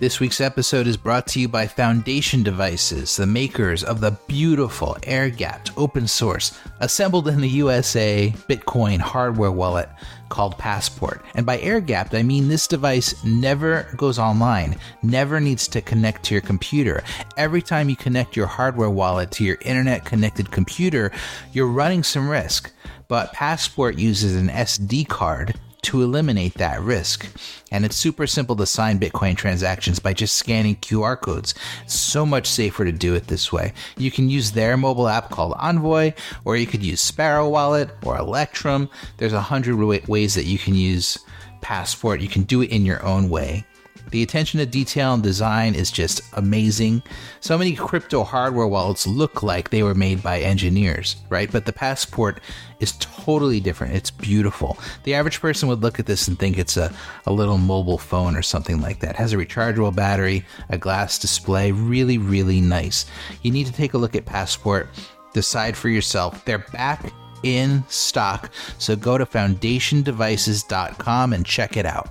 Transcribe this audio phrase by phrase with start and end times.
[0.00, 4.96] This week's episode is brought to you by Foundation Devices, the makers of the beautiful
[5.02, 9.88] air gapped open source, assembled in the USA Bitcoin hardware wallet
[10.28, 11.24] called Passport.
[11.34, 16.22] And by air gapped, I mean this device never goes online, never needs to connect
[16.26, 17.02] to your computer.
[17.36, 21.10] Every time you connect your hardware wallet to your internet connected computer,
[21.52, 22.72] you're running some risk.
[23.08, 27.26] But Passport uses an SD card to eliminate that risk.
[27.70, 31.54] And it's super simple to sign Bitcoin transactions by just scanning QR codes.
[31.86, 33.72] So much safer to do it this way.
[33.96, 38.18] You can use their mobile app called Envoy, or you could use Sparrow Wallet or
[38.18, 38.88] Electrum.
[39.18, 39.76] There's a hundred
[40.08, 41.18] ways that you can use
[41.60, 42.20] Passport.
[42.20, 43.64] You can do it in your own way.
[44.10, 47.02] The attention to detail and design is just amazing.
[47.40, 51.50] So many crypto hardware wallets look like they were made by engineers, right?
[51.50, 52.40] But the Passport
[52.80, 53.94] is totally different.
[53.94, 54.78] It's beautiful.
[55.04, 56.92] The average person would look at this and think it's a,
[57.26, 59.10] a little mobile phone or something like that.
[59.10, 63.06] It has a rechargeable battery, a glass display, really, really nice.
[63.42, 64.88] You need to take a look at Passport,
[65.32, 66.44] decide for yourself.
[66.44, 72.08] They're back in stock, so go to foundationdevices.com and check it out.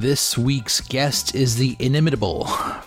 [0.00, 2.46] This week's guest is the inimitable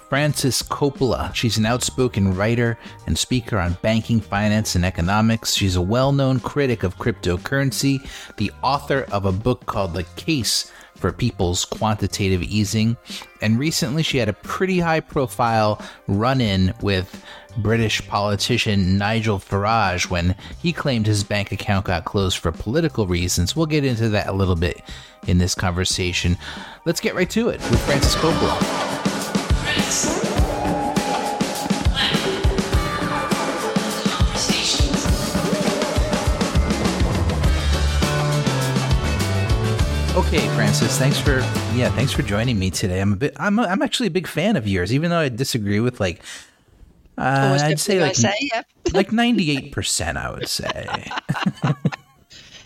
[0.10, 1.32] Frances Coppola.
[1.36, 5.54] She's an outspoken writer and speaker on banking, finance, and economics.
[5.54, 8.04] She's a well known critic of cryptocurrency,
[8.38, 12.98] the author of a book called The Case for People's Quantitative Easing,
[13.42, 17.24] and recently she had a pretty high profile run in with
[17.58, 23.56] British politician Nigel Farage when he claimed his bank account got closed for political reasons.
[23.56, 24.82] We'll get into that a little bit
[25.28, 26.38] in this conversation.
[26.86, 29.04] Let's get right to it with Frances Coppola.
[40.16, 41.40] Okay, Frances, thanks for
[41.76, 43.02] yeah, thanks for joining me today.
[43.02, 45.30] I'm a bit I'm a, I'm actually a big fan of yours, even though I
[45.30, 46.22] disagree with like
[47.18, 48.64] uh, I'd say like say, yeah.
[48.94, 51.08] like 98%, I would say.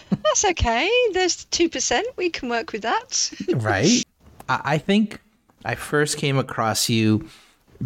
[0.09, 0.89] That's okay.
[1.13, 2.03] There's 2%.
[2.16, 3.31] We can work with that.
[3.55, 4.03] right.
[4.49, 5.19] I think
[5.66, 7.27] I first came across you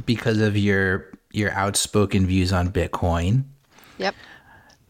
[0.05, 3.45] because of your your outspoken views on Bitcoin.
[3.97, 4.13] Yep.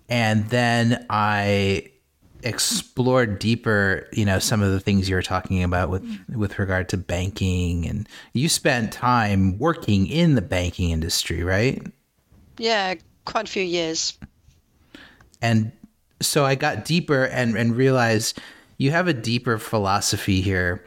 [0.09, 1.91] And then I
[2.44, 6.90] explored deeper, you know, some of the things you were talking about with with regard
[6.90, 11.85] to banking and you spent time working in the banking industry, right?
[12.57, 14.18] Yeah, quite a few years.
[15.41, 15.72] And
[16.22, 18.40] so I got deeper and and realized
[18.78, 20.84] you have a deeper philosophy here,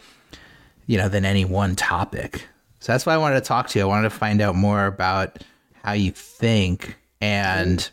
[0.86, 2.46] you know, than any one topic.
[2.80, 3.84] So that's why I wanted to talk to you.
[3.84, 5.42] I wanted to find out more about
[5.82, 7.88] how you think and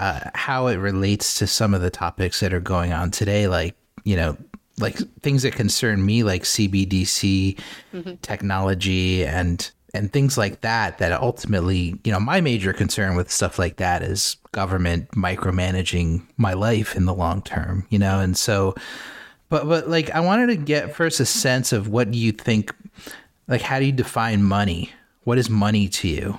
[0.00, 3.76] uh, how it relates to some of the topics that are going on today, like
[4.04, 4.34] you know,
[4.78, 7.58] like things that concern me, like CBDC
[7.92, 8.14] mm-hmm.
[8.22, 10.96] technology and and things like that.
[10.98, 16.54] That ultimately, you know, my major concern with stuff like that is government micromanaging my
[16.54, 17.86] life in the long term.
[17.90, 18.74] You know, and so,
[19.50, 22.74] but but like I wanted to get first a sense of what you think.
[23.48, 24.92] Like, how do you define money?
[25.24, 26.38] What is money to you?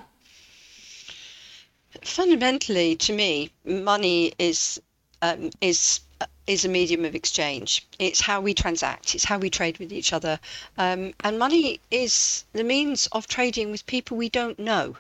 [2.04, 4.82] Fundamentally, to me, money is
[5.22, 6.02] um, is
[6.48, 7.86] is a medium of exchange.
[8.00, 9.16] It's how we transact.
[9.16, 10.40] It's how we trade with each other,
[10.78, 14.98] um, and money is the means of trading with people we don't know,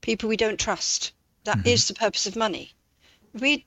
[0.00, 1.12] people we don't trust.
[1.44, 1.68] That mm-hmm.
[1.68, 2.72] is the purpose of money.
[3.34, 3.62] We're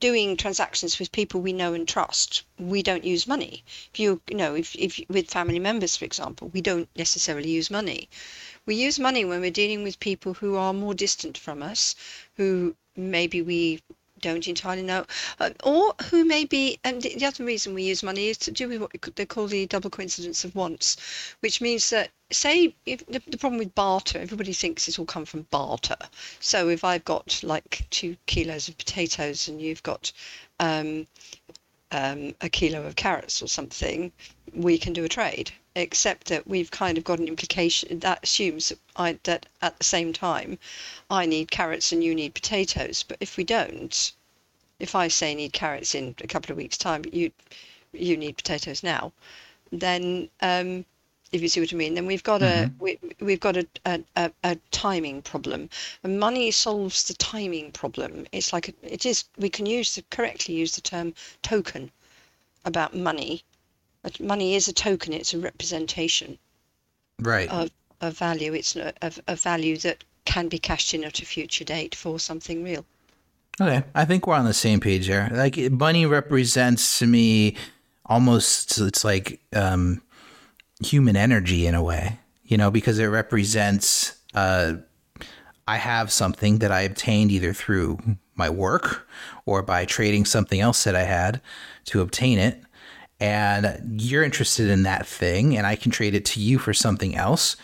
[0.00, 2.42] doing transactions with people we know and trust.
[2.58, 3.64] We don't use money.
[3.92, 7.70] If you, you know, if, if with family members, for example, we don't necessarily use
[7.70, 8.08] money.
[8.64, 11.96] We use money when we're dealing with people who are more distant from us,
[12.36, 13.82] who maybe we
[14.20, 15.04] don't entirely know,
[15.40, 18.68] uh, or who may be, and the other reason we use money is to do
[18.68, 20.96] with what they call the double coincidence of wants,
[21.40, 25.24] which means that, say, if the, the problem with barter, everybody thinks it all come
[25.24, 25.96] from barter.
[26.38, 30.12] So if I've got like two kilos of potatoes and you've got
[30.60, 31.08] um,
[31.90, 34.12] um, a kilo of carrots or something,
[34.54, 38.68] we can do a trade except that we've kind of got an implication that assumes
[38.68, 40.58] that, I, that at the same time
[41.10, 43.02] I need carrots and you need potatoes.
[43.02, 44.12] But if we don't,
[44.78, 47.32] if I say need carrots in a couple of weeks' time, but you
[47.92, 49.12] you need potatoes now,
[49.70, 50.84] then um,
[51.32, 52.64] if you see what I mean, then we've got mm-hmm.
[52.64, 53.66] a we, we've got a,
[54.16, 55.70] a, a, timing problem.
[56.02, 58.26] And money solves the timing problem.
[58.32, 59.24] It's like a, it is.
[59.38, 61.90] We can use the, correctly use the term token
[62.64, 63.44] about money
[64.20, 66.38] money is a token, it's a representation
[67.20, 67.48] right.
[67.48, 67.70] of,
[68.00, 68.52] of value.
[68.52, 68.92] It's a,
[69.28, 72.84] a value that can be cashed in at a future date for something real.
[73.60, 75.28] Okay, I think we're on the same page there.
[75.32, 77.56] Like money represents to me
[78.06, 80.02] almost it's like um
[80.84, 84.74] human energy in a way, you know, because it represents uh,
[85.68, 87.98] I have something that I obtained either through
[88.34, 89.06] my work
[89.46, 91.40] or by trading something else that I had
[91.86, 92.62] to obtain it.
[93.22, 97.14] And you're interested in that thing, and I can trade it to you for something
[97.14, 97.56] else.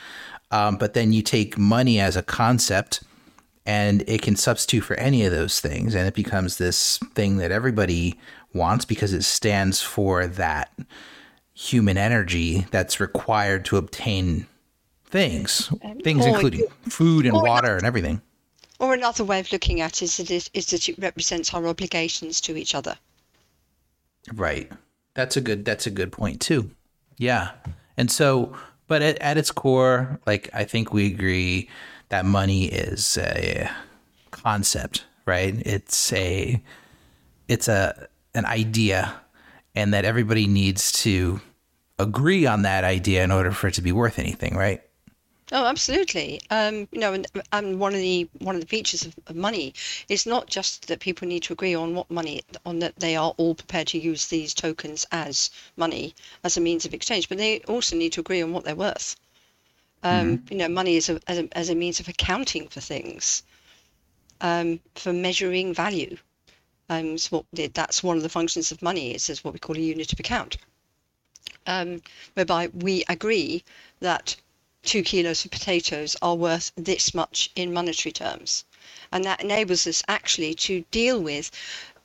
[0.53, 3.03] Um, but then you take money as a concept
[3.67, 5.97] and it can substitute for any of those things.
[5.97, 8.17] And it becomes this thing that everybody
[8.55, 10.73] wants because it stands for that
[11.55, 14.47] human energy that's required to obtain
[15.07, 18.23] things, um, things including food and water and everything.
[18.79, 22.57] Or another way of looking at it is is that it represents our obligations to
[22.57, 22.97] each other.
[24.33, 24.71] Right.
[25.19, 25.65] That's a good.
[25.65, 26.71] That's a good point too.
[27.17, 27.51] Yeah.
[27.97, 28.57] And so,
[28.87, 31.69] but at, at its core, like I think we agree
[32.11, 33.69] that money is a
[34.31, 35.61] concept, right?
[35.67, 36.63] It's a
[37.49, 38.07] it's a
[38.37, 39.13] an idea,
[39.75, 41.41] and that everybody needs to
[41.99, 44.83] agree on that idea in order for it to be worth anything, right?
[45.51, 46.41] Oh, absolutely.
[46.51, 49.73] Um, you know, and, and one of the one of the features of, of, money
[50.09, 53.33] is not just that people need to agree on what money on that they are
[53.39, 56.15] all prepared to use these tokens as money
[56.45, 59.17] as a means of exchange, but they also need to agree on what they're worth.
[60.03, 60.53] Um, mm-hmm.
[60.53, 63.43] You know, money is a, as, a, as a means of accounting for things,
[64.43, 66.19] um, for measuring value.
[66.91, 69.15] Um, so what, that's one of the functions of money.
[69.15, 70.59] Is is what we call a unit of account,
[71.67, 72.03] um,
[72.35, 73.65] whereby we agree
[74.01, 74.37] that
[74.89, 78.65] two kilos of potatoes are worth this much in monetary terms.
[79.13, 81.51] And that enables us actually to deal with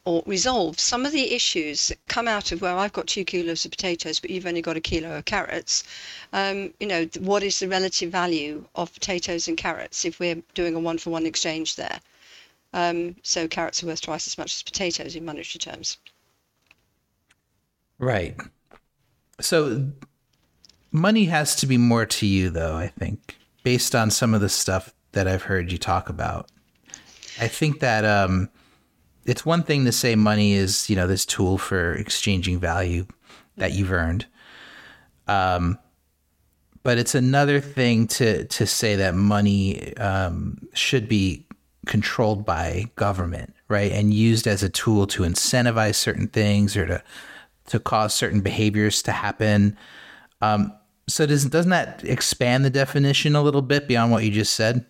[0.06, 3.64] or resolve some of the issues that come out of where I've got two kilos
[3.64, 5.86] of potatoes, but you've only got a kilo of carrots.
[6.34, 10.76] Um, you know, what is the relative value of potatoes and carrots if we're doing
[10.76, 12.02] a one for one exchange there?
[12.74, 15.98] Um, so carrots are worth twice as much as potatoes in monetary terms.
[17.98, 18.36] Right.
[19.40, 19.88] So
[20.94, 24.50] money has to be more to you, though, I think, based on some of the
[24.50, 26.50] stuff that I've heard you talk about.
[27.42, 28.50] I think that um,
[29.26, 33.08] it's one thing to say money is, you know, this tool for exchanging value
[33.58, 34.28] that you've earned.
[35.28, 35.80] Um,
[36.84, 41.48] but it's another thing to to say that money um, should be
[41.86, 47.04] controlled by government, right, and used as a tool to incentivize certain things or to
[47.68, 49.78] to cause certain behaviors to happen.
[50.42, 50.74] Um,
[51.08, 54.86] so does doesn't that expand the definition a little bit beyond what you just said?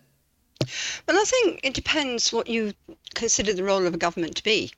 [1.06, 2.72] Well, I think it depends what you
[3.14, 4.72] consider the role of a government to be.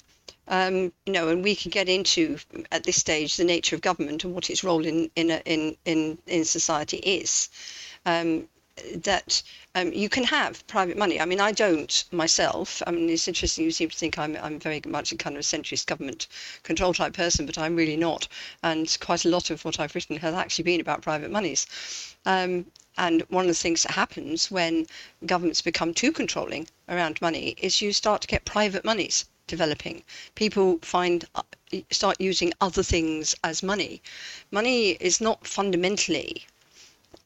[0.48, 2.38] Um, you know, and we can get into
[2.70, 6.18] at this stage the nature of government and what its role in in in in,
[6.26, 7.48] in society is.
[8.04, 8.48] Um,
[8.96, 9.42] that
[9.74, 11.18] um, you can have private money.
[11.18, 12.82] I mean, I don't myself.
[12.86, 13.64] I mean, it's interesting.
[13.64, 16.28] You seem to think I'm I'm very much a kind of a centrist government
[16.62, 18.28] control type person, but I'm really not.
[18.62, 21.66] And quite a lot of what I've written has actually been about private monies.
[22.26, 22.66] Um,
[22.98, 24.86] and one of the things that happens when
[25.24, 30.02] governments become too controlling around money is you start to get private monies developing.
[30.34, 31.42] People find uh,
[31.90, 34.02] start using other things as money.
[34.50, 36.46] Money is not fundamentally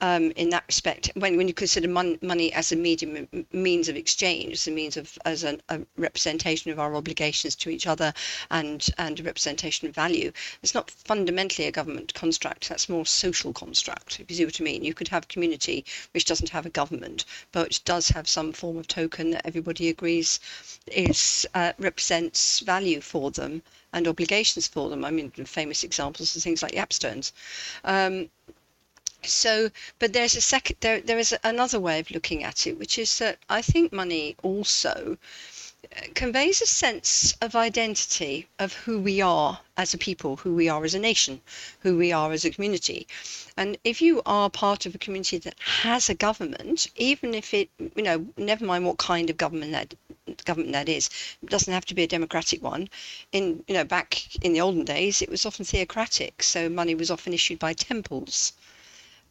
[0.01, 3.97] um, in that respect when, when you consider mon- money as a medium means of
[3.97, 8.13] exchange as a means of as an, a representation of our obligations to each other
[8.51, 10.33] and and a representation of value
[10.63, 14.65] it's not fundamentally a government construct that's more social construct if you see what i
[14.65, 18.53] mean you could have a community which doesn't have a government but does have some
[18.53, 20.41] form of token that everybody agrees
[20.87, 25.05] is uh, represents value for them and obligations for them.
[25.05, 27.33] I mean, famous examples are things like Yap stones.
[27.85, 28.31] Um,
[29.27, 32.99] so but there's a second there there is another way of looking at it which
[32.99, 35.19] is that i think money also
[35.97, 40.69] uh, conveys a sense of identity of who we are as a people who we
[40.69, 41.41] are as a nation
[41.81, 43.07] who we are as a community.
[43.57, 47.71] And if you are part of a community that has a government even if it
[47.97, 49.95] you know never mind what kind of government that
[50.45, 51.09] government that is
[51.43, 52.91] it doesn't have to be a democratic one.
[53.33, 57.11] In you know back in the olden days it was often theocratic so money was
[57.11, 58.53] often issued by temples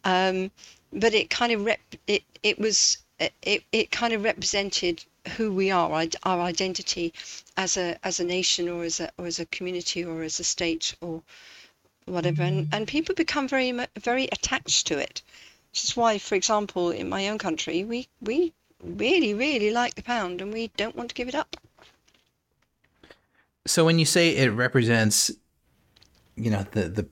[0.04, 0.52] um,
[0.94, 5.04] but it kind of rep it it was it, it kind of represented
[5.36, 5.92] who we are
[6.24, 7.14] our identity
[7.58, 10.44] as a as a nation or as a or as a community or as a
[10.44, 11.22] state or
[12.06, 12.44] whatever.
[12.44, 15.22] And and people become very very attached to it
[15.72, 18.54] Which is why for example in my own country we we
[18.84, 21.58] really really like the pound and we don't want to give it up.
[23.68, 25.32] So when you say it represents
[26.36, 27.08] you know the the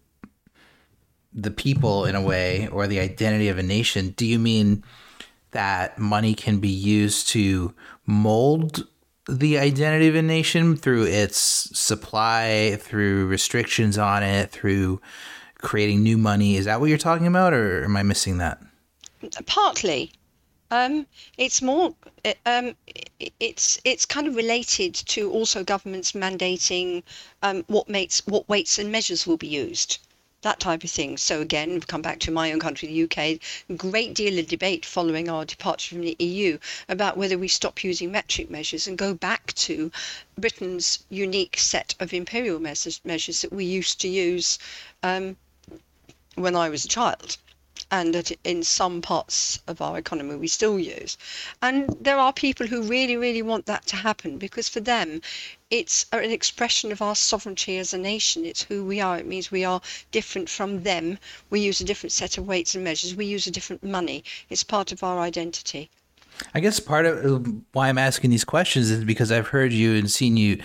[1.38, 4.84] the people in a way or the identity of a nation, do you mean
[5.52, 7.74] that money can be used to
[8.06, 8.88] mold
[9.30, 15.00] the identity of a nation through its supply, through restrictions on it, through
[15.60, 16.56] creating new money.
[16.56, 18.62] Is that what you're talking about, or am I missing that?
[19.46, 20.12] Partly.
[20.72, 21.06] Um,
[21.38, 21.94] it's more.
[22.46, 22.76] Um,
[23.40, 27.04] it's it's kind of related to also governments mandating
[27.42, 30.00] um, what makes what weights and measures will be used
[30.42, 31.18] that type of thing.
[31.18, 33.40] So again, we've come back to my own country, the UK,
[33.78, 38.12] great deal of debate following our departure from the EU about whether we stop using
[38.12, 39.92] metric measures and go back to
[40.38, 44.60] Britain's unique set of imperial measures, measures that we used to use
[45.04, 45.36] um,
[46.36, 47.38] when I was a child
[47.90, 51.18] and that in some parts of our economy we still use.
[51.62, 55.22] And there are people who really, really want that to happen because for them
[55.70, 58.46] it's an expression of our sovereignty as a nation.
[58.46, 59.18] It's who we are.
[59.18, 59.82] It means we are
[60.12, 61.20] different from them.
[61.50, 63.16] We use a different set of weights and measures.
[63.16, 64.24] We use a different money.
[64.50, 65.90] It's part of our identity.
[66.54, 70.10] I guess part of why I'm asking these questions is because I've heard you and
[70.10, 70.62] seen you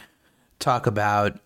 [0.59, 1.39] talk about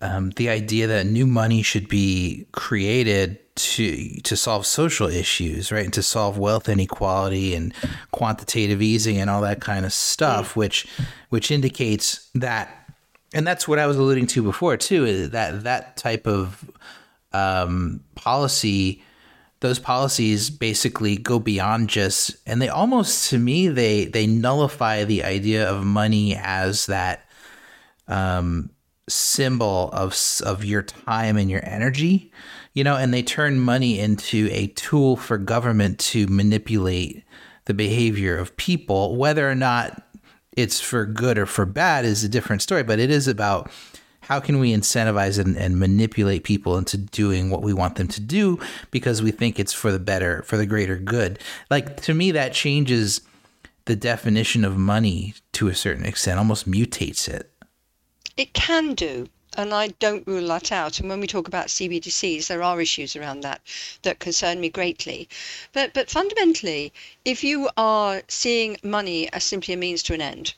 [0.00, 3.38] um, the idea that new money should be created
[3.74, 7.72] to to solve social issues, right, and to solve wealth inequality and
[8.12, 10.86] quantitative easing and all that kind of stuff, which
[11.28, 12.92] which indicates that,
[13.32, 16.70] and that's what I was alluding to before too, is that that type of
[17.32, 19.02] um, policy.
[19.60, 25.22] Those policies basically go beyond just, and they almost, to me, they they nullify the
[25.22, 27.28] idea of money as that
[28.08, 28.70] um,
[29.06, 32.32] symbol of of your time and your energy,
[32.72, 37.24] you know, and they turn money into a tool for government to manipulate
[37.64, 40.02] the behavior of people, whether or not
[40.56, 43.70] it's for good or for bad is a different story, but it is about
[44.22, 48.20] how can we incentivize and, and, manipulate people into doing what we want them to
[48.20, 48.58] do
[48.90, 51.38] because we think it's for the better, for the greater good.
[51.68, 53.22] Like to me, that changes
[53.86, 57.50] the definition of money to a certain extent, almost mutates it.
[58.36, 59.26] It can do,
[59.56, 61.00] and I don't rule that out.
[61.00, 63.60] And when we talk about CBDCs, there are issues around that
[64.02, 65.28] that concern me greatly.
[65.72, 66.92] But but fundamentally,
[67.24, 70.54] if you are seeing money as simply a means to an end,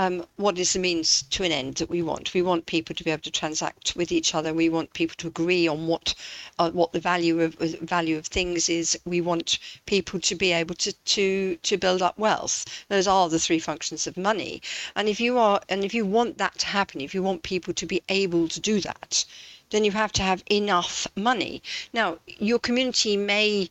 [0.00, 2.32] um, what is the means to an end that we want?
[2.32, 4.54] We want people to be able to transact with each other.
[4.54, 6.14] We want people to agree on what
[6.60, 8.96] uh, what the value of uh, value of things is.
[9.04, 12.64] We want people to be able to to to build up wealth.
[12.88, 14.62] Those are the three functions of money.
[14.94, 17.74] And if you are and if you want that to happen, if you want people
[17.74, 19.24] to be able to do that,
[19.70, 21.60] then you have to have enough money.
[21.92, 23.68] Now, your community may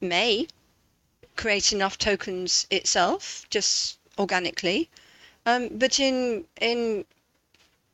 [0.00, 0.46] may
[1.34, 4.88] create enough tokens itself just organically
[5.46, 7.04] um, but in in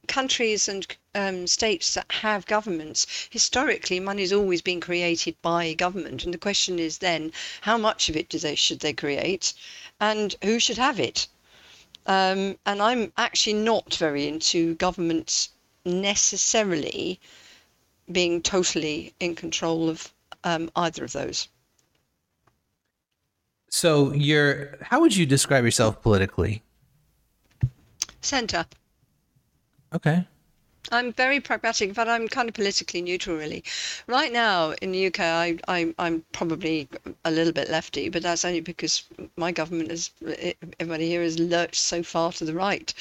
[0.09, 6.35] countries and um, states that have governments, historically, money's always been created by government, and
[6.35, 9.53] the question is then, how much of it do they should they create,
[10.01, 11.29] and who should have it?
[12.07, 15.51] Um, and I'm actually not very into governments
[15.85, 17.21] necessarily
[18.11, 20.13] being totally in control of
[20.45, 21.49] um, either of those.
[23.71, 26.63] So you're, how would you describe yourself politically?
[28.23, 28.67] Centre.
[29.93, 30.27] Okay.
[30.91, 33.63] I'm very pragmatic, but I'm kind of politically neutral, really.
[34.07, 36.89] Right now in the UK, I, I, I'm probably
[37.25, 39.05] a little bit lefty, but that's only because
[39.37, 40.11] my government is,
[40.81, 42.93] everybody here has lurched so far to the right,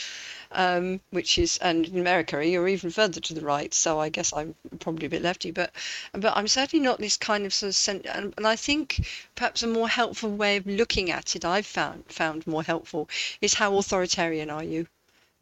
[0.51, 3.73] um, which is, and in America, you're even further to the right.
[3.73, 5.71] So I guess I'm probably a bit lefty, but,
[6.13, 9.63] but I'm certainly not this kind of sort of, cent- and, and I think perhaps
[9.63, 13.09] a more helpful way of looking at it, I've found found more helpful,
[13.41, 14.87] is how authoritarian are you?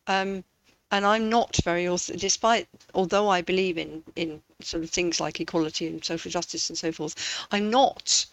[0.10, 0.44] Um,
[0.92, 5.86] and I'm not very, despite, although I believe in, in sort of things like equality
[5.86, 7.16] and social justice and so forth,
[7.52, 8.26] I'm not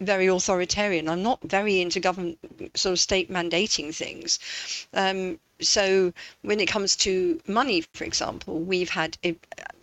[0.00, 1.08] very authoritarian.
[1.08, 2.38] I'm not very into government
[2.74, 4.38] sort of state mandating things.
[4.92, 9.16] Um, so when it comes to money, for example, we've had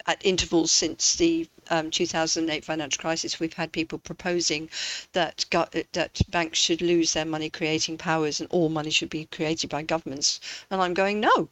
[0.07, 4.69] at intervals since the um, 2008 financial crisis, we've had people proposing
[5.13, 5.45] that
[5.93, 9.81] that banks should lose their money creating powers and all money should be created by
[9.81, 10.39] governments.
[10.69, 11.49] And I'm going, no,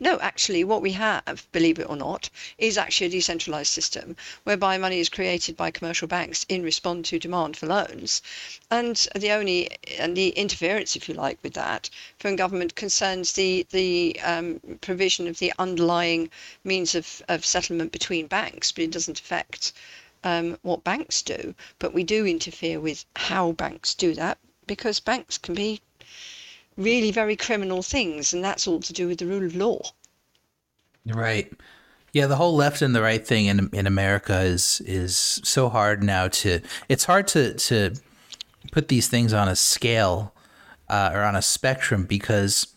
[0.00, 4.78] no, actually, what we have, believe it or not, is actually a decentralized system whereby
[4.78, 8.22] money is created by commercial banks in response to demand for loans.
[8.70, 13.66] And the only and the interference, if you like, with that from government concerns the
[13.70, 16.30] the um, provision of the underlying
[16.62, 19.72] means of, of settlement between banks, but it doesn't affect
[20.22, 21.56] um, what banks do.
[21.80, 24.38] But we do interfere with how banks do that
[24.68, 25.80] because banks can be
[26.78, 29.82] really very criminal things, and that's all to do with the rule of law.
[31.04, 31.52] Right.
[32.12, 36.02] Yeah, the whole left and the right thing in in America is is so hard
[36.02, 36.60] now to.
[36.88, 37.94] It's hard to to
[38.72, 40.32] put these things on a scale
[40.88, 42.74] uh, or on a spectrum because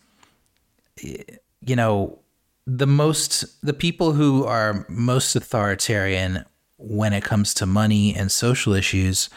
[1.00, 2.18] you know
[2.66, 6.44] the most the people who are most authoritarian
[6.76, 9.30] when it comes to money and social issues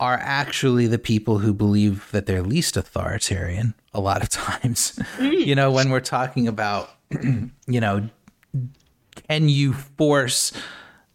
[0.00, 4.98] are actually the people who believe that they're least authoritarian a lot of times.
[5.16, 5.46] Mm.
[5.46, 8.08] you know, when we're talking about, you know,
[9.28, 10.52] can you force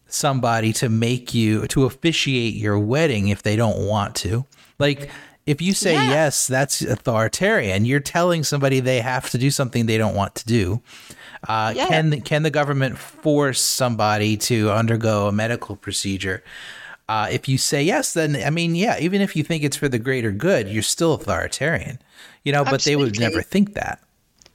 [0.06, 4.44] somebody to make you to officiate your wedding if they don't want to?
[4.78, 5.10] Like
[5.46, 6.08] if you say yeah.
[6.08, 7.84] yes, that's authoritarian.
[7.84, 10.82] You're telling somebody they have to do something they don't want to do.
[11.46, 11.86] Uh, yeah.
[11.88, 16.42] Can can the government force somebody to undergo a medical procedure?
[17.08, 19.88] Uh, if you say yes, then I mean, yeah, even if you think it's for
[19.88, 21.98] the greater good, you're still authoritarian,
[22.44, 22.64] you know.
[22.64, 24.00] But they would never think that.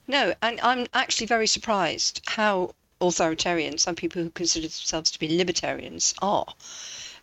[0.08, 5.36] No, and I'm actually very surprised how authoritarian some people who consider themselves to be
[5.36, 6.46] libertarians are.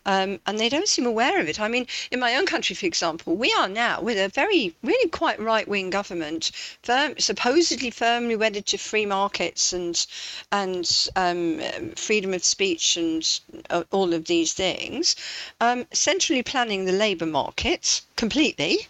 [0.08, 1.60] Um, and they don't seem aware of it.
[1.60, 5.10] I mean, in my own country, for example, we are now with a very, really
[5.10, 6.50] quite right wing government,
[6.82, 10.06] firm, supposedly firmly wedded to free markets and
[10.50, 11.60] and um,
[11.94, 15.14] freedom of speech and uh, all of these things,
[15.60, 18.88] um, centrally planning the labour market completely,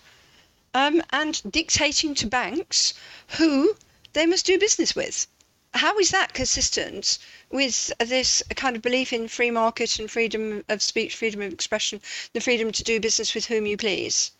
[0.72, 2.94] um, and dictating to banks
[3.38, 3.76] who
[4.12, 5.26] they must do business with
[5.74, 7.18] how is that consistent
[7.50, 12.00] with this kind of belief in free market and freedom of speech, freedom of expression,
[12.32, 14.32] the freedom to do business with whom you please?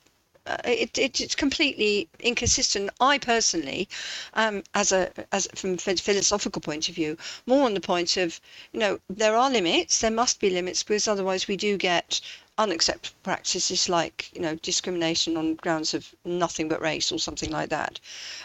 [0.47, 2.89] Uh, it, it, it's completely inconsistent.
[3.01, 3.87] I personally,
[4.33, 8.41] um, as a as from a philosophical point of view, more on the point of
[8.73, 10.01] you know there are limits.
[10.01, 12.23] There must be limits because otherwise we do get
[12.59, 17.71] unacceptable practices like you know discrimination on grounds of nothing but race or something like
[17.71, 17.99] that.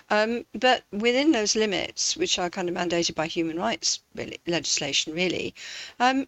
[0.10, 4.00] Um, but within those limits, which are kind of mandated by human rights
[4.48, 5.54] legislation, really,
[6.00, 6.28] um,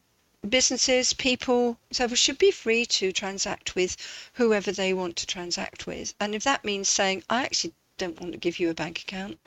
[0.50, 3.98] businesses, people, so should be free to transact with
[4.34, 6.14] whoever they want to transact with.
[6.20, 9.40] And if that means saying, I actually don't want to give you a bank account,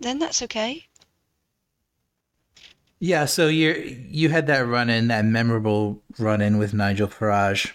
[0.00, 0.87] then that's okay.
[3.00, 3.72] Yeah, so you
[4.10, 7.72] you had that run in, that memorable run in with Nigel Farage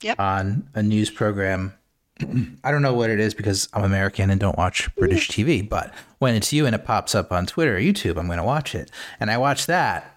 [0.00, 0.18] yep.
[0.18, 1.74] on a news program.
[2.64, 5.92] I don't know what it is because I'm American and don't watch British TV, but
[6.18, 8.74] when it's you and it pops up on Twitter or YouTube, I'm going to watch
[8.74, 8.90] it.
[9.18, 10.16] And I watched that.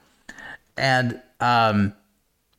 [0.77, 1.93] And um,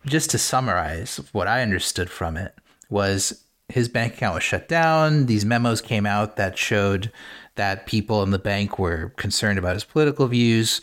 [0.06, 2.54] just to summarize, what I understood from it
[2.90, 5.26] was his bank account was shut down.
[5.26, 7.12] These memos came out that showed
[7.54, 10.80] that people in the bank were concerned about his political views.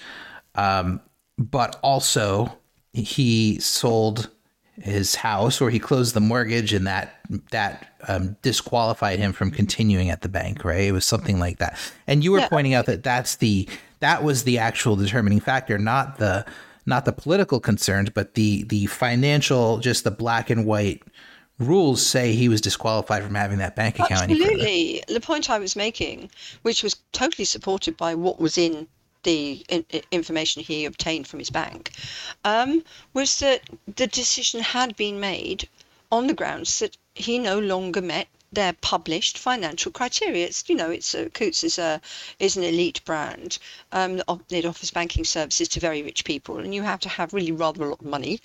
[0.56, 1.02] Um,
[1.38, 2.58] but also,
[2.94, 4.30] he sold
[4.82, 7.20] his house or he closed the mortgage and that
[7.52, 10.82] that um, disqualified him from continuing at the bank right?
[10.82, 11.78] It was something like that.
[12.08, 12.50] And you were yeah.
[12.50, 13.68] pointing out that that's the
[14.02, 16.46] that was the actual determining factor not the
[16.86, 21.02] not the political concerns but the the financial just the black and white
[21.58, 25.02] rules say he was disqualified from having that bank account absolutely.
[25.08, 26.30] The point i was making
[26.64, 28.88] which was totally supported by what was in
[29.26, 31.92] the in, information he obtained from his bank,
[32.46, 32.84] um,
[33.14, 33.62] was that
[33.96, 35.68] the decision had been made
[36.12, 40.46] on the grounds that he no longer met their published financial criteria.
[40.46, 42.00] It's you know, it's a, Coutts is a
[42.40, 43.58] is an elite brand.
[43.92, 47.52] Um, it offers banking services to very rich people, and you have to have really
[47.52, 48.40] rather a lot of money,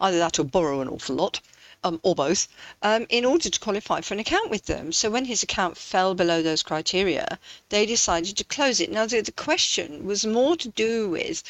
[0.00, 1.40] either that or borrow an awful lot
[1.84, 2.48] um, or both,
[2.82, 4.90] um, in order to qualify for an account with them.
[4.90, 8.90] So when his account fell below those criteria, they decided to close it.
[8.90, 11.42] Now the, the question was more to do with,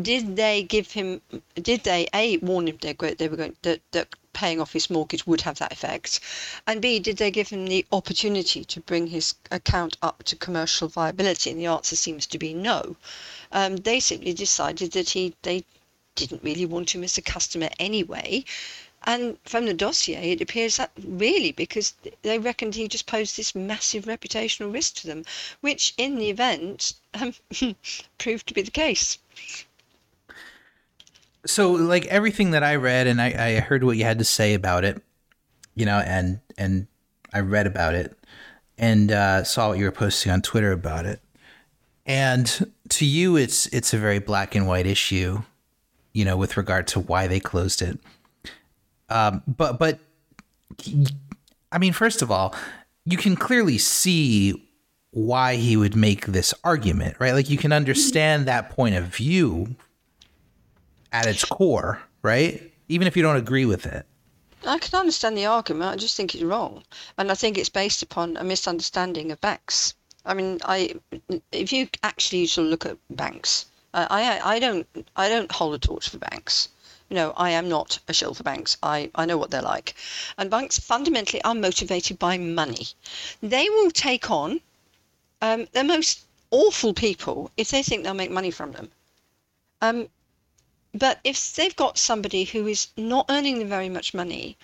[0.00, 1.20] did they give him,
[1.54, 5.26] did they a warn him they, they were going that, that paying off his mortgage
[5.26, 6.20] would have that effect,
[6.66, 10.86] and b did they give him the opportunity to bring his account up to commercial
[10.86, 11.50] viability?
[11.50, 12.94] And the answer seems to be no.
[13.50, 15.64] Um, they simply decided that he they
[16.14, 18.44] didn't really want him as a customer anyway.
[19.08, 23.54] And from the dossier, it appears that really because they reckoned he just posed this
[23.54, 25.24] massive reputational risk to them,
[25.62, 27.32] which in the event um,
[28.18, 29.16] proved to be the case.
[31.46, 34.52] So, like everything that I read, and I, I heard what you had to say
[34.52, 35.02] about it,
[35.74, 36.86] you know, and and
[37.32, 38.14] I read about it
[38.76, 41.22] and uh, saw what you were posting on Twitter about it.
[42.04, 45.44] And to you, it's it's a very black and white issue,
[46.12, 47.98] you know, with regard to why they closed it.
[49.08, 49.98] Um, but but
[51.72, 52.54] I mean, first of all,
[53.04, 54.68] you can clearly see
[55.10, 57.32] why he would make this argument, right?
[57.32, 59.74] Like you can understand that point of view
[61.12, 62.72] at its core, right?
[62.88, 64.06] Even if you don't agree with it.
[64.66, 65.92] I can understand the argument.
[65.92, 66.82] I just think it's wrong,
[67.16, 69.94] and I think it's based upon a misunderstanding of banks.
[70.26, 70.94] I mean, I
[71.52, 75.78] if you actually sort of look at banks, I I don't I don't hold a
[75.78, 76.68] torch for banks
[77.14, 78.76] know, I am not a shill for banks.
[78.82, 79.94] I, I know what they're like.
[80.36, 82.88] And banks fundamentally are motivated by money.
[83.42, 84.60] They will take on
[85.40, 88.90] um, the most awful people if they think they'll make money from them.
[89.80, 90.08] Um,
[90.94, 94.56] but if they've got somebody who is not earning them very much money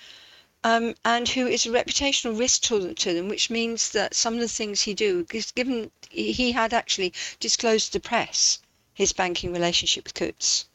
[0.64, 4.40] um, and who is a reputational risk to, to them, which means that some of
[4.40, 8.58] the things he do, given he had actually disclosed to the press
[8.94, 10.66] his banking relationship with Coutts.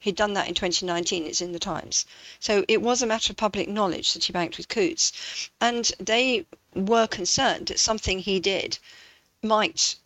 [0.00, 2.06] He'd done that in 2019, it's in the Times.
[2.38, 5.12] So it was a matter of public knowledge that he banked with Coutts.
[5.60, 8.78] And they were concerned that something he did
[9.42, 9.96] might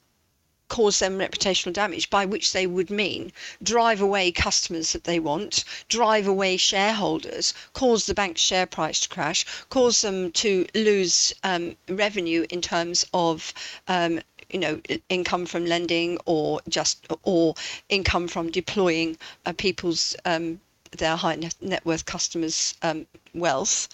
[0.73, 3.31] cause them reputational damage, by which they would mean
[3.63, 9.09] drive away customers that they want, drive away shareholders, cause the bank's share price to
[9.11, 13.53] crash, cause them to lose um, revenue in terms of
[13.87, 17.55] um, you know income from lending or just or
[17.89, 20.61] income from deploying uh, people's um,
[20.99, 23.89] their high net worth customers um, wealth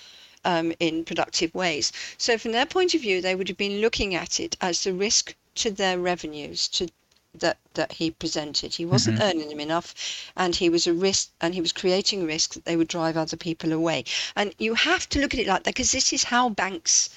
[0.45, 1.93] um, in productive ways.
[2.17, 4.93] So from their point of view they would have been looking at it as the
[4.93, 6.89] risk to their revenues to
[7.35, 8.75] that that he presented.
[8.75, 9.29] He wasn't mm-hmm.
[9.29, 9.95] earning them enough
[10.37, 13.37] and he was a risk and he was creating risk that they would drive other
[13.37, 14.05] people away.
[14.35, 17.11] And you have to look at it like that because this is how banks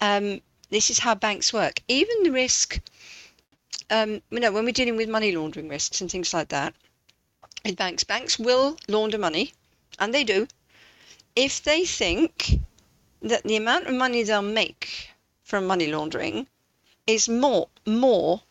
[0.00, 0.40] um,
[0.70, 1.80] this is how banks work.
[1.88, 2.80] Even the risk,
[3.90, 6.74] um, you know, when we're dealing with money laundering risks and things like that,
[7.64, 9.54] with banks, banks will launder money,
[9.98, 10.48] and they do,
[11.34, 12.60] if they think
[13.22, 15.10] that the amount of money they'll make
[15.44, 16.46] from money laundering
[17.06, 18.42] is more more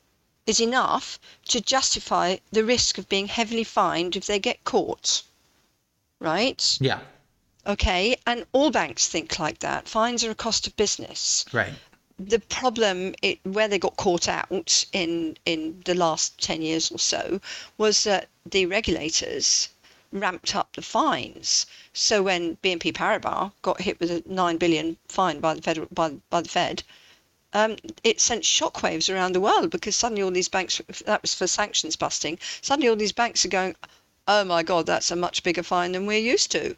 [0.46, 5.24] is enough to justify the risk of being heavily fined if they get caught.
[6.20, 6.78] Right?
[6.80, 7.00] Yeah.
[7.68, 9.90] Okay, and all banks think like that.
[9.90, 11.46] Fines are a cost of business.
[11.52, 11.74] Right
[12.18, 17.00] the problem it, where they got caught out in in the last 10 years or
[17.00, 17.42] so
[17.78, 19.70] was that the regulators
[20.12, 21.66] ramped up the fines.
[21.92, 26.12] So when BNP Paribas got hit with a 9 billion fine by the federal by,
[26.30, 26.84] by the Fed
[27.56, 31.48] um, it sent shockwaves around the world because suddenly all these banks that was for
[31.48, 33.76] sanctions busting suddenly all these banks are going
[34.28, 36.76] oh my god that's a much bigger fine than we're used to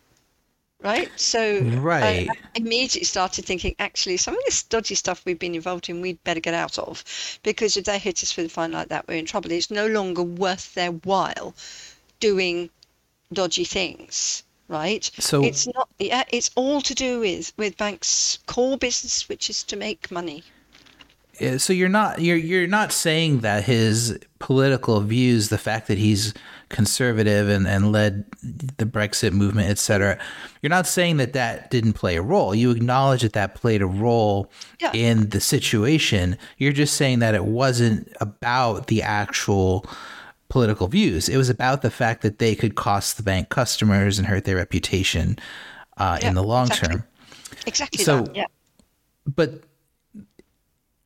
[0.81, 1.09] right?
[1.19, 2.29] So right.
[2.29, 6.01] I, I, immediately started thinking, actually, some of this dodgy stuff we've been involved in,
[6.01, 7.03] we'd better get out of,
[7.43, 9.51] because if they hit us with a fine like that, we're in trouble.
[9.51, 11.55] It's no longer worth their while
[12.19, 12.69] doing
[13.33, 14.43] dodgy things.
[14.69, 15.09] Right.
[15.17, 15.87] So it's not.
[15.97, 20.43] Yeah, it's all to do with with banks' core business, which is to make money
[21.57, 26.33] so you're not you're you're not saying that his political views, the fact that he's
[26.69, 30.19] conservative and, and led the Brexit movement, etc.
[30.61, 32.53] You're not saying that that didn't play a role.
[32.53, 34.91] You acknowledge that that played a role yeah.
[34.93, 36.37] in the situation.
[36.57, 39.85] You're just saying that it wasn't about the actual
[40.49, 41.29] political views.
[41.29, 44.55] It was about the fact that they could cost the bank customers and hurt their
[44.55, 45.37] reputation
[45.97, 46.89] uh, yeah, in the long exactly.
[46.89, 47.03] term.
[47.65, 48.03] Exactly.
[48.03, 48.45] So, that, yeah.
[49.25, 49.63] But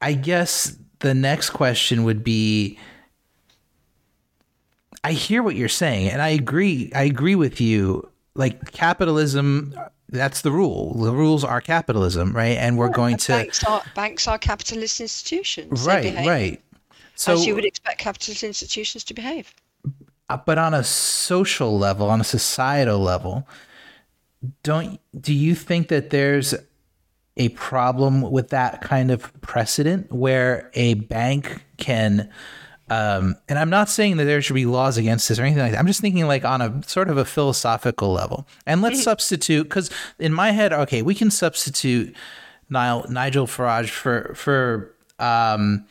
[0.02, 2.78] I guess the next question would be
[5.04, 8.10] I hear what you're saying and I agree I agree with you.
[8.36, 9.76] Like capitalism
[10.10, 10.94] that's the rule.
[10.96, 12.58] The rules are capitalism right?
[12.58, 15.86] And we're yeah, going to banks are, banks are capitalist institutions.
[15.86, 16.62] Right right.
[17.16, 19.54] So as you would expect capitalist institutions to behave.
[20.30, 23.48] Uh, but on a social level on a societal level
[24.64, 26.56] don't do you think that there's
[27.38, 32.30] a problem with that kind of precedent where a bank can
[32.92, 35.72] um, and I'm not saying that there should be laws against this or anything like
[35.72, 35.80] that.
[35.80, 38.46] I'm just thinking like on a sort of a philosophical level.
[38.66, 39.04] And let's mm-hmm.
[39.04, 42.14] substitute because in my head, okay, we can substitute
[42.70, 45.86] Nigel, Nigel Farage for for um,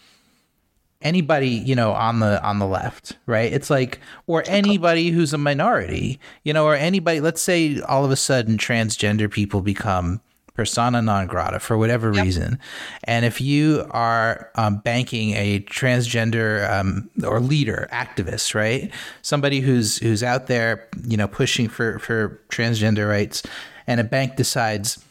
[1.00, 3.50] anybody you know on the on the left, right?
[3.50, 7.20] It's like or anybody who's a minority, you know, or anybody.
[7.20, 10.20] Let's say all of a sudden transgender people become
[10.60, 12.22] persona non grata for whatever yep.
[12.22, 12.58] reason.
[13.04, 18.92] And if you are um, banking a transgender um, or leader, activist, right,
[19.22, 23.42] somebody who's who's out there, you know, pushing for for transgender rights,
[23.86, 25.02] and a bank decides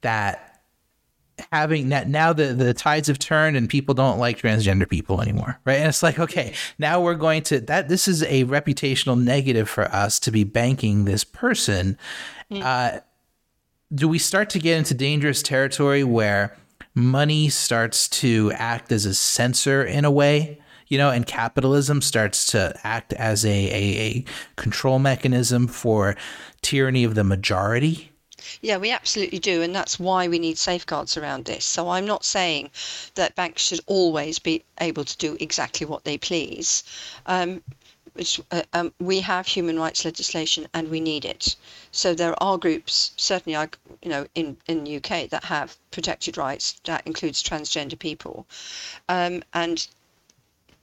[0.00, 0.62] that
[1.52, 5.58] having that now the the tides have turned and people don't like transgender people anymore
[5.64, 9.68] right and it's like okay now we're going to that this is a reputational negative
[9.68, 11.98] for us to be banking this person
[12.52, 12.62] mm.
[12.62, 13.00] uh,
[13.94, 16.56] do we start to get into dangerous territory where
[16.94, 20.58] money starts to act as a censor in a way?
[20.88, 24.24] You know, and capitalism starts to act as a, a, a
[24.56, 26.16] control mechanism for
[26.60, 28.10] tyranny of the majority?
[28.60, 29.62] Yeah, we absolutely do.
[29.62, 31.64] And that's why we need safeguards around this.
[31.64, 32.70] So I'm not saying
[33.14, 36.84] that banks should always be able to do exactly what they please.
[37.26, 37.62] Um,
[38.14, 41.56] which uh, um, we have human rights legislation and we need it.
[41.92, 43.58] So there are groups, certainly,
[44.02, 46.80] you know, in in the UK that have protected rights.
[46.84, 48.46] That includes transgender people,
[49.08, 49.86] um, and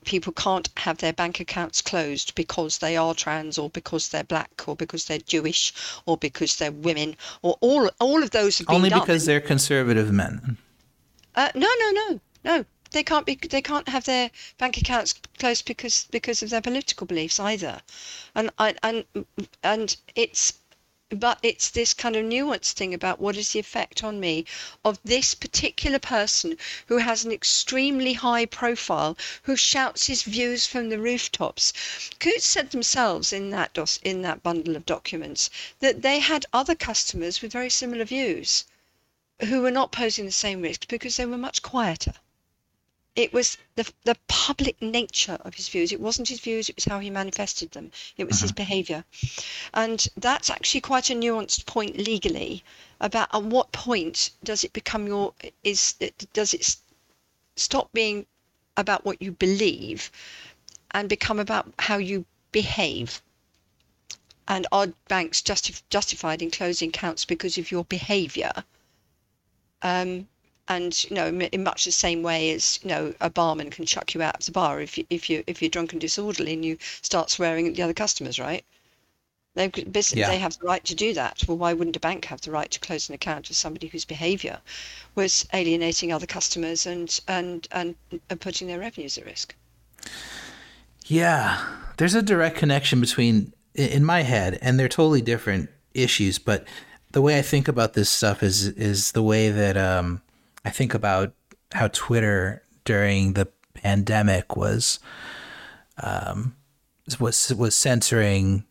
[0.04, 4.50] people can't have their bank accounts closed because they are trans or because they're black
[4.68, 5.74] or because they're Jewish
[6.06, 9.00] or because they're women or all all of those have been Only done.
[9.00, 10.58] because they're conservative men.
[11.36, 12.66] Uh, no, no, no, no.
[12.94, 13.36] They can't be.
[13.36, 17.82] They can't have their bank accounts closed because because of their political beliefs either,
[18.36, 19.06] and I and
[19.64, 20.52] and it's
[21.10, 24.44] but it's this kind of nuanced thing about what is the effect on me
[24.84, 30.90] of this particular person who has an extremely high profile, who shouts his views from
[30.90, 31.72] the rooftops.
[32.20, 35.50] Coutts said themselves in that dos- in that bundle of documents
[35.80, 38.66] that they had other customers with very similar views
[39.48, 42.16] who were not posing the same risk because they were much quieter.
[43.14, 45.92] It was the, the public nature of his views.
[45.92, 47.92] It wasn't his views, it was how he manifested them.
[48.16, 49.04] It was his behaviour.
[49.74, 52.64] And that's actually quite a nuanced point legally
[53.02, 55.96] about at what point does it become your, is
[56.32, 56.78] does it
[57.58, 58.26] stop being
[58.78, 60.10] about what you believe
[60.92, 63.22] and become about how you behave?
[64.48, 68.52] And are banks justi- justified in closing accounts because of your behaviour?
[69.82, 70.30] Um,
[70.68, 74.14] and you know, in much the same way as you know, a barman can chuck
[74.14, 76.64] you out of the bar if you if you if you're drunk and disorderly and
[76.64, 78.64] you start swearing at the other customers, right?
[79.54, 79.70] They
[80.14, 80.28] Yeah.
[80.28, 81.44] they have the right to do that.
[81.48, 84.06] Well, why wouldn't a bank have the right to close an account of somebody whose
[84.06, 84.60] behaviour
[85.16, 87.96] was alienating other customers and and and,
[88.30, 89.56] and putting their revenues at risk?
[91.06, 91.66] Yeah,
[91.98, 96.40] there's a direct connection between in my head, and they're totally different issues.
[96.40, 96.66] But
[97.12, 100.22] the way I think about this stuff is is the way that um,
[100.66, 101.34] I think about
[101.72, 105.00] how Twitter during the pandemic was
[106.02, 106.56] um,
[107.20, 108.66] was was censoring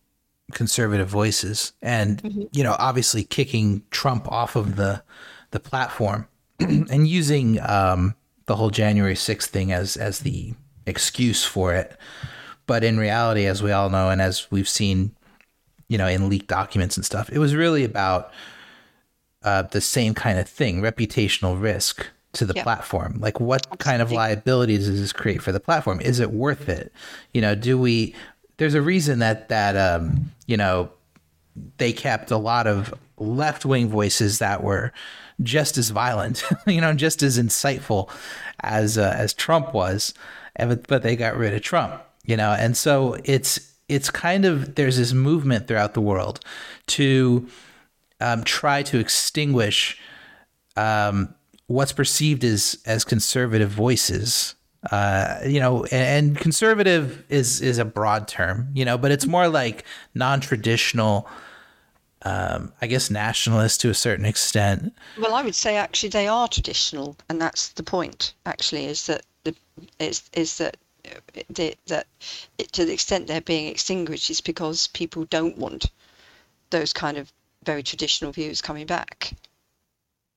[0.52, 5.02] conservative voices, and you know, obviously kicking Trump off of the
[5.50, 6.28] the platform
[6.60, 8.14] and using um,
[8.46, 10.54] the whole January 6th thing as as the
[10.86, 11.96] excuse for it.
[12.66, 15.16] But in reality, as we all know, and as we've seen,
[15.88, 18.32] you know, in leaked documents and stuff, it was really about
[19.42, 23.18] uh, the same kind of thing: reputational risk to the platform.
[23.20, 26.00] Like, what kind of liabilities does this create for the platform?
[26.00, 26.92] Is it worth it?
[27.32, 28.14] You know, do we?
[28.58, 30.90] There's a reason that that um, you know
[31.78, 34.92] they kept a lot of left wing voices that were
[35.42, 38.10] just as violent, you know, just as insightful
[38.60, 40.12] as uh, as Trump was,
[40.56, 44.44] and but- but they got rid of Trump, you know, and so it's it's kind
[44.44, 46.38] of there's this movement throughout the world
[46.86, 47.48] to
[48.20, 49.98] um, try to extinguish
[50.76, 51.34] um,
[51.66, 54.54] what's perceived as as conservative voices.
[54.90, 59.48] Uh, you know, and, conservative is is a broad term, you know, but it's more
[59.48, 61.28] like non-traditional.
[62.22, 64.92] Um, I guess nationalist to a certain extent.
[65.18, 68.34] Well, I would say actually they are traditional, and that's the point.
[68.44, 69.54] Actually, is that the
[69.98, 70.76] is is that
[71.48, 72.06] the, that
[72.58, 75.90] it, to the extent they're being extinguished is because people don't want
[76.68, 77.32] those kind of
[77.64, 79.32] very traditional views coming back.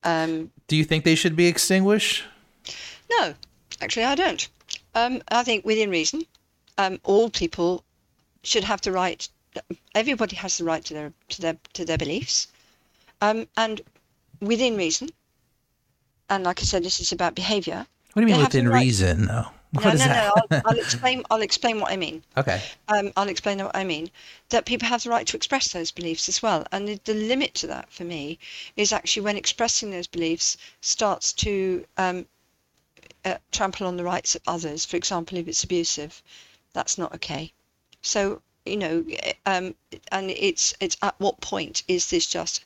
[0.04, 2.24] Um, Do you think they should be extinguished?
[3.10, 3.34] no,
[3.82, 4.48] actually, I don't.
[4.96, 6.24] Um, I think within reason,
[6.78, 7.84] um, all people
[8.44, 9.28] should have the right.
[9.96, 12.48] Everybody has the right to their to their to their beliefs,
[13.22, 13.82] um, and
[14.42, 15.10] within reason.
[16.30, 17.86] And like I said, this is about behaviour.
[18.14, 19.26] What do you mean They have the within right- reason?
[19.28, 19.48] though?
[19.74, 20.16] What No, no, that?
[20.16, 20.34] no.
[20.36, 21.24] I'll, I'll explain.
[21.32, 22.24] I'll explain what I mean.
[22.38, 22.62] okay.
[22.88, 24.12] Um, I'll explain what I mean.
[24.50, 27.54] That people have the right to express those beliefs as well, and the, the limit
[27.56, 28.40] to that for me
[28.76, 32.26] is actually when expressing those beliefs starts to um,
[33.26, 34.86] uh, trample on the rights of others.
[34.86, 36.22] For example, if it's abusive,
[36.74, 37.52] that's not okay.
[38.02, 39.76] So you know, eh, um,
[40.12, 42.64] and it's it's at what point is this just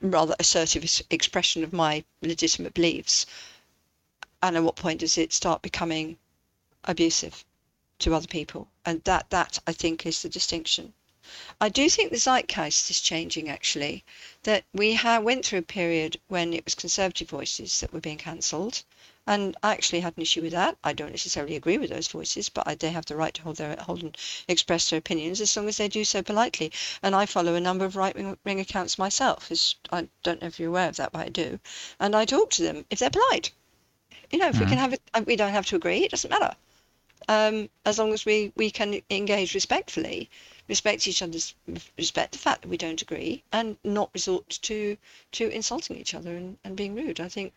[0.00, 3.26] rather assertive expression of my legitimate beliefs,
[4.42, 6.18] and at what point does it start becoming
[6.84, 7.44] abusive
[8.00, 8.68] to other people?
[8.84, 10.92] And that that I think is the distinction.
[11.60, 14.04] I do think the zeitgeist is changing actually.
[14.42, 18.18] That we ha- went through a period when it was conservative voices that were being
[18.18, 18.82] cancelled,
[19.24, 20.76] and I actually had an issue with that.
[20.82, 23.58] I don't necessarily agree with those voices, but I, they have the right to hold
[23.58, 26.72] their hold and express their opinions as long as they do so politely.
[27.04, 29.52] And I follow a number of right wing accounts myself.
[29.52, 31.60] As I don't know if you're aware of that, but I do,
[32.00, 33.52] and I talk to them if they're polite.
[34.30, 36.04] You know, if we can have it, we don't have to agree.
[36.04, 36.56] It doesn't matter
[37.28, 40.28] um, as long as we, we can engage respectfully,
[40.68, 41.54] respect each other's,
[41.96, 44.96] respect the fact that we don't agree, and not resort to
[45.32, 47.20] to insulting each other and, and being rude.
[47.20, 47.52] I think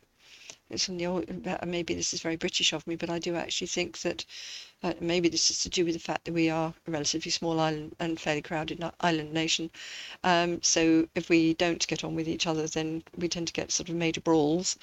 [0.70, 1.26] it's on the old,
[1.66, 4.26] maybe this is very British of me, but I do actually think that
[4.84, 7.60] uh, maybe this is to do with the fact that we are a relatively small
[7.60, 9.70] island and fairly crowded island nation.
[10.24, 13.72] Um, so if we don't get on with each other, then we tend to get
[13.72, 14.78] sort of major brawls,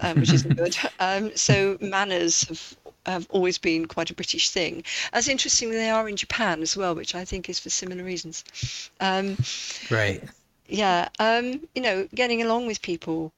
[0.00, 0.76] um, which isn't good.
[0.98, 4.82] Um, so manners have have always been quite a British thing.
[5.12, 8.44] As interesting they are in Japan as well, which I think is for similar reasons.
[8.98, 9.36] Um,
[9.90, 10.22] right.
[10.68, 11.08] Yeah.
[11.18, 13.32] Um, you know, getting along with people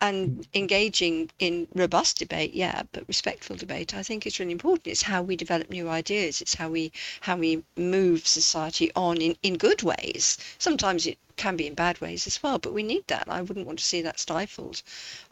[0.00, 4.86] and engaging in robust debate yeah but respectful debate i think is really important.
[4.86, 6.40] It's how we develop new ideas.
[6.40, 10.38] It's how we how we move society on in in good ways.
[10.58, 13.26] Sometimes it can be in bad ways as well but we need that.
[13.28, 14.82] I wouldn't want to see that stifled.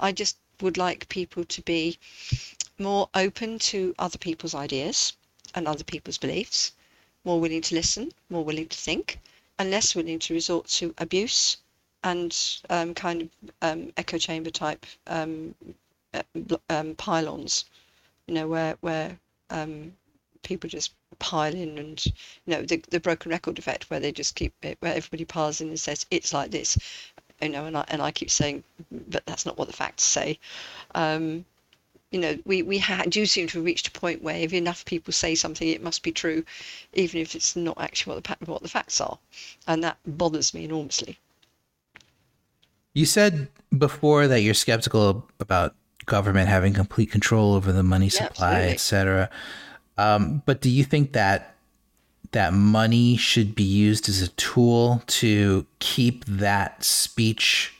[0.00, 1.98] I just would like people to be
[2.78, 5.12] more open to other people's ideas
[5.54, 6.72] and other people's beliefs
[7.24, 9.18] more willing to listen more willing to think
[9.58, 11.56] and less willing to resort to abuse
[12.06, 13.28] and um, kind of
[13.62, 15.54] um, echo chamber type um,
[16.14, 16.22] uh,
[16.70, 17.64] um, pylons,
[18.28, 19.18] you know, where where
[19.50, 19.92] um,
[20.44, 22.12] people just pile in and you
[22.46, 25.68] know the the broken record effect where they just keep it where everybody piles in
[25.68, 26.78] and says it's like this,
[27.42, 30.38] you know, and I and I keep saying, but that's not what the facts say.
[32.12, 34.84] You know, we we ha- do seem to have reached a point where if enough
[34.84, 36.44] people say something, it must be true,
[36.94, 39.18] even if it's not actually what the what the facts are,
[39.66, 41.18] and that bothers me enormously.
[42.96, 45.74] You said before that you're skeptical about
[46.06, 49.30] government having complete control over the money supply, yeah, etc.
[49.98, 51.56] Um, but do you think that
[52.32, 57.74] that money should be used as a tool to keep that speech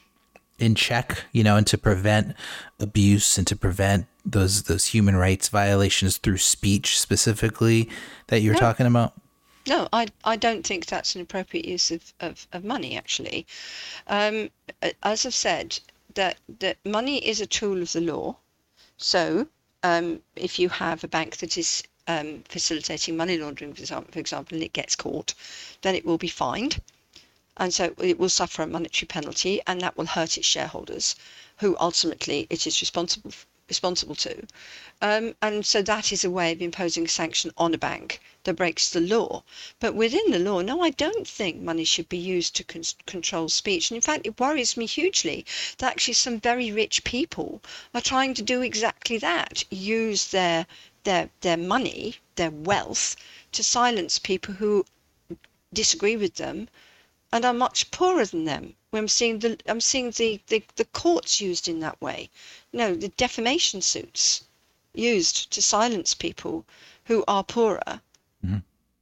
[0.59, 2.35] in check, you know, and to prevent
[2.79, 7.89] abuse and to prevent those those human rights violations through speech specifically
[8.27, 9.15] that you're talking about?
[9.69, 13.47] No, I, I don't think that's an appropriate use of, of, of money, actually.
[14.07, 14.51] Um,
[15.03, 15.81] as I've said,
[16.15, 18.37] that, that money is a tool of the law.
[18.97, 19.49] So
[19.83, 24.21] um, if you have a bank that is um, facilitating money laundering, for example, for
[24.21, 25.35] example, and it gets caught,
[25.83, 26.81] then it will be fined.
[27.57, 31.17] And so it will suffer a monetary penalty, and that will hurt its shareholders,
[31.59, 33.33] who ultimately it is responsible
[33.69, 34.47] responsible to.
[35.03, 38.55] Um, and so that is a way of imposing a sanction on a bank that
[38.55, 39.43] breaks the law.
[39.81, 43.49] But within the law, no, I don't think money should be used to con- control
[43.49, 43.91] speech.
[43.91, 45.45] And in fact, it worries me hugely
[45.79, 47.61] that actually some very rich people
[47.93, 50.67] are trying to do exactly that use their,
[51.05, 53.17] their, their money, their wealth,
[53.53, 54.87] to silence people who
[55.73, 56.69] disagree with them
[57.33, 58.77] and are much poorer than them.
[58.97, 62.31] I'm seeing the I'm seeing the, the, the courts used in that way.
[62.73, 64.45] No, the defamation suits
[64.95, 66.65] used to silence people
[67.05, 68.01] who are poorer
[68.45, 68.59] mm-hmm.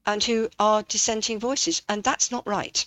[0.07, 2.87] and who are dissenting voices, and that's not right.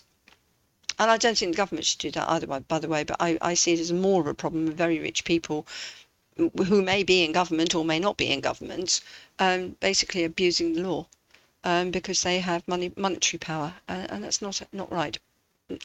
[1.00, 3.38] And I don't think the government should do that either, by the way, but I,
[3.42, 5.68] I see it as more of a problem of very rich people
[6.36, 9.02] who may be in government or may not be in government,
[9.40, 11.08] um, basically abusing the law
[11.64, 15.20] um, because they have money, monetary power, and, and that's not not right.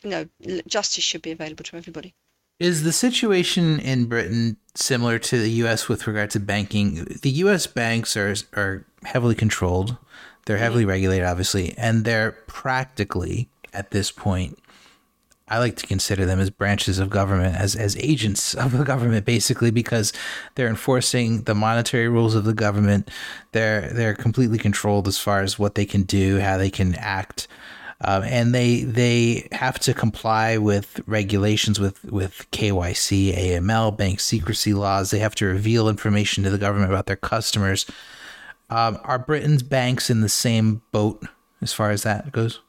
[0.05, 0.27] No,
[0.67, 2.15] justice should be available to everybody.
[2.61, 5.89] Is the situation in Britain similar to the U.S.
[5.89, 7.05] with regard to banking?
[7.23, 7.67] The U.S.
[7.67, 9.97] banks are are heavily controlled
[10.47, 10.63] they're mm-hmm.
[10.63, 14.59] heavily regulated, obviously, and they're practically at this point.
[15.49, 19.27] I like to consider them as branches of government, as as agents of the government,
[19.27, 20.13] basically, because
[20.55, 23.11] they're enforcing the monetary rules of the government.
[23.53, 27.49] They're they're completely controlled as far as what they can do, how they can act,
[28.05, 34.75] um, and they they have to comply with regulations with with KYC, AML, bank secrecy
[34.75, 35.11] laws.
[35.11, 37.87] They have to reveal information to the government about their customers.
[38.71, 41.27] Um, are Britain's banks in the same boat
[41.61, 42.61] as far as that goes?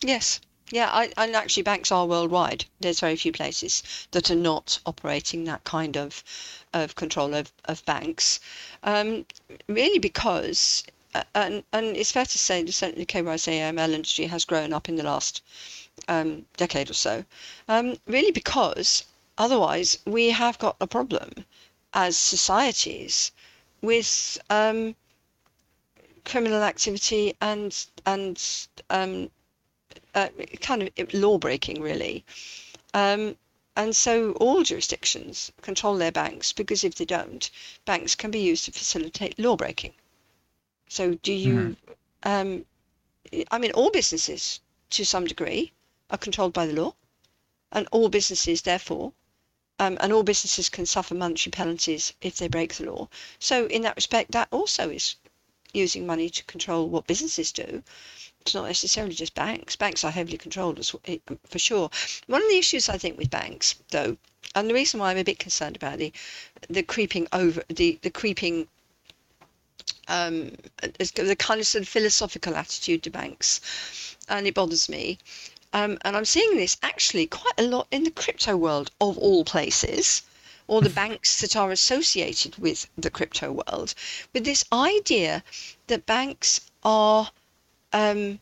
[0.00, 0.40] Yes.
[0.70, 2.64] Yeah, I, and actually, banks are worldwide.
[2.80, 6.24] There's very few places that are not operating that kind of
[6.72, 8.40] of control of, of banks.
[8.82, 9.26] Um,
[9.68, 10.84] really, because
[11.34, 14.88] and and it's fair to say that certainly the KYC AML industry has grown up
[14.88, 15.42] in the last
[16.08, 17.24] um, decade or so.
[17.68, 19.04] Um, really, because
[19.38, 21.44] otherwise we have got a problem
[21.92, 23.30] as societies
[23.80, 24.96] with um,
[26.24, 29.30] criminal activity and and um,
[30.14, 30.28] uh,
[30.60, 32.24] kind of law breaking really.
[32.92, 33.36] Um,
[33.76, 37.50] and so all jurisdictions control their banks because if they don't,
[37.84, 39.92] banks can be used to facilitate law breaking.
[40.94, 41.76] So do you?
[42.24, 42.30] Mm-hmm.
[42.30, 42.66] Um,
[43.50, 44.60] I mean, all businesses
[44.90, 45.72] to some degree
[46.08, 46.94] are controlled by the law,
[47.72, 49.12] and all businesses therefore.
[49.80, 53.08] Um, and all businesses can suffer monetary penalties if they break the law.
[53.40, 55.16] So, in that respect, that also is
[55.72, 57.82] using money to control what businesses do.
[58.42, 59.74] It's not necessarily just banks.
[59.74, 61.90] Banks are heavily controlled as, eh, for sure.
[62.28, 64.16] One of the issues I think with banks, though,
[64.54, 66.12] and the reason why I'm a bit concerned about the
[66.70, 68.68] the creeping over the the creeping
[70.08, 70.52] um,
[71.14, 73.60] the kind of sort of philosophical attitude to banks,
[74.28, 75.18] and it bothers me.
[75.72, 79.44] Um, and I'm seeing this actually quite a lot in the crypto world of all
[79.44, 80.22] places,
[80.66, 83.94] or the banks that are associated with the crypto world,
[84.32, 85.42] with this idea
[85.88, 87.30] that banks are
[87.92, 88.40] um,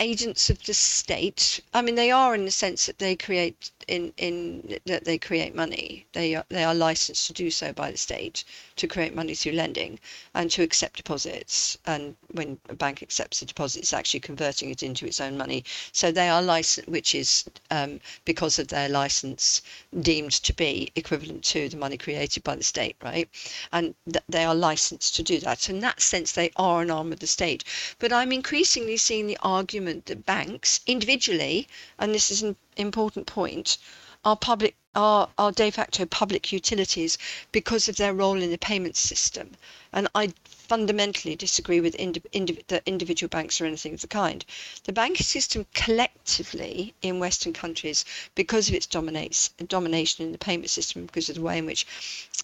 [0.00, 1.60] agents of the state.
[1.74, 5.54] I mean, they are in the sense that they create in in that they create
[5.54, 6.06] money.
[6.12, 8.44] They are they are licensed to do so by the state
[8.76, 9.98] to create money through lending
[10.34, 11.78] and to accept deposits.
[11.86, 15.64] And when a bank accepts a deposit, it's actually converting it into its own money.
[15.92, 19.62] So they are licensed, which is um, because of their license
[20.00, 23.28] deemed to be equivalent to the money created by the state, right?
[23.72, 25.60] And th- they are licensed to do that.
[25.62, 27.64] So in that sense, they are an arm of the state.
[27.98, 31.68] But I'm increasingly seeing the argument that banks individually,
[31.98, 33.78] and this is an important point,
[34.24, 37.18] are public are, are de facto public utilities
[37.52, 39.52] because of their role in the payment system.
[39.92, 44.44] And I fundamentally disagree with indi- that individual banks or anything of the kind.
[44.84, 50.70] The banking system collectively in Western countries, because of its dominates, domination in the payment
[50.70, 51.86] system, because of the way in which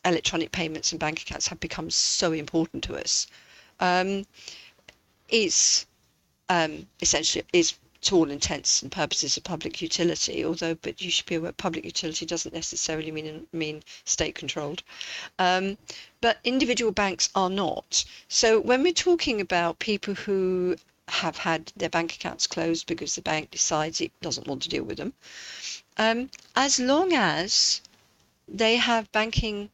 [0.04, 3.26] electronic payments and bank accounts have become so important to us,
[3.80, 4.24] um,
[5.28, 5.86] is
[6.48, 7.74] um, essentially is
[8.04, 11.86] to all intents and purposes a public utility, although but you should be aware public
[11.86, 14.82] utility doesn't necessarily mean mean state controlled.
[15.38, 15.78] Um,
[16.20, 18.04] but individual banks are not.
[18.28, 20.76] So when we're talking about people who
[21.08, 24.84] have had their bank accounts closed because the bank decides it doesn't want to deal
[24.84, 25.14] with them,
[25.96, 27.80] um, as long as
[28.46, 29.70] they have banking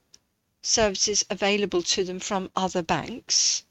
[0.63, 3.65] services available to them from other banks,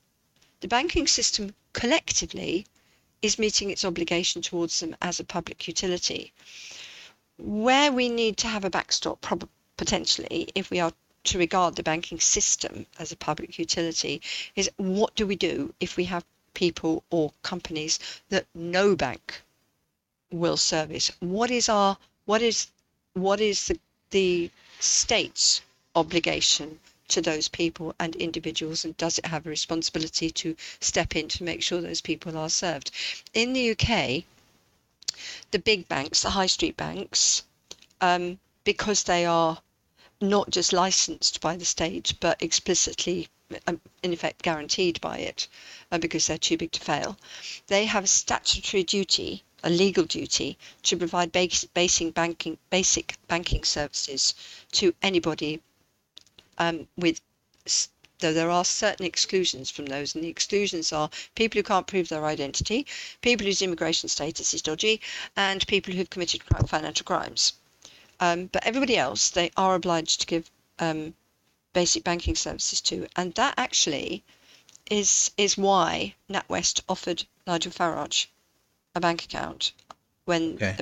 [0.59, 2.65] the banking system collectively
[3.21, 6.33] is meeting its obligation towards them as a public utility.
[7.37, 10.93] Where we need to have a backstop, prob- potentially, if we are
[11.25, 14.21] to regard the banking system as a public utility,
[14.55, 17.99] is what do we do if we have people or companies
[18.29, 19.41] that no bank
[20.31, 21.11] will service?
[21.19, 22.67] What is our what is
[23.13, 23.79] what is the
[24.11, 24.49] the
[24.79, 25.61] state's
[25.95, 26.79] obligation
[27.09, 31.43] to those people and individuals and does it have a responsibility to step in to
[31.43, 32.91] make sure those people are served?
[33.33, 34.23] In the uk
[35.51, 37.43] the big banks the high street banks
[38.01, 39.61] um, because they are
[40.21, 43.27] not just licensed by the state but explicitly
[43.67, 45.47] um, in effect guaranteed by it
[45.91, 47.17] uh, because they're too big to fail
[47.67, 54.35] they have a statutory duty a legal duty to provide basic banking basic banking services
[54.71, 55.61] to anybody
[56.59, 57.21] um, with
[58.19, 62.09] though there are certain exclusions from those, and the exclusions are people who can't prove
[62.09, 62.85] their identity,
[63.21, 65.01] people whose immigration status is dodgy,
[65.35, 67.53] and people who've committed financial crimes.
[68.19, 71.13] Um, but everybody else, they are obliged to give um,
[71.73, 74.23] basic banking services to, and that actually
[74.91, 78.27] is is why NatWest offered Nigel Farage
[78.95, 79.71] a bank account
[80.25, 80.75] when okay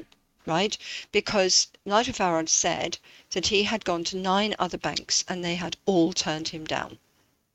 [0.48, 0.78] right?
[1.12, 2.98] Because Nigel Farage said
[3.32, 6.98] that he had gone to nine other banks and they had all turned him down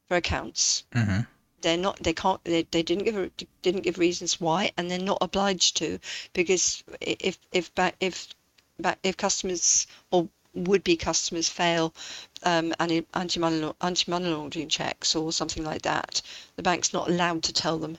[0.09, 0.85] for accounts.
[0.93, 1.21] Mm-hmm.
[1.63, 2.03] They're not.
[2.03, 2.43] They can't.
[2.45, 3.31] They, they didn't give
[3.63, 5.99] didn't give reasons why, and they're not obliged to
[6.33, 7.71] because if if
[8.01, 8.35] if
[9.03, 11.95] if customers or would be customers fail
[12.43, 16.21] um, anti money anti money laundering checks or something like that,
[16.57, 17.97] the bank's not allowed to tell them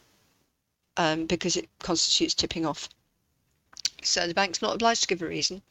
[0.98, 2.90] um, because it constitutes tipping off.
[4.06, 5.62] So the bank's not obliged to give a reason.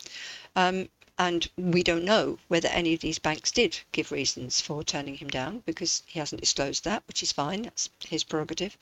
[0.57, 5.17] Um, and we don't know whether any of these banks did give reasons for turning
[5.17, 7.63] him down because he hasn't disclosed that, which is fine.
[7.63, 8.77] That's his prerogative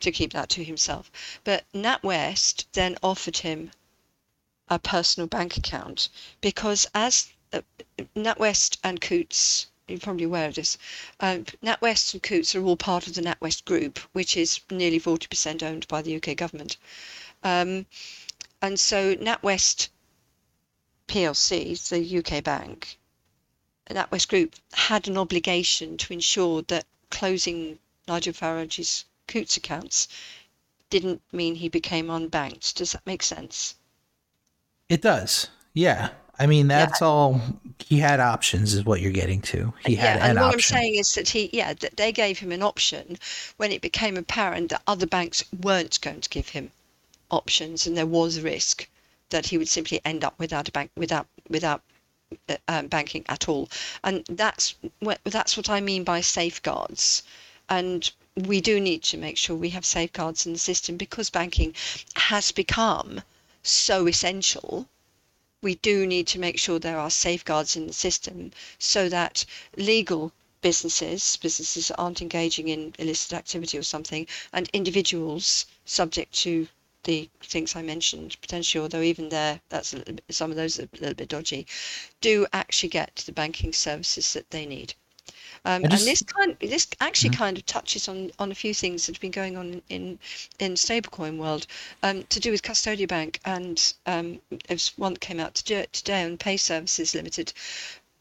[0.00, 1.10] to keep that to himself.
[1.44, 3.70] But NatWest then offered him
[4.68, 6.08] a personal bank account
[6.40, 7.60] because as uh,
[8.16, 10.78] NatWest and Coutts, you're probably aware of this,
[11.20, 15.62] um, NatWest and Coutts are all part of the NatWest Group, which is nearly 40%
[15.62, 16.76] owned by the UK government.
[17.42, 17.86] Um,
[18.60, 19.88] and so NatWest
[21.06, 22.98] PLC, the UK bank,
[23.88, 30.08] NatWest Group had an obligation to ensure that closing Nigel Farage's Coutts accounts
[30.90, 32.74] didn't mean he became unbanked.
[32.74, 33.74] Does that make sense?
[34.88, 35.48] It does.
[35.74, 36.10] Yeah.
[36.38, 37.06] I mean, that's yeah.
[37.06, 37.40] all
[37.78, 39.72] he had options, is what you're getting to.
[39.84, 40.76] He had yeah, and what option.
[40.76, 43.18] I'm saying is that he, yeah, that they gave him an option
[43.56, 46.70] when it became apparent that other banks weren't going to give him
[47.30, 48.88] options, and there was a risk
[49.30, 51.82] that he would simply end up without a bank, without without
[52.48, 53.68] uh, um, banking at all.
[54.04, 57.22] And that's what that's what I mean by safeguards.
[57.68, 61.74] And we do need to make sure we have safeguards in the system because banking
[62.16, 63.22] has become
[63.62, 64.88] so essential.
[65.62, 69.44] We do need to make sure there are safeguards in the system so that
[69.76, 76.68] legal businesses, businesses aren't engaging in illicit activity or something, and individuals subject to
[77.08, 80.82] the things I mentioned potentially, although even there, that's a bit, some of those are
[80.82, 81.66] a little bit dodgy,
[82.20, 84.92] do actually get the banking services that they need.
[85.64, 87.42] Um, just, and this kind, this actually mm-hmm.
[87.44, 90.18] kind of touches on, on a few things that have been going on in
[90.58, 91.66] in stablecoin world
[92.02, 94.38] um, to do with Custodia Bank and um,
[94.68, 97.54] there's one that came out today on Pay Services Limited,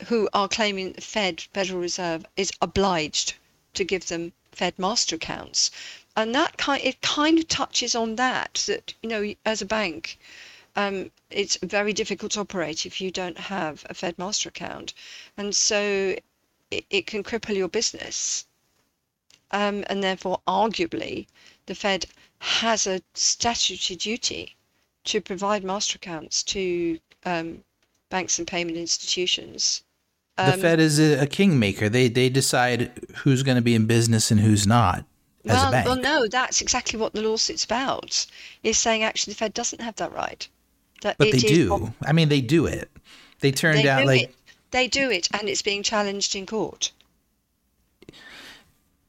[0.05, 3.33] who are claiming the Fed Federal Reserve is obliged
[3.73, 5.71] to give them Fed master accounts,
[6.17, 10.19] and that kind it kind of touches on that that you know as a bank.
[10.75, 14.93] Um, it's very difficult to operate if you don't have a Fed master account.
[15.35, 16.15] And so
[16.69, 18.45] it, it can cripple your business.
[19.49, 21.25] Um, and therefore, arguably,
[21.65, 22.05] the Fed
[22.37, 24.55] has a statutory duty
[25.05, 27.63] to provide master accounts to um,
[28.09, 29.81] banks and payment institutions.
[30.37, 31.89] Um, the Fed is a, a kingmaker.
[31.89, 35.05] They they decide who's going to be in business and who's not.
[35.47, 38.25] Well, well, no, that's exactly what the lawsuit's about.
[38.63, 40.47] Is saying actually the Fed doesn't have that right.
[41.01, 41.93] That but they do.
[42.05, 42.89] I mean, they do it.
[43.39, 44.35] They turn down like it.
[44.71, 46.91] They do it, and it's being challenged in court.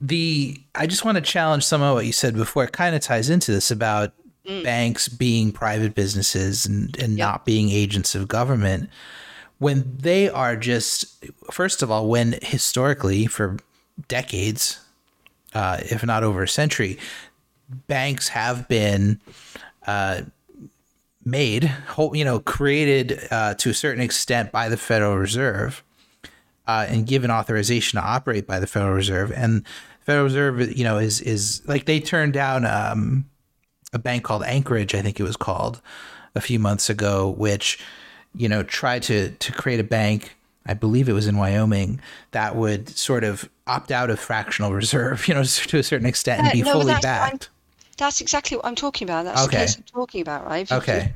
[0.01, 2.65] The I just want to challenge some of what you said before.
[2.65, 4.13] It kind of ties into this about
[4.47, 4.63] mm.
[4.63, 7.27] banks being private businesses and, and yep.
[7.27, 8.89] not being agents of government.
[9.59, 13.57] When they are just, first of all, when historically for
[14.07, 14.81] decades,
[15.55, 16.99] uh, if not over a century,
[17.87, 19.21] banks have been
[19.87, 20.23] uh,
[21.25, 21.73] made,
[22.13, 25.83] you know, created uh, to a certain extent by the Federal Reserve
[26.67, 29.33] uh, and given authorization to operate by the Federal Reserve.
[29.33, 29.65] And
[30.03, 33.27] Federal Reserve, you know, is is like they turned down um,
[33.93, 35.81] a bank called Anchorage, I think it was called,
[36.35, 37.79] a few months ago, which
[38.35, 40.37] you know tried to to create a bank.
[40.69, 42.01] I believe it was in Wyoming
[42.33, 46.43] that would sort of opt out of fractional reserve, you know, to a certain extent
[46.43, 47.49] and be no, fully backed.
[47.97, 49.25] That's exactly what I'm talking about.
[49.25, 49.57] That's okay.
[49.57, 50.71] the case I'm talking about, right?
[50.71, 51.13] Okay.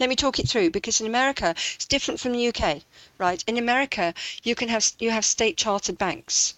[0.00, 2.82] let me talk it through because in America it's different from the UK,
[3.18, 3.44] right?
[3.46, 6.54] In America, you can have you have state chartered banks,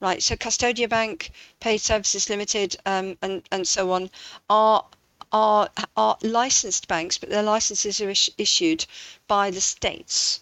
[0.00, 0.20] right?
[0.20, 1.30] So Custodia Bank,
[1.60, 4.10] Pay Services Limited, um, and and so on
[4.50, 4.84] are
[5.30, 8.86] are are licensed banks, but their licenses are is- issued
[9.28, 10.40] by the states.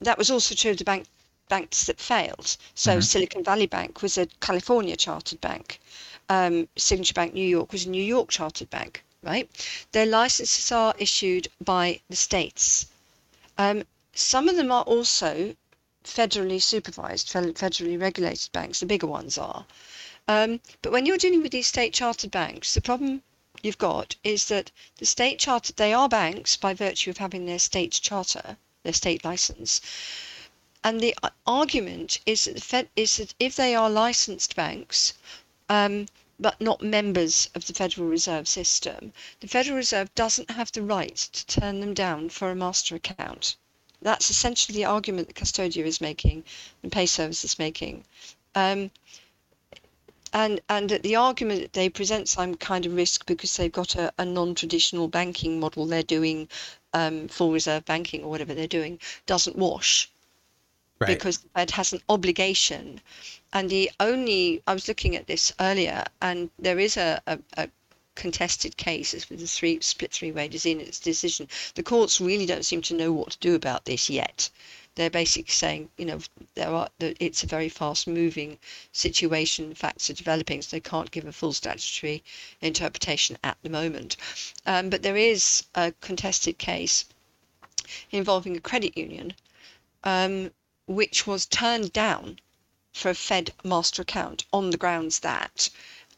[0.00, 1.06] That was also true of the bank
[1.48, 2.56] banks that failed.
[2.74, 3.00] So mm-hmm.
[3.00, 5.80] Silicon Valley Bank was a California chartered bank
[6.28, 9.48] um, Signature Bank New York was a New York chartered bank, right?
[9.92, 12.86] Their licenses are issued by the states.
[13.58, 15.54] Um, some of them are also
[16.02, 19.66] federally supervised, federally regulated banks, the bigger ones are.
[20.28, 23.22] Um, but when you're dealing with these state chartered banks, the problem
[23.62, 27.60] you've got is that the state chartered, they are banks by virtue of having their
[27.60, 28.56] state charter,
[28.86, 29.80] their state license.
[30.84, 35.14] And the uh, argument is that, the Fed, is that if they are licensed banks,
[35.68, 36.06] um,
[36.38, 41.16] but not members of the Federal Reserve System, the Federal Reserve doesn't have the right
[41.16, 43.56] to turn them down for a master account.
[44.00, 46.44] That's essentially the argument that Custodia is making
[46.82, 48.04] and Pay Service is making.
[48.54, 48.92] Um,
[50.36, 54.12] and and the argument that they present some kind of risk because they've got a,
[54.18, 56.48] a non-traditional banking model they're doing
[56.92, 60.10] um, full reserve banking or whatever they're doing doesn't wash
[61.00, 61.08] right.
[61.08, 63.00] because the Fed has an obligation
[63.52, 67.68] and the only, I was looking at this earlier, and there is a, a, a
[68.14, 71.48] contested case as with the three split three way decision.
[71.74, 74.50] The courts really don't seem to know what to do about this yet.
[74.96, 76.18] They're basically saying, you know,
[76.54, 78.58] there are it's a very fast moving
[78.92, 79.74] situation.
[79.74, 82.24] Facts are developing, so they can't give a full statutory
[82.60, 84.16] interpretation at the moment.
[84.66, 87.04] Um, but there is a contested case
[88.10, 89.34] involving a credit union,
[90.02, 90.50] um,
[90.86, 92.40] which was turned down
[92.92, 95.68] for a Fed master account on the grounds that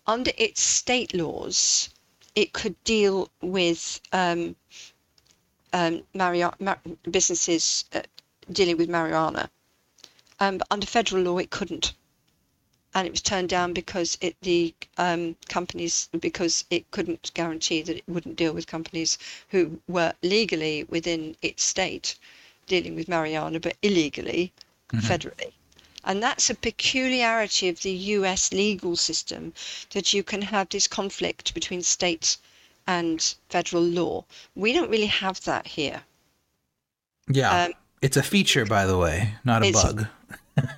[0.07, 1.91] under its state laws,
[2.35, 4.57] it could deal with um,
[5.73, 6.03] um,
[7.11, 8.03] businesses uh,
[8.51, 9.49] dealing with marijuana.
[10.41, 11.93] Um, but under federal law, it couldn't.
[12.95, 17.97] And it was turned down because it, the um, companies, because it couldn't guarantee that
[17.97, 19.19] it wouldn't deal with companies
[19.49, 22.17] who were legally within its state
[22.67, 24.53] dealing with marijuana, but illegally
[24.91, 25.07] mm-hmm.
[25.07, 25.53] federally.
[26.05, 29.53] And that's a peculiarity of the US legal system
[29.91, 32.39] that you can have this conflict between state
[32.87, 34.25] and federal law.
[34.55, 36.03] We don't really have that here.
[37.29, 37.65] Yeah.
[37.65, 37.73] Um,
[38.03, 40.07] it's a feature, by the way, not a bug.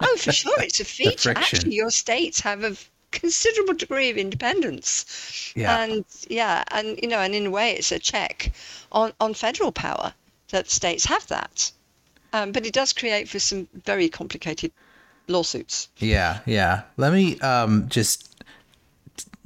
[0.00, 0.60] oh, for sure.
[0.60, 1.30] It's a feature.
[1.30, 2.76] Actually, your states have a
[3.10, 5.52] considerable degree of independence.
[5.56, 5.82] Yeah.
[5.82, 8.52] And yeah, and you know, and in a way it's a check
[8.92, 10.14] on, on federal power
[10.50, 11.70] that states have that.
[12.32, 14.70] Um, but it does create for some very complicated
[15.28, 15.88] lawsuits.
[15.96, 16.82] Yeah, yeah.
[16.96, 18.42] Let me um, just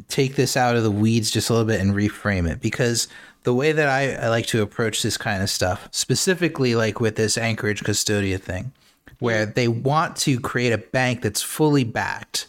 [0.08, 3.08] take this out of the weeds just a little bit and reframe it because
[3.44, 7.16] the way that I, I like to approach this kind of stuff, specifically like with
[7.16, 8.72] this Anchorage Custodia thing,
[9.18, 12.48] where they want to create a bank that's fully backed,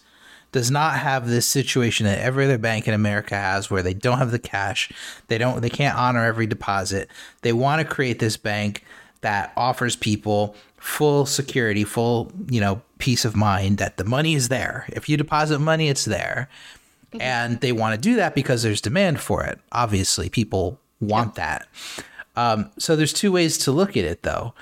[0.52, 4.20] does not have this situation that every other bank in America has where they don't
[4.20, 4.92] have the cash,
[5.28, 7.10] they don't they can't honor every deposit.
[7.42, 8.84] They want to create this bank
[9.22, 14.50] that offers people full security, full, you know, peace of mind that the money is
[14.50, 14.86] there.
[14.90, 16.50] If you deposit money, it's there.
[17.08, 17.22] Mm-hmm.
[17.22, 19.60] And they want to do that because there's demand for it.
[19.72, 21.68] Obviously, people want that.
[22.36, 24.54] Um, so there's two ways to look at it, though.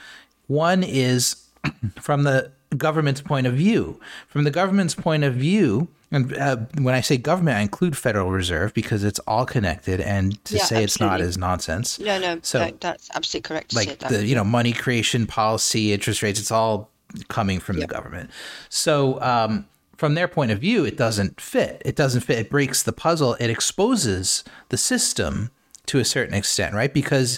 [0.47, 1.47] One is
[1.99, 3.99] from the government's point of view.
[4.27, 8.31] From the government's point of view, and uh, when I say government, I include Federal
[8.31, 10.83] Reserve because it's all connected, and to yeah, say absolutely.
[10.83, 11.99] it's not is nonsense.
[11.99, 13.73] No, no, so that, that's absolutely correct.
[13.73, 16.89] like the you know money creation policy, interest rates, it's all
[17.29, 17.87] coming from yep.
[17.87, 18.29] the government.
[18.67, 19.65] So um,
[19.95, 21.81] from their point of view, it doesn't fit.
[21.85, 22.39] It doesn't fit.
[22.39, 23.35] It breaks the puzzle.
[23.35, 25.49] It exposes the system
[25.91, 26.93] to a certain extent, right?
[26.93, 27.37] Because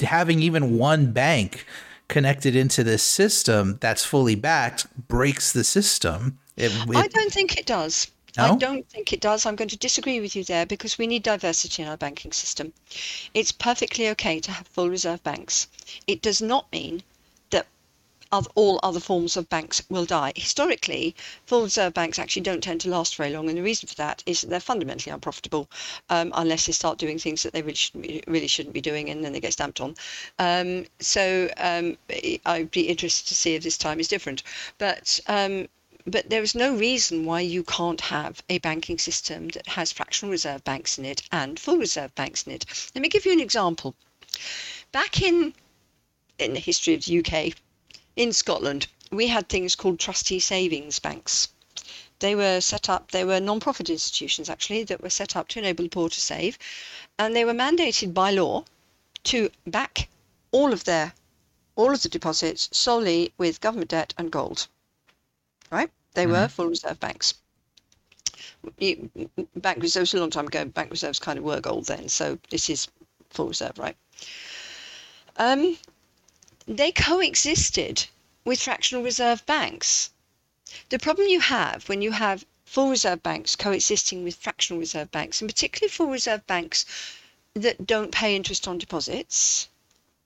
[0.00, 1.66] having even one bank
[2.06, 6.38] connected into this system that's fully backed breaks the system.
[6.56, 8.06] It, it, I don't think it does.
[8.36, 8.44] No?
[8.44, 9.44] I don't think it does.
[9.44, 12.72] I'm going to disagree with you there because we need diversity in our banking system.
[13.34, 15.66] It's perfectly okay to have full reserve banks.
[16.06, 17.02] It does not mean
[18.54, 20.32] all other forms of banks will die.
[20.36, 21.14] Historically,
[21.46, 24.22] full reserve banks actually don't tend to last very long, and the reason for that
[24.26, 25.68] is that they're fundamentally unprofitable
[26.10, 29.08] um, unless they start doing things that they really shouldn't be, really shouldn't be doing,
[29.08, 29.94] and then they get stamped on.
[30.38, 31.96] Um, so um,
[32.44, 34.42] I'd be interested to see if this time is different.
[34.78, 35.68] But um,
[36.06, 40.30] but there is no reason why you can't have a banking system that has fractional
[40.30, 42.64] reserve banks in it and full reserve banks in it.
[42.94, 43.94] Let me give you an example.
[44.92, 45.54] Back in
[46.38, 47.54] in the history of the UK,
[48.18, 51.48] in Scotland, we had things called trustee savings banks.
[52.18, 55.60] They were set up, they were non profit institutions actually, that were set up to
[55.60, 56.58] enable the poor to save.
[57.16, 58.64] And they were mandated by law
[59.24, 60.08] to back
[60.50, 61.14] all of their
[61.76, 64.66] all of the deposits solely with government debt and gold.
[65.70, 65.90] Right?
[66.14, 66.32] They mm-hmm.
[66.32, 67.34] were full reserve banks.
[69.54, 70.64] Bank reserves a long time ago.
[70.64, 72.88] Bank reserves kind of were gold then, so this is
[73.30, 73.96] full reserve, right?
[75.36, 75.78] Um,
[76.68, 78.06] they coexisted
[78.44, 80.10] with fractional reserve banks.
[80.90, 85.40] The problem you have when you have full reserve banks coexisting with fractional reserve banks,
[85.40, 86.84] and particularly full reserve banks
[87.54, 89.68] that don't pay interest on deposits.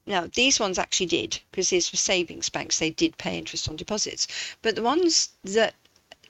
[0.05, 3.77] Now, these ones actually did, because these were savings banks, they did pay interest on
[3.77, 4.27] deposits.
[4.61, 5.75] But the ones that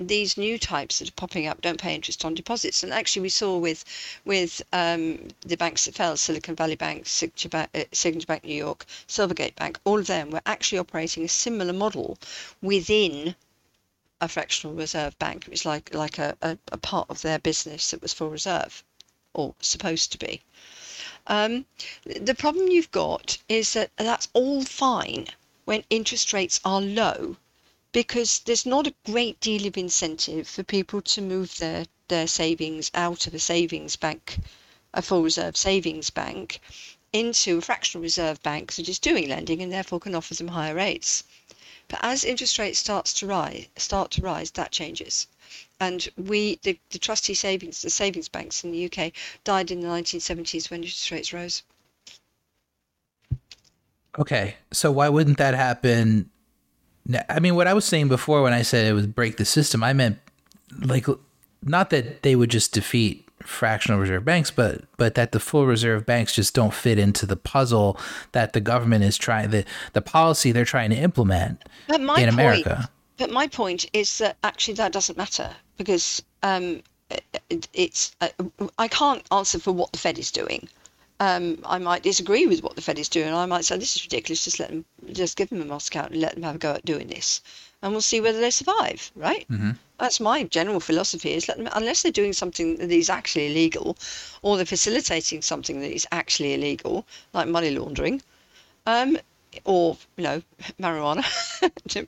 [0.07, 2.83] these new types that are popping up don't pay interest on deposits.
[2.83, 3.85] And actually, we saw with
[4.25, 8.55] with um, the banks that fell, Silicon Valley Bank, Signature Bank, uh, Signature Bank New
[8.55, 12.17] York, Silvergate Bank, all of them were actually operating a similar model
[12.61, 13.35] within
[14.21, 15.45] a fractional reserve bank.
[15.45, 18.83] It was like like a, a, a part of their business that was full reserve,
[19.33, 20.41] or supposed to be.
[21.27, 21.65] Um,
[22.05, 25.27] the problem you've got is that that's all fine
[25.65, 27.37] when interest rates are low
[27.93, 32.91] because there's not a great deal of incentive for people to move their, their savings
[32.95, 34.39] out of a savings bank,
[34.93, 36.59] a full reserve savings bank,
[37.13, 40.73] into a fractional reserve bank that is doing lending and therefore can offer them higher
[40.73, 41.23] rates.
[41.87, 45.27] But as interest rates starts to rise, start to rise, that changes.
[45.79, 49.11] And we, the, the trustee savings, the savings banks in the UK
[49.43, 51.61] died in the 1970s when interest rates rose.
[54.17, 56.31] Okay, so why wouldn't that happen
[57.29, 59.83] I mean, what I was saying before when I said it would break the system,
[59.83, 60.19] I meant
[60.79, 61.05] like
[61.61, 66.05] not that they would just defeat fractional reserve banks, but but that the full reserve
[66.05, 67.99] banks just don't fit into the puzzle
[68.31, 72.89] that the government is trying the the policy they're trying to implement in point, America.
[73.17, 76.81] But my point is that actually that doesn't matter because um,
[77.49, 78.29] it, it's uh,
[78.77, 80.67] I can't answer for what the Fed is doing
[81.23, 83.33] um, I might disagree with what the Fed is doing.
[83.33, 84.43] I might say this is ridiculous.
[84.43, 86.73] Just let them, just give them a master account and let them have a go
[86.73, 87.39] at doing this,
[87.81, 89.09] and we'll see whether they survive.
[89.15, 89.45] Right?
[89.49, 89.71] Mm-hmm.
[89.99, 91.31] That's my general philosophy.
[91.31, 93.97] Is let them unless they're doing something that is actually illegal,
[94.41, 98.21] or they're facilitating something that is actually illegal, like money laundering,
[98.85, 99.17] um,
[99.63, 100.41] or you know,
[100.81, 101.23] marijuana,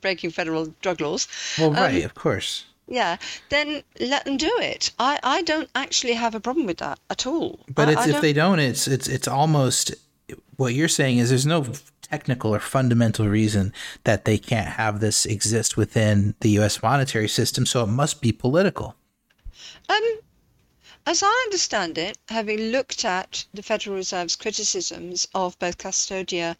[0.02, 1.26] breaking federal drug laws.
[1.58, 3.16] Well, right, um, of course yeah,
[3.48, 4.92] then let them do it.
[4.98, 7.60] I, I don't actually have a problem with that at all.
[7.74, 9.94] But I, it's, I if they don't, it's it's it's almost
[10.56, 11.66] what you're saying is there's no
[12.02, 13.72] technical or fundamental reason
[14.04, 16.82] that they can't have this exist within the U.S.
[16.82, 17.66] monetary system.
[17.66, 18.94] So it must be political.
[19.88, 20.18] Um,
[21.08, 26.56] as I understand it, having looked at the Federal Reserve's criticisms of both Custodia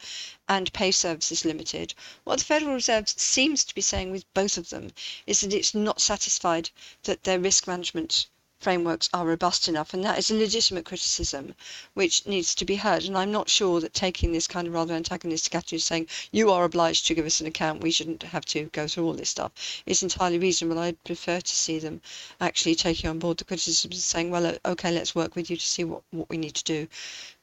[0.47, 1.93] and Pay Services Limited,
[2.23, 4.93] what the Federal Reserve seems to be saying with both of them
[5.25, 6.69] is that it's not satisfied
[7.03, 8.27] that their risk management
[8.59, 11.53] frameworks are robust enough, and that is a legitimate criticism
[11.93, 13.03] which needs to be heard.
[13.03, 16.63] And I'm not sure that taking this kind of rather antagonistic attitude, saying you are
[16.63, 19.51] obliged to give us an account, we shouldn't have to go through all this stuff,
[19.85, 20.79] is entirely reasonable.
[20.79, 22.01] I'd prefer to see them
[22.41, 25.65] actually taking on board the criticisms and saying, well, okay, let's work with you to
[25.65, 26.87] see what, what we need to do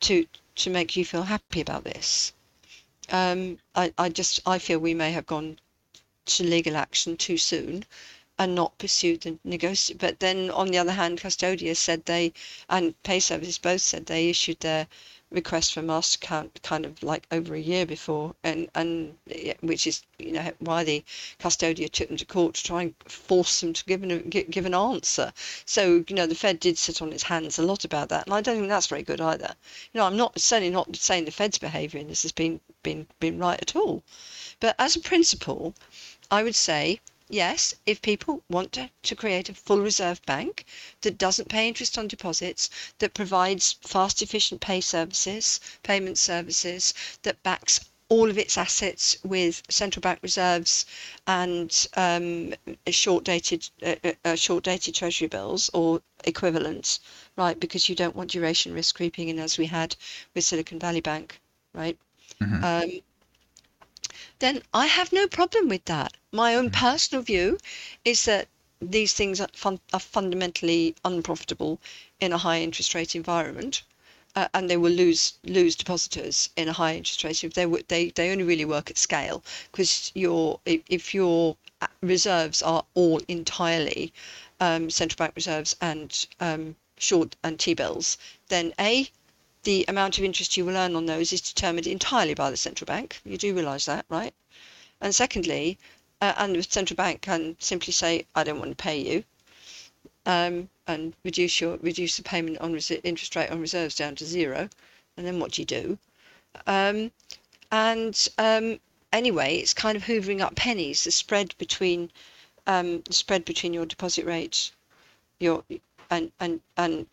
[0.00, 2.32] to to make you feel happy about this.
[3.10, 5.58] Um, I, I just I feel we may have gone
[6.26, 7.84] to legal action too soon
[8.38, 9.96] and not pursued the negotiation.
[9.96, 12.32] But then, on the other hand, Custodia said they
[12.68, 14.88] and Pay Services both said they issued their
[15.30, 19.16] request for master account kind of like over a year before, and and
[19.60, 21.04] which is you know why the
[21.38, 24.74] Custodia took them to court to try and force them to give an give an
[24.74, 25.32] answer.
[25.64, 28.34] So you know the Fed did sit on its hands a lot about that, and
[28.34, 29.54] I don't think that's very good either.
[29.92, 33.06] You know I'm not certainly not saying the Fed's behaviour in this has been been
[33.20, 34.02] been right at all,
[34.60, 35.74] but as a principle,
[36.30, 37.00] I would say
[37.30, 40.66] Yes, if people want to, to create a full reserve bank
[41.00, 42.68] that doesn't pay interest on deposits,
[42.98, 49.62] that provides fast, efficient pay services, payment services, that backs all of its assets with
[49.70, 50.84] central bank reserves
[51.26, 52.52] and um,
[52.88, 57.00] short dated uh, uh, uh, short dated treasury bills or equivalents,
[57.36, 57.58] right?
[57.58, 59.96] Because you don't want duration risk creeping in as we had
[60.34, 61.40] with Silicon Valley Bank,
[61.72, 61.98] right?
[62.40, 62.64] Mm-hmm.
[62.64, 63.00] Um,
[64.38, 66.16] then I have no problem with that.
[66.34, 67.60] My own personal view
[68.04, 68.48] is that
[68.82, 71.80] these things are, fun- are fundamentally unprofitable
[72.18, 73.84] in a high interest rate environment.
[74.34, 78.10] Uh, and they will lose lose depositors in a high interest rate if they they
[78.10, 81.56] they only really work at scale because your if, your
[82.00, 84.12] reserves are all entirely
[84.58, 88.18] um, central bank reserves and um, short and T bills,
[88.48, 89.08] then a
[89.62, 92.86] the amount of interest you will earn on those is determined entirely by the central
[92.86, 93.20] bank.
[93.24, 94.34] You do realise that, right?
[95.00, 95.78] And secondly,
[96.24, 99.24] uh, and the central bank can simply say, "I don't want to pay you,"
[100.24, 102.70] um, and reduce your reduce the payment on
[103.10, 104.70] interest rate on reserves down to zero.
[105.16, 105.98] And then what do you do?
[106.66, 107.12] Um,
[107.70, 108.80] and um,
[109.12, 111.04] anyway, it's kind of hoovering up pennies.
[111.04, 112.10] The spread between
[112.66, 114.72] um, the spread between your deposit rates,
[115.40, 115.62] your
[116.10, 117.06] and and and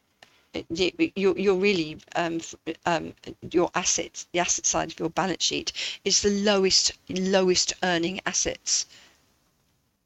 [0.70, 2.42] you're, you're really um,
[2.86, 3.14] um,
[3.52, 5.72] your assets, the asset side of your balance sheet
[6.04, 8.86] is the lowest lowest earning assets.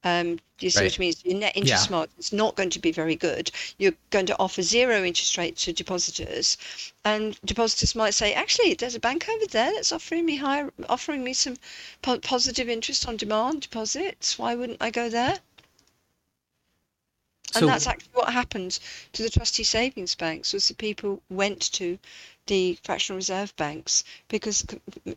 [0.06, 0.92] Um, you see right.
[0.92, 1.14] what I mean?
[1.24, 1.96] Your net interest yeah.
[1.96, 3.50] margin is not going to be very good.
[3.80, 6.58] You're going to offer zero interest rate to depositors,
[7.04, 11.24] and depositors might say, "Actually, there's a bank over there that's offering me higher, offering
[11.24, 11.58] me some
[12.04, 14.38] po- positive interest on demand deposits.
[14.38, 15.40] Why wouldn't I go there?"
[17.52, 18.80] So, and that's actually what happened
[19.14, 21.98] to the trustee savings banks was that people went to
[22.48, 24.66] the fractional reserve banks because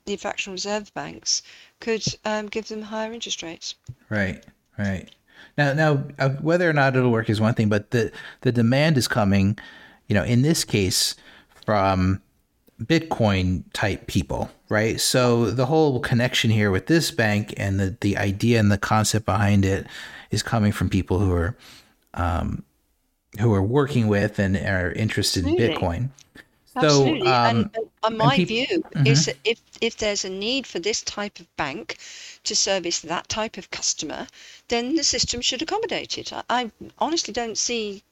[0.07, 1.43] the fractional reserve banks
[1.81, 3.75] could um, give them higher interest rates.
[4.09, 4.43] Right,
[4.79, 5.09] right.
[5.57, 8.13] Now, now, uh, whether or not it'll work is one thing, but the
[8.43, 9.59] the demand is coming.
[10.07, 11.17] You know, in this case,
[11.67, 12.23] from
[12.83, 15.01] Bitcoin type people, right?
[15.01, 19.27] So the whole connection here with this bank and the the idea and the concept
[19.27, 19.87] behind it
[20.31, 21.57] is coming from people who are
[22.15, 22.65] um,
[23.41, 26.11] who are working with and are interested in Bitcoin.
[26.77, 27.21] Absolutely.
[27.23, 27.71] So, um, and,
[28.05, 29.07] and my and view mm-hmm.
[29.07, 31.99] is that if, if there's a need for this type of bank
[32.45, 34.27] to service that type of customer,
[34.69, 36.33] then the system should accommodate it.
[36.33, 38.03] I, I honestly don't see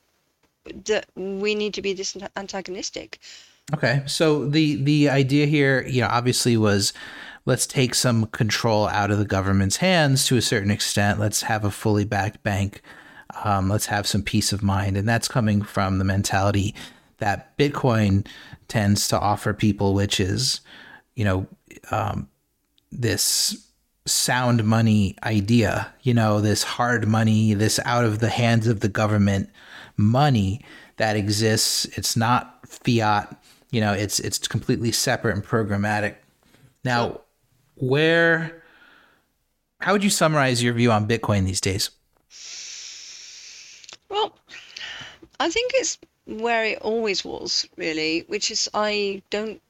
[0.84, 3.20] that we need to be this antagonistic.
[3.74, 6.92] Okay, so the the idea here, you know, obviously was
[7.46, 11.18] let's take some control out of the government's hands to a certain extent.
[11.18, 12.82] Let's have a fully backed bank
[13.44, 14.96] um, let's have some peace of mind.
[14.96, 16.74] And that's coming from the mentality
[17.18, 18.26] that Bitcoin
[18.68, 20.60] tends to offer people, which is,
[21.14, 21.46] you know,
[21.90, 22.28] um,
[22.92, 23.70] this
[24.06, 28.88] sound money idea, you know, this hard money, this out of the hands of the
[28.88, 29.50] government
[29.96, 30.64] money
[30.96, 31.86] that exists.
[31.96, 36.16] It's not fiat, you know, it's it's completely separate and programmatic.
[36.84, 37.20] Now,
[37.74, 38.62] where
[39.80, 41.90] how would you summarize your view on Bitcoin these days?
[44.08, 44.38] Well,
[45.40, 49.62] I think it's where it always was, really, which is I don't.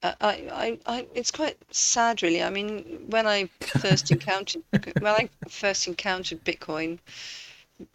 [0.00, 2.40] Uh, I, I, I, it's quite sad, really.
[2.42, 4.62] I mean, when I first encountered
[5.00, 6.98] when I first encountered Bitcoin,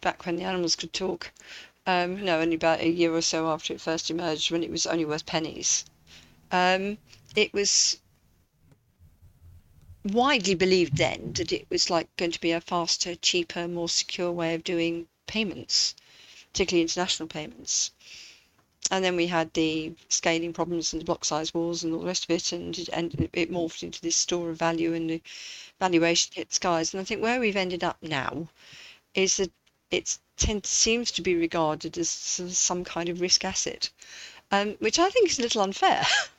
[0.02, 1.32] back when the animals could talk,
[1.86, 4.86] um, no, only about a year or so after it first emerged, when it was
[4.86, 5.84] only worth pennies,
[6.52, 6.98] um,
[7.34, 7.98] it was
[10.04, 14.30] widely believed then that it was like going to be a faster, cheaper, more secure
[14.30, 15.94] way of doing payments,
[16.54, 17.90] particularly international payments.
[18.90, 22.06] And then we had the scaling problems and the block size wars and all the
[22.06, 25.22] rest of it, and it, and it morphed into this store of value and the
[25.80, 26.94] valuation hit skies.
[26.94, 28.48] And I think where we've ended up now
[29.14, 29.50] is that
[29.90, 33.90] it tend, seems to be regarded as some kind of risk asset,
[34.52, 36.06] um, which I think is a little unfair.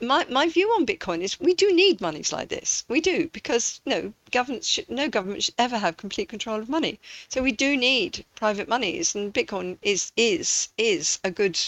[0.00, 2.84] my my view on Bitcoin is we do need monies like this.
[2.88, 6.98] We do because no government should no government should ever have complete control of money.
[7.28, 11.58] So we do need private monies, and Bitcoin is is is a good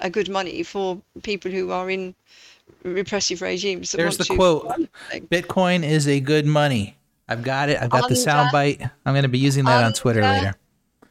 [0.00, 2.14] a good money for people who are in
[2.82, 3.92] repressive regimes.
[3.92, 4.66] There's the quote:
[5.30, 7.80] "Bitcoin is a good money." I've got it.
[7.80, 8.90] I've got the soundbite.
[9.06, 10.54] I'm going to be using that on Twitter later.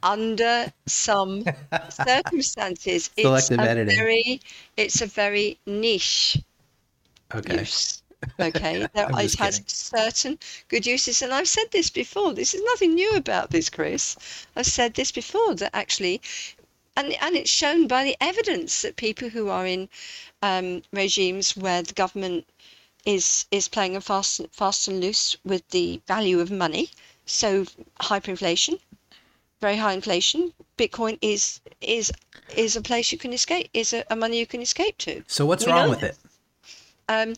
[0.03, 1.45] Under some
[1.89, 3.95] circumstances, it's a editing.
[3.97, 4.41] very
[4.75, 6.37] it's a very niche
[7.33, 7.59] okay.
[7.59, 8.03] use.
[8.39, 9.37] Okay, there, it kidding.
[9.37, 12.33] has certain good uses, and I've said this before.
[12.33, 14.17] This is nothing new about this, Chris.
[14.55, 16.21] I've said this before that actually,
[16.95, 19.89] and and it's shown by the evidence that people who are in
[20.41, 22.45] um, regimes where the government
[23.05, 26.89] is is playing a fast fast and loose with the value of money.
[27.25, 27.65] So
[28.01, 28.79] hyperinflation,
[29.64, 30.51] very high inflation.
[30.78, 32.11] Bitcoin is is
[32.55, 33.70] is a place you can escape.
[33.74, 35.24] Is a, a money you can escape to.
[35.28, 36.18] So what's we wrong with it?
[37.07, 37.30] Um,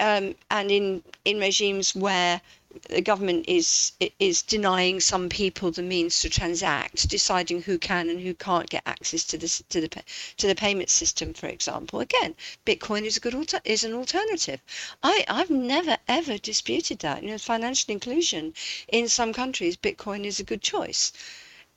[0.00, 2.40] um, and in in regimes where
[2.88, 8.20] the government is is denying some people the means to transact, deciding who can and
[8.20, 9.88] who can't get access to this to the
[10.36, 12.00] to the payment system, for example.
[12.00, 14.60] Again, Bitcoin is a good is an alternative.
[15.02, 17.22] I I've never ever disputed that.
[17.22, 18.54] You know, financial inclusion
[18.88, 21.12] in some countries, Bitcoin is a good choice,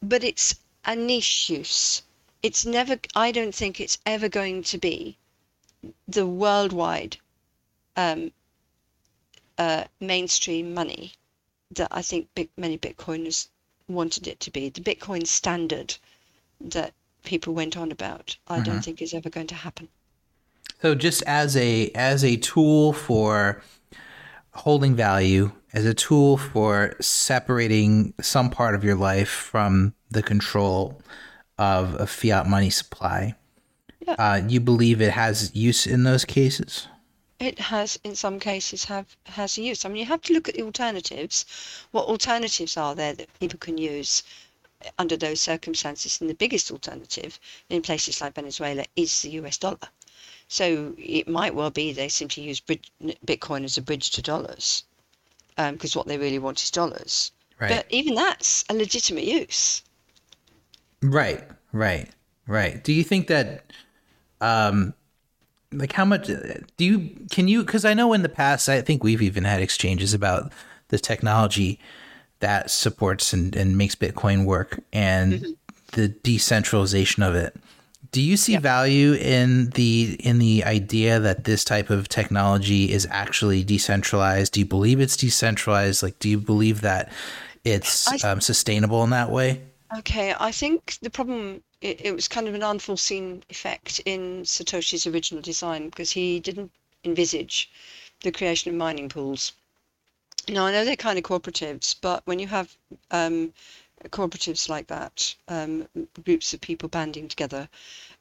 [0.01, 2.01] but it's a niche use.
[2.43, 2.99] It's never.
[3.15, 5.17] I don't think it's ever going to be
[6.07, 7.17] the worldwide
[7.95, 8.31] um,
[9.60, 11.14] uh, mainstream money
[11.72, 13.49] that I think big, many Bitcoiners
[13.88, 14.70] wanted it to be.
[14.70, 15.95] The Bitcoin standard
[16.62, 16.93] that
[17.24, 18.64] people went on about, I mm-hmm.
[18.64, 19.89] don't think is ever going to happen.
[20.82, 23.62] So just as a as a tool for
[24.53, 31.01] holding value, as a tool for separating some part of your life from the control
[31.57, 33.36] of a fiat money supply,
[34.07, 34.16] yeah.
[34.18, 36.88] uh, you believe it has use in those cases?
[37.39, 39.85] It has in some cases have has use.
[39.85, 41.45] I mean, you have to look at the alternatives.
[41.91, 44.23] What alternatives are there that people can use
[44.97, 46.19] under those circumstances?
[46.19, 49.89] And the biggest alternative in places like Venezuela is the US dollar.
[50.49, 54.83] So it might well be they simply use Bitcoin as a bridge to dollars
[55.55, 57.31] because um, what they really want is dollars.
[57.59, 57.69] Right.
[57.69, 59.83] But even that's a legitimate use.
[61.01, 62.09] Right, right,
[62.47, 62.83] right.
[62.83, 63.71] Do you think that
[64.41, 64.93] um,
[65.72, 69.03] like how much do you can you because i know in the past i think
[69.03, 70.51] we've even had exchanges about
[70.89, 71.80] the technology
[72.39, 75.51] that supports and, and makes bitcoin work and mm-hmm.
[75.93, 77.55] the decentralization of it
[78.11, 78.59] do you see yeah.
[78.59, 84.61] value in the in the idea that this type of technology is actually decentralized do
[84.61, 87.11] you believe it's decentralized like do you believe that
[87.63, 89.61] it's um, sustainable in that way
[89.95, 95.07] okay i think the problem it, it was kind of an unforeseen effect in Satoshi's
[95.07, 96.71] original design because he didn't
[97.05, 97.69] envisage
[98.21, 99.53] the creation of mining pools.
[100.49, 102.75] Now, I know they're kind of cooperatives, but when you have
[103.11, 103.53] um,
[104.05, 105.88] cooperatives like that, um,
[106.25, 107.69] groups of people banding together,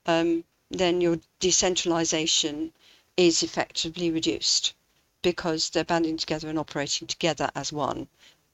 [0.06, 2.72] um, then your decentralization
[3.16, 4.74] is effectively reduced
[5.22, 8.06] because they're banding together and operating together as one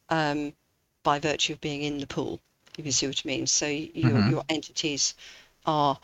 [0.08, 0.54] um,
[1.02, 2.40] by virtue of being in the pool
[2.78, 3.46] if you see what I mean.
[3.46, 4.30] So your, mm-hmm.
[4.30, 5.14] your entities
[5.66, 5.98] are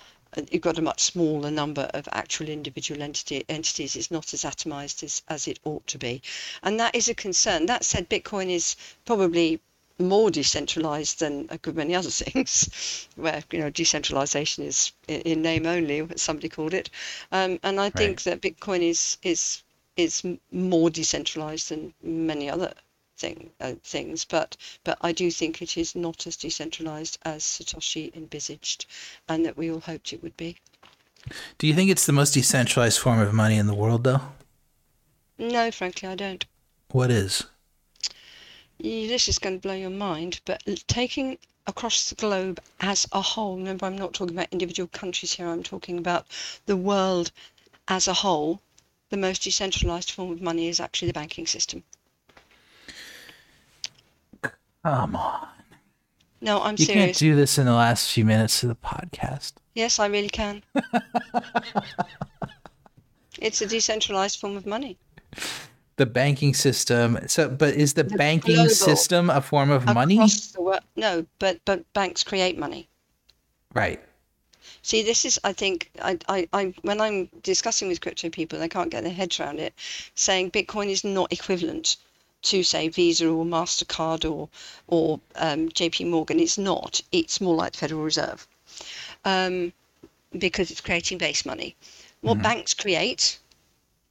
[0.51, 3.97] you've got a much smaller number of actual individual entity, entities.
[3.97, 6.23] It's not as atomized as, as it ought to be.
[6.63, 7.67] And that is a concern.
[7.67, 9.61] That said, Bitcoin is probably
[9.99, 15.67] more decentralized than a good many other things, where you know decentralization is in, name
[15.67, 16.91] only, what somebody called it.
[17.33, 19.63] Um, and I think that Bitcoin is is
[19.97, 22.73] is more decentralized than many other
[23.21, 28.15] thing, uh, things, but but I do think it is not as decentralized as Satoshi
[28.17, 28.87] envisaged,
[29.29, 30.57] and that we all hoped it would be.
[31.59, 34.23] Do you think it's the most decentralized form of money in the world, though?
[35.39, 36.45] No, frankly, I don't.
[36.93, 37.45] What is?
[38.79, 43.57] This is going to blow your mind, but taking across the globe as a whole,
[43.59, 46.27] remember, I'm not talking about individual countries here, I'm talking about
[46.65, 47.31] the world
[47.87, 48.61] as a whole.
[49.11, 51.85] The most decentralized form of money is actually the banking system.
[54.85, 55.49] Come on.
[56.41, 56.97] No, I'm you serious.
[56.97, 59.53] You can't do this in the last few minutes of the podcast.
[59.75, 60.63] Yes, I really can.
[63.39, 64.97] it's a decentralized form of money.
[65.97, 67.19] The banking system.
[67.27, 70.19] So, but is the, the banking global, system a form of money?
[70.97, 72.89] No, but but banks create money.
[73.75, 74.01] Right.
[74.83, 78.69] See, this is, I think, I, I, I, when I'm discussing with crypto people, they
[78.69, 79.75] can't get their heads around it,
[80.15, 81.97] saying Bitcoin is not equivalent
[82.43, 84.49] to say Visa or Mastercard or
[84.87, 86.05] or um, J.P.
[86.05, 86.41] Morgan.
[86.41, 87.01] It's not.
[87.13, 88.47] It's more like the Federal Reserve
[89.25, 89.73] um,
[90.37, 91.77] because it's creating base money.
[92.23, 92.43] What Mhm.
[92.43, 93.39] banks create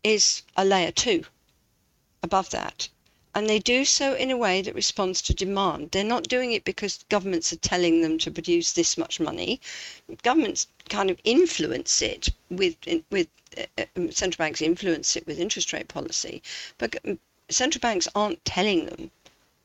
[0.04, 1.26] is a layer two
[2.24, 2.90] above that.
[3.36, 5.92] And they do so in a way that responds to demand.
[5.92, 9.62] They're not doing it because governments are telling them to produce this much money.
[10.24, 12.76] Governments kind of influence it with
[13.12, 13.28] with
[13.58, 16.42] uh, uh, central banks influence it with interest rate policy,
[16.80, 16.96] but
[17.50, 19.12] central banks aren't telling them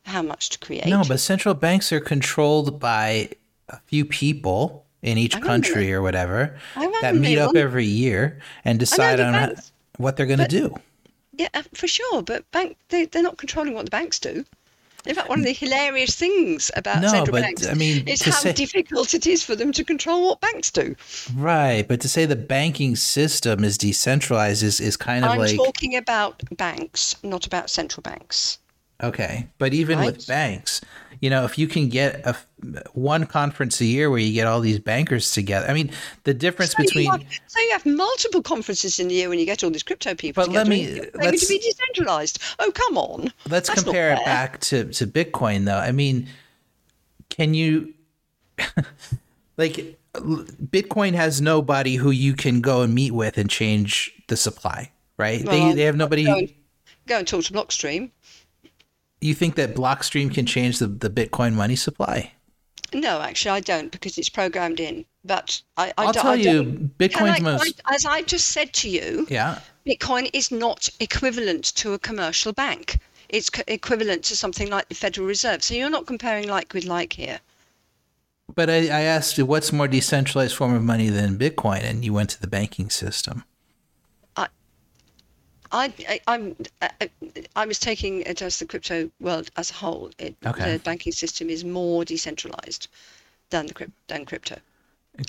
[0.05, 0.87] how much to create.
[0.87, 3.31] No, but central banks are controlled by
[3.69, 6.59] a few people in each country or whatever
[7.03, 10.75] that meet up every year and decide on banks- what they're going to do.
[11.37, 12.23] Yeah, uh, for sure.
[12.23, 14.45] But bank they, they're not controlling what the banks do.
[15.07, 18.23] In fact, one of the hilarious things about No, central but, banks I mean, is
[18.23, 20.97] how say- difficult it is for them to control what banks do.
[21.37, 25.57] Right, but to say the banking system is decentralized is, is kind of I'm like
[25.57, 28.59] talking about banks, not about central banks.
[29.03, 29.47] okay.
[29.59, 30.81] But even with banks,
[31.21, 32.37] you know, if you can get a
[32.93, 35.91] one conference a year where you get all these bankers together, I mean,
[36.25, 39.39] the difference So between you, have, so you have multiple conferences in the year when
[39.39, 40.71] you get all these crypto people But let together.
[40.71, 42.39] me- and going let's- to be decentralized.
[42.59, 43.33] Oh, come on.
[43.49, 45.79] let's That's compare it back to, to Bitcoin though.
[45.79, 46.29] I mean,
[47.31, 47.95] can you
[49.57, 54.91] like Bitcoin has nobody who you can go and meet with and change the supply,
[55.19, 55.45] right?
[55.45, 56.25] they they have nobody.
[56.25, 56.53] Go and,
[57.07, 58.11] go and talk to Blockstream.
[59.21, 62.33] You think that Blockstream can change the, the Bitcoin money supply?
[62.93, 65.05] No, actually, I don't because it's programmed in.
[65.25, 68.73] But I, I I'll don't- tell I you, Bitcoin's I- most- as I just said
[68.75, 69.61] to you, Yeah.
[69.87, 72.99] Bitcoin is not equivalent to a commercial bank.
[73.31, 75.63] It's co- equivalent to something like the Federal Reserve.
[75.65, 77.41] So you're not comparing like with like here.
[78.55, 82.13] But I, I asked you what's more decentralized form of money than Bitcoin, and you
[82.13, 83.45] went to the banking system.
[85.75, 87.11] I, I I'm I,
[87.57, 90.11] I was taking it as the crypto world as a whole.
[90.19, 90.73] It, Okay.
[90.73, 92.89] The banking system is more decentralized
[93.51, 94.59] than the than crypto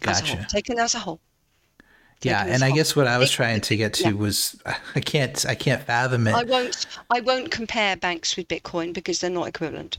[0.08, 0.22] as.
[0.22, 0.46] Gotcha.
[0.50, 1.20] Taken as a whole.
[2.22, 2.76] Yeah, and I whole.
[2.78, 4.14] guess what I was trying to get to yeah.
[4.14, 4.56] was
[4.96, 6.36] I can't I can't fathom it.
[6.36, 9.98] I won't I won't compare banks with Bitcoin because they're not equivalent.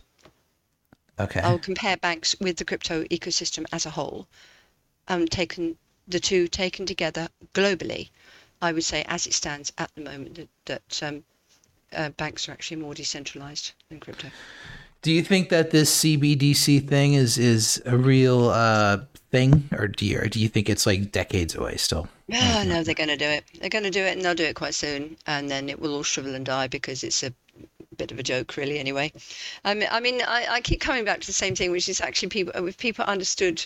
[1.18, 1.40] okay.
[1.40, 4.26] I'll compare banks with the crypto ecosystem as a whole.
[5.08, 5.76] Um, taken
[6.08, 8.10] the two taken together globally,
[8.62, 11.24] I would say as it stands at the moment that, that um,
[11.94, 14.28] uh, banks are actually more decentralized than crypto.
[15.02, 18.98] Do you think that this CBDC thing is is a real uh,
[19.30, 22.08] thing, or do you or do you think it's like decades away still?
[22.28, 23.44] No, they're going to do it.
[23.60, 25.94] They're going to do it, and they'll do it quite soon, and then it will
[25.94, 27.32] all shrivel and die because it's a
[27.96, 28.78] bit of a joke, really.
[28.80, 29.12] Anyway,
[29.64, 32.00] I mean, I mean, I, I keep coming back to the same thing, which is
[32.00, 32.66] actually people.
[32.66, 33.64] If people understood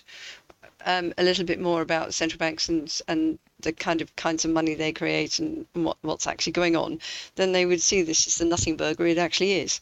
[0.84, 4.50] um, a little bit more about central banks and and the kind of kinds of
[4.50, 7.00] money they create and what what's actually going on,
[7.36, 9.80] then they would see this as the nothing burger it actually is.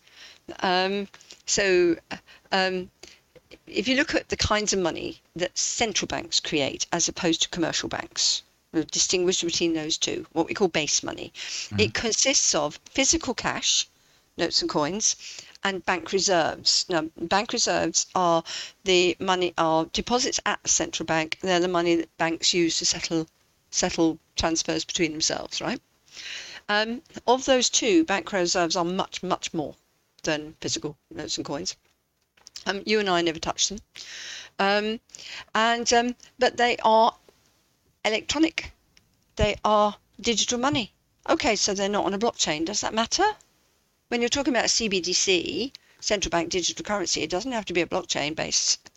[0.61, 1.09] Um,
[1.46, 1.96] so.
[2.53, 2.90] Um,
[3.66, 7.49] if you look at the kinds of money that central banks create as opposed to
[7.49, 8.42] commercial banks,
[8.72, 11.32] we'll distinguish between those two, what we call base money.
[11.78, 13.86] It consists of physical cash,
[14.36, 15.16] notes and coins,
[15.64, 16.86] and bank reserves.
[16.88, 18.44] Now, bank reserves are
[18.84, 21.38] the money are deposits at the central bank.
[21.40, 23.26] They're the money that banks use to settle
[23.70, 25.80] settle transfers between themselves, right?
[26.68, 29.74] Um, of those two, bank reserves are much much more
[30.22, 31.76] than physical notes and coins.
[32.66, 33.78] Um, you and I never touch them,
[34.59, 35.00] um,
[35.54, 37.14] and um, but they are
[38.04, 38.72] electronic.
[39.36, 40.92] They are digital money.
[41.28, 42.64] Okay, so they're not on a blockchain.
[42.64, 43.24] Does that matter?
[44.09, 47.86] When you're talking about CBDC, central bank digital currency, it doesn't have to be a
[47.86, 48.90] blockchain based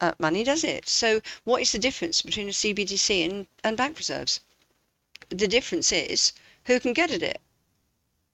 [0.00, 0.88] uh, money, does it?
[0.88, 4.38] So, what is the difference between a CBDC and, and bank reserves?
[5.30, 6.32] The difference is
[6.66, 7.40] who can get at it.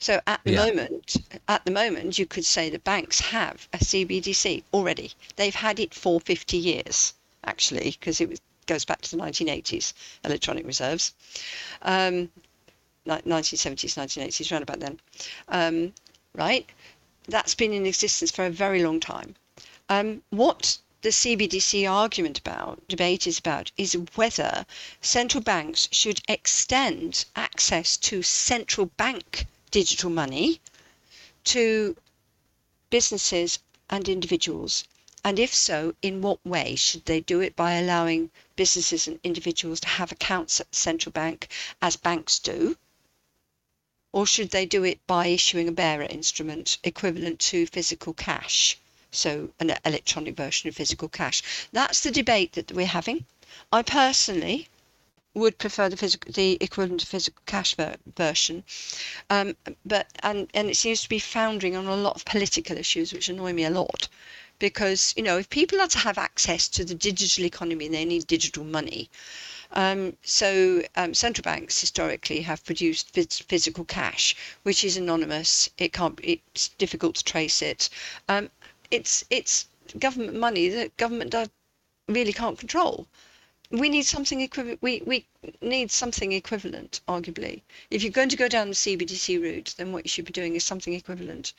[0.01, 0.67] So at the Yeah.
[0.67, 1.17] moment,
[1.49, 5.13] at the moment, you could say the banks have a CBDC already.
[5.37, 7.15] They've had it for 50 years,
[7.45, 11.15] actually, because it was, goes back to the 1980s, electronic reserves,
[11.83, 12.31] um,
[13.07, 15.01] 1970s, 1980s, around about then,
[15.49, 15.95] um,
[16.39, 16.67] right?
[17.27, 19.35] That's been in existence for a very long time.
[19.89, 24.65] Um, what the CBDC argument about, debate is about, is whether
[25.01, 30.61] central banks should extend access to central bank digital money
[31.45, 31.97] to
[32.91, 33.59] businesses
[33.91, 34.85] and individuals?
[35.25, 39.81] And if so, in what way should they do it by allowing businesses and individuals
[39.81, 41.49] to have accounts at the central bank
[41.83, 42.77] as banks do?
[44.11, 48.79] Or should they do it by issuing a bearer instrument equivalent to physical cash?
[49.11, 51.43] So, an electronic version of physical cash.
[51.73, 53.27] That's the debate that we're having.
[53.73, 54.69] I personally
[55.35, 58.65] would prefer the physical, the equivalent of physical cash ver- version,
[59.31, 63.13] um, but and and it seems to be foundering on a lot of political issues,
[63.13, 64.09] which annoy me a lot,
[64.59, 68.27] because you know if people are to have access to the digital economy, they need
[68.27, 69.11] digital money.
[69.73, 75.71] Um, so um, central banks historically have produced phys- physical cash, which is anonymous.
[75.79, 76.19] It can't.
[76.23, 77.89] It's difficult to trace it.
[78.29, 78.51] Um,
[78.91, 79.67] it's it's
[79.99, 81.35] government money that government
[82.09, 83.07] really can't control
[83.71, 84.81] we need something equivalent.
[84.81, 85.27] We, we
[85.61, 87.61] need something equivalent, arguably.
[87.91, 90.57] If you're going to go down the CBDC route, then what you should be doing
[90.57, 91.53] is something equivalent.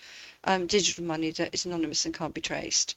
[0.44, 2.96] Um, digital money that is anonymous and can't be traced.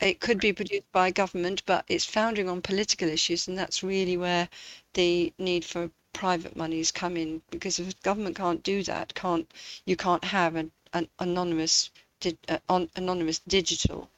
[0.00, 4.16] It could be produced by government, but it's founding on political issues, and that's really
[4.16, 4.48] where
[4.94, 7.42] the need for private monies come in.
[7.50, 9.50] Because if government can't do that, can't
[9.86, 11.90] you can't have an, an anonymous,
[12.48, 12.58] uh,
[12.94, 14.08] anonymous digital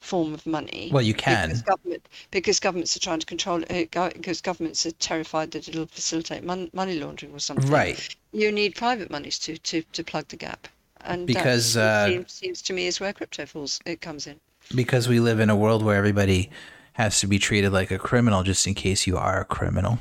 [0.00, 0.90] form of money.
[0.92, 3.90] Well, you can because, government, because governments are trying to control it.
[3.92, 7.70] Because governments are terrified that it'll facilitate mon- money laundering or something.
[7.70, 8.16] Right.
[8.32, 10.66] You need private monies to to, to plug the gap,
[11.02, 13.80] and because uh, seems, seems to me is where crypto falls.
[13.86, 14.40] It comes in.
[14.74, 16.50] Because we live in a world where everybody
[16.92, 20.00] has to be treated like a criminal, just in case you are a criminal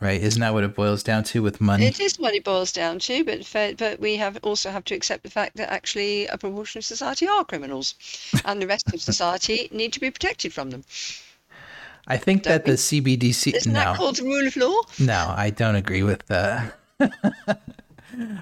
[0.00, 0.20] right?
[0.20, 1.86] Isn't that what it boils down to with money?
[1.86, 5.22] It is what it boils down to, but but we have also have to accept
[5.22, 7.94] the fact that actually a proportion of society are criminals,
[8.44, 10.84] and the rest of society need to be protected from them.
[12.06, 12.72] I think don't that we?
[12.72, 14.80] the CBDC isn't no, that called the rule of law?
[15.00, 16.76] No, I don't agree with that.
[17.00, 17.08] Uh,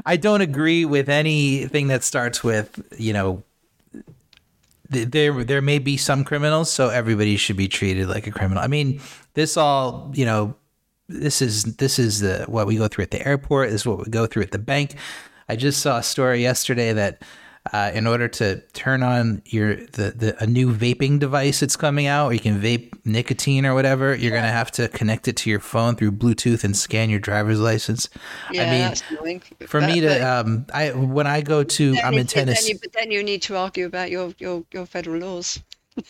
[0.07, 3.43] I don't agree with anything that starts with you know.
[4.95, 8.63] There, there may be some criminals, so everybody should be treated like a criminal.
[8.63, 9.01] I mean,
[9.35, 10.55] this all, you know,
[11.09, 13.71] this is this is the what we go through at the airport.
[13.71, 14.95] This is what we go through at the bank.
[15.49, 17.23] I just saw a story yesterday that
[17.73, 22.07] uh, in order to turn on your the, the a new vaping device that's coming
[22.07, 25.51] out, or you can vape nicotine or whatever, you're gonna have to connect it to
[25.51, 28.09] your phone through Bluetooth and scan your driver's license.
[28.51, 32.27] Yeah, I mean, for but, me to um, I when I go to I'm in
[32.27, 35.61] Tennessee, then but then you need to argue about your your your federal laws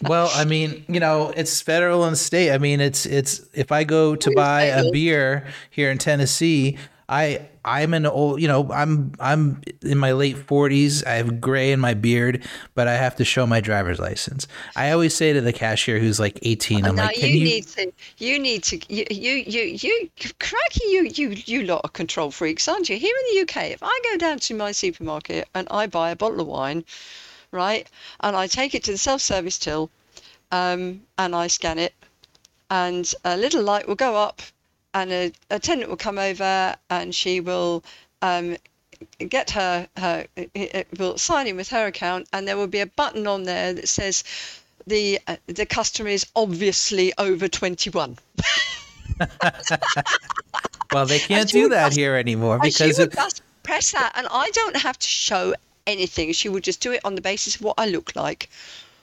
[0.02, 2.52] well, I mean, you know, it's federal and state.
[2.52, 6.78] I mean, it's it's if I go to buy a beer here in Tennessee,
[7.09, 11.06] I I'm an old, you know, I'm I'm in my late 40s.
[11.06, 12.44] I have gray in my beard,
[12.74, 14.46] but I have to show my driver's license.
[14.76, 17.66] I always say to the cashier who's like 18, I'm like, Can you, you need
[17.68, 22.30] to you need to you you you, you cracky you you you lot are control
[22.30, 22.96] freaks, aren't you?
[22.98, 26.16] Here in the UK, if I go down to my supermarket and I buy a
[26.16, 26.84] bottle of wine,
[27.50, 27.88] right?
[28.20, 29.90] And I take it to the self-service till,
[30.52, 31.94] um, and I scan it,
[32.70, 34.42] and a little light will go up,
[34.95, 37.84] and a attendant will come over, and she will
[38.22, 38.57] um,
[39.28, 40.26] get her her
[40.99, 43.88] will sign in with her account, and there will be a button on there that
[43.88, 44.24] says
[44.86, 48.16] the uh, the customer is obviously over 21.
[50.92, 53.14] well, they can't do that here anymore because it,
[53.62, 55.55] press that, and I don't have to show
[55.86, 56.32] anything.
[56.32, 58.49] She would just do it on the basis of what I look like.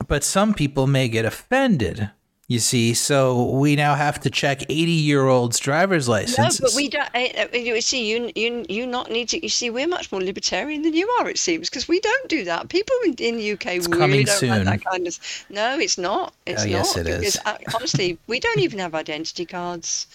[0.08, 2.10] But some people may get offended.
[2.52, 6.60] You see, so we now have to check eighty-year-olds' driver's licenses.
[6.60, 7.10] No, but we don't.
[7.16, 9.42] Uh, you see, you you you not need to.
[9.42, 11.30] You see, we're much more libertarian than you are.
[11.30, 12.68] It seems because we don't do that.
[12.68, 14.50] People in, in the UK it's really don't soon.
[14.50, 15.18] have that kind of.
[15.50, 16.34] No, it's not.
[16.46, 16.72] It's oh, not.
[16.72, 17.40] Yes, it because, is.
[17.74, 20.08] Honestly, we don't even have identity cards.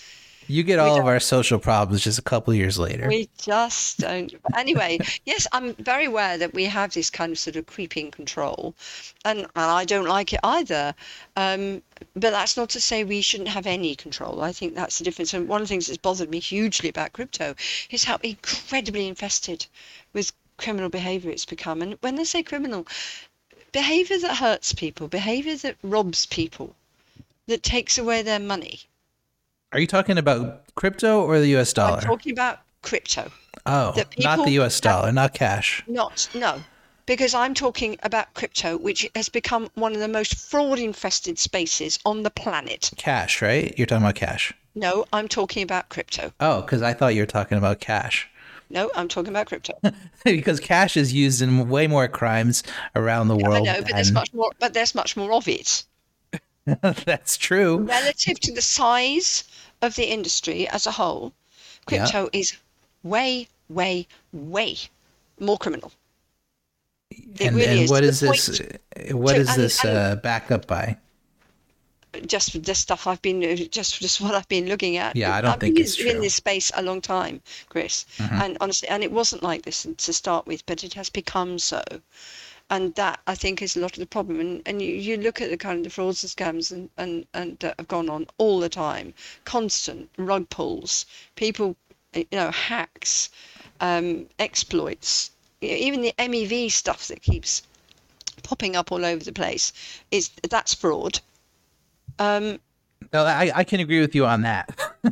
[0.49, 3.09] You get all of our social problems just a couple of years later.
[3.09, 4.33] We just don't.
[4.57, 8.75] Anyway, yes, I'm very aware that we have this kind of sort of creeping control,
[9.25, 10.95] and, and I don't like it either.
[11.37, 11.83] Um,
[12.15, 14.43] but that's not to say we shouldn't have any control.
[14.43, 15.35] I think that's the difference.
[15.35, 17.55] And one of the things that's bothered me hugely about crypto
[17.91, 19.67] is how incredibly infested
[20.13, 21.83] with criminal behavior it's become.
[21.83, 22.87] And when I say criminal,
[23.73, 26.77] behavior that hurts people, behavior that robs people,
[27.47, 28.81] that takes away their money
[29.77, 31.99] are you talking about crypto or the US dollar?
[31.99, 33.31] I'm talking about crypto.
[33.67, 35.85] Oh, not the US dollar, not cash.
[35.87, 36.63] Not, no.
[37.05, 41.99] Because I'm talking about crypto, which has become one of the most fraud infested spaces
[42.07, 42.91] on the planet.
[42.97, 43.75] Cash, right?
[43.77, 44.55] You're talking about cash.
[44.75, 46.33] No, I'm talking about crypto.
[46.41, 48.31] Oh, because I thought you were talking about cash.
[48.71, 49.75] No, I'm talking about crypto.
[50.25, 52.63] because cash is used in way more crimes
[52.95, 53.69] around the world.
[53.69, 54.53] I know, but there's much more.
[54.59, 55.85] But there's much more of it.
[57.05, 57.79] That's true.
[57.79, 59.45] Relative to the size
[59.83, 61.33] of the industry as a whole,
[61.87, 62.41] crypto yeah.
[62.41, 62.57] is
[63.03, 64.77] way, way, way
[65.39, 65.93] more criminal.
[67.11, 67.91] It and, really and is.
[67.91, 68.61] what is this?
[69.11, 70.97] What to, is and, this uh, backed up by?
[72.27, 75.15] Just the stuff I've been, just just what I've been looking at.
[75.15, 76.21] Yeah, I don't I've think been it's in true.
[76.21, 78.07] this space a long time, Chris.
[78.19, 78.43] Mm-hmm.
[78.43, 81.83] And honestly, and it wasn't like this to start with, but it has become so.
[82.71, 84.41] And that I think is a lot of the problem.
[84.41, 87.27] And and you, you look at the kind of the frauds and scams and and
[87.35, 89.15] and that have gone on all the time,
[89.45, 91.07] constant rug pulls,
[91.37, 91.77] people,
[92.15, 93.31] you know, hacks,
[93.81, 95.31] um, exploits,
[95.61, 97.63] even the MEV stuff that keeps
[98.43, 99.73] popping up all over the place
[100.11, 101.21] is that's fraud.
[102.19, 102.59] Um,
[103.13, 104.77] no, I, I can agree with you on that.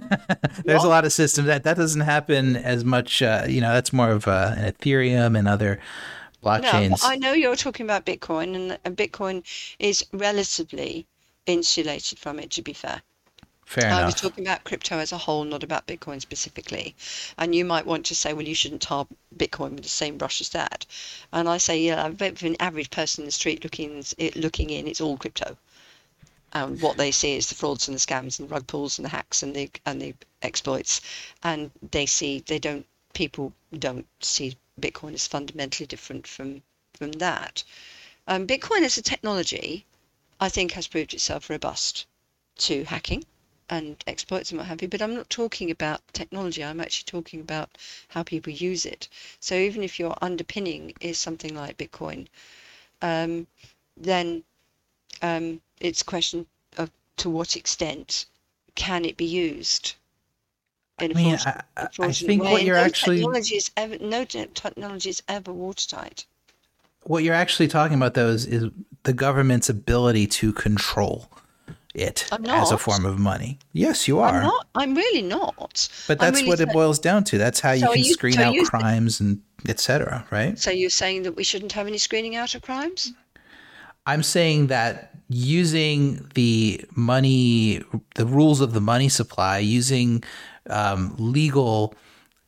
[0.64, 0.86] There's what?
[0.86, 3.22] a lot of systems that that doesn't happen as much.
[3.22, 5.80] Uh, you know, that's more of uh, an Ethereum and other
[6.44, 6.90] blockchains.
[6.90, 9.42] No, I know you're talking about Bitcoin, and, and Bitcoin
[9.78, 11.06] is relatively
[11.46, 12.50] insulated from it.
[12.52, 13.02] To be fair.
[13.66, 16.94] Fair I was talking about crypto as a whole, not about Bitcoin specifically.
[17.38, 19.06] And you might want to say, well, you shouldn't tar
[19.36, 20.84] Bitcoin with the same brush as that.
[21.32, 24.04] And I say, yeah, for an average person in the street looking
[24.36, 25.56] looking in, it's all crypto.
[26.52, 29.04] And what they see is the frauds and the scams and the rug pulls and
[29.04, 31.00] the hacks and the and the exploits.
[31.42, 36.62] And they see they don't people don't see Bitcoin is fundamentally different from
[36.94, 37.62] from that.
[38.26, 39.86] Um, Bitcoin as a technology,
[40.40, 42.06] I think, has proved itself robust
[42.58, 43.24] to hacking
[43.70, 44.88] and exploits and what have you.
[44.88, 46.64] But I'm not talking about technology.
[46.64, 47.78] I'm actually talking about
[48.08, 49.08] how people use it.
[49.40, 52.26] So even if your underpinning is something like Bitcoin,
[53.00, 53.46] um,
[53.96, 54.44] then
[55.22, 56.46] um, it's a question
[56.76, 58.26] of to what extent
[58.74, 59.94] can it be used
[60.98, 62.52] I mean, I, I think way.
[62.52, 66.24] what you're no actually technology is ever no technology is ever watertight.
[67.02, 68.70] What you're actually talking about, though, is, is
[69.02, 71.28] the government's ability to control
[71.94, 73.58] it as a form of money.
[73.72, 74.34] Yes, you are.
[74.34, 74.66] I'm not.
[74.74, 75.88] I'm really not.
[76.08, 77.38] But that's really what it boils down to.
[77.38, 80.26] That's how you so can you, screen so out crimes and etc.
[80.30, 80.58] Right?
[80.58, 83.12] So you're saying that we shouldn't have any screening out of crimes?
[84.06, 87.82] I'm saying that using the money,
[88.16, 90.22] the rules of the money supply, using
[90.70, 91.94] um, legal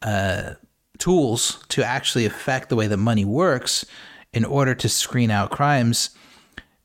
[0.02, 0.54] uh,
[0.98, 3.84] tools to actually affect the way that money works
[4.32, 6.10] in order to screen out crimes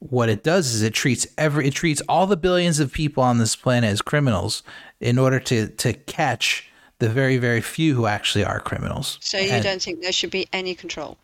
[0.02, 3.38] what it does is it treats every it treats all the billions of people on
[3.38, 4.64] this planet as criminals
[5.00, 9.20] in order to to catch the very very few who actually are criminals.
[9.22, 11.18] So you and don't think there should be any control?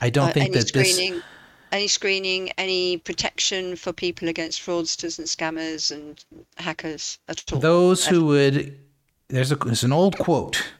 [0.00, 1.22] I don't uh, think that screening, this
[1.70, 6.24] any screening, any protection for people against fraudsters and scammers and
[6.56, 7.60] hackers at all.
[7.60, 8.76] Those who would
[9.28, 10.72] there's a an old quote.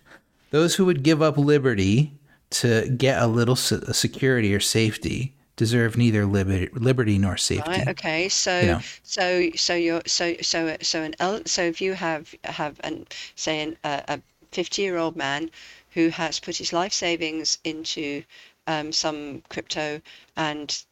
[0.51, 2.13] Those who would give up liberty
[2.51, 7.71] to get a little security or safety deserve neither liberty, liberty nor safety.
[7.71, 7.89] Right.
[7.89, 8.29] Okay.
[8.29, 8.81] So you know.
[9.03, 13.07] so so you're so so so an so if you have have an
[13.37, 14.21] say an, a
[14.53, 15.51] fifty year old man
[15.91, 18.23] who has put his life savings into
[18.67, 20.01] um, some crypto
[20.37, 20.85] and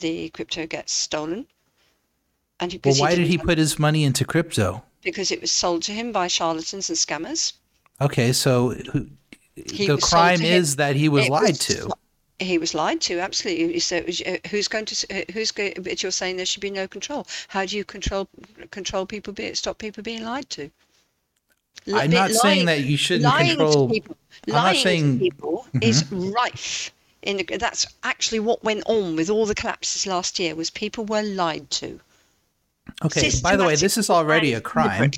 [0.00, 1.46] the crypto gets stolen.
[2.60, 4.82] And well, why he did he put his money into crypto?
[5.02, 7.52] Because it was sold to him by charlatans and scammers.
[8.00, 8.74] Okay, so
[9.56, 11.90] the crime is that he was lied was, to.
[12.38, 13.80] He was lied to absolutely.
[13.80, 16.86] So uh, who's going to uh, who's going but you're saying there should be no
[16.86, 17.26] control.
[17.48, 18.28] How do you control
[18.70, 20.70] control people be stop people being lied to?
[21.86, 24.16] I'm not lying, saying that you shouldn't control people,
[24.48, 25.82] i'm not saying people mm-hmm.
[25.82, 26.92] is rife
[27.22, 31.04] in the, that's actually what went on with all the collapses last year was people
[31.04, 32.00] were lied to
[33.04, 35.10] okay by the way this is already a crime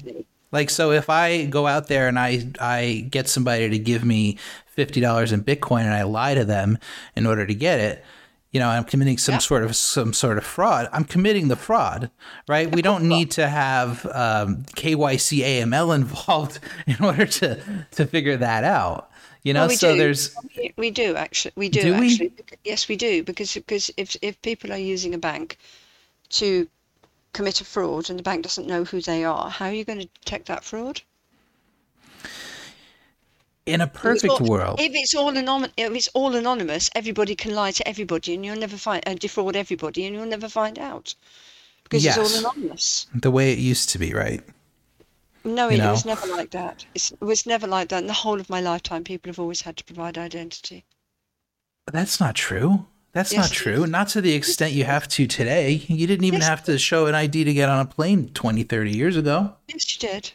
[0.52, 4.38] like so if I go out there and I I get somebody to give me
[4.76, 6.78] $50 in Bitcoin and I lie to them
[7.14, 8.04] in order to get it,
[8.50, 9.42] you know, I'm committing some yep.
[9.42, 10.88] sort of some sort of fraud.
[10.92, 12.10] I'm committing the fraud,
[12.48, 12.74] right?
[12.74, 17.60] We don't need to have um, KYC AML involved in order to
[17.92, 19.10] to figure that out.
[19.44, 19.98] You know, well, so do.
[19.98, 20.34] there's
[20.76, 22.54] we do actually we do, do actually we?
[22.64, 25.56] yes we do because because if if people are using a bank
[26.30, 26.68] to
[27.32, 30.00] commit a fraud and the bank doesn't know who they are, how are you going
[30.00, 31.02] to detect that fraud?
[33.66, 37.54] in a perfect all, world, if it's all anonymous, if it's all anonymous, everybody can
[37.54, 41.14] lie to everybody, and you'll never find uh, defraud everybody, and you'll never find out
[41.84, 42.16] because yes.
[42.16, 43.06] it's all anonymous.
[43.14, 44.42] The way it used to be, right?
[45.44, 46.84] No, it, it was never like that.
[46.94, 48.02] It's, it was never like that.
[48.02, 50.84] In the whole of my lifetime, people have always had to provide identity.
[51.90, 52.86] That's not true.
[53.12, 53.86] That's yes, not true.
[53.86, 55.84] Not to the extent you have to today.
[55.88, 56.48] You didn't even yes.
[56.48, 59.52] have to show an ID to get on a plane 20, 30 years ago.
[59.68, 60.32] Yes, you did.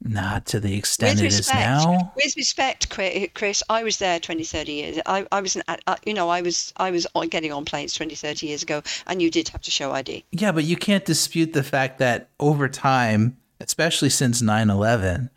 [0.00, 2.12] Not to the extent with it respect, is now.
[2.14, 2.88] With respect,
[3.34, 4.98] Chris, I was there 20, 30 years.
[5.06, 8.14] I, I was, uh, uh, you know, I was, I was getting on planes 20,
[8.14, 10.24] 30 years ago, and you did have to show ID.
[10.30, 15.30] Yeah, but you can't dispute the fact that over time, especially since 9 11,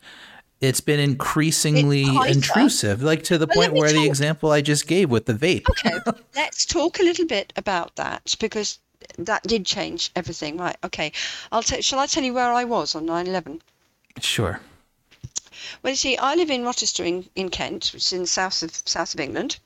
[0.61, 3.97] it's been increasingly intrusive, like to the well, point where talk.
[3.97, 5.67] the example I just gave with the vape.
[5.71, 5.97] Okay,
[6.35, 8.77] let's talk a little bit about that because
[9.17, 10.57] that did change everything.
[10.57, 10.77] Right.
[10.83, 11.11] Okay.
[11.51, 13.61] I'll t- shall I tell you where I was on 9 11?
[14.19, 14.61] Sure.
[15.81, 18.61] Well, you see, I live in Rochester in, in Kent, which is in the south
[18.61, 19.57] of south of England,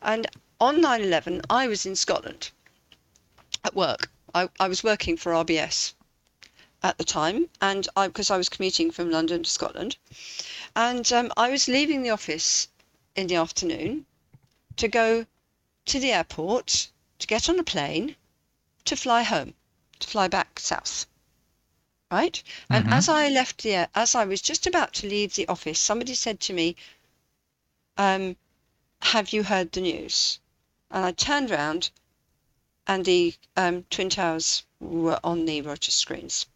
[0.00, 0.26] and
[0.60, 2.50] on 9/11 I was in Scotland,
[3.64, 4.10] at work.
[4.34, 5.92] I, I was working for RBS
[6.84, 9.96] at the time, and I because I was commuting from London to Scotland,
[10.74, 12.68] and um, I was leaving the office
[13.14, 14.06] in the afternoon
[14.76, 15.26] to go
[15.84, 16.88] to the airport
[17.18, 18.16] to get on a plane
[18.84, 19.54] to fly home,
[20.00, 21.06] to fly back south.
[22.10, 22.92] Right, and Mhm.
[22.92, 26.40] as I left the as I was just about to leave the office, somebody said
[26.40, 26.76] to me,
[27.96, 28.36] um,
[29.02, 30.40] "Have you heard the news?"
[30.90, 31.90] And I turned round,
[32.86, 36.46] and the um, twin towers were on the Rochester screens.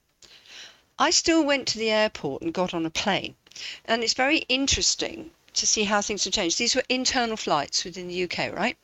[0.98, 3.34] I still went to the airport and got on a plane.
[3.84, 6.58] And it's very interesting to see how things have changed.
[6.58, 8.76] These were internal flights within the UK, right?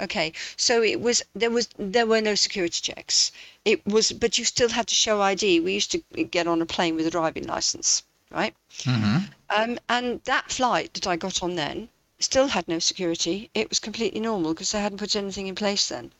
[0.00, 3.32] Okay, so it was there was there were no security checks.
[3.64, 5.60] It was, but you still had to show ID.
[5.60, 8.54] We used to get on a plane with a driving license, right?
[8.84, 9.18] hmm
[9.50, 11.88] Um, and that flight that I got on then
[12.18, 13.50] still had no security.
[13.52, 16.12] It was completely normal because they hadn't put anything in place then.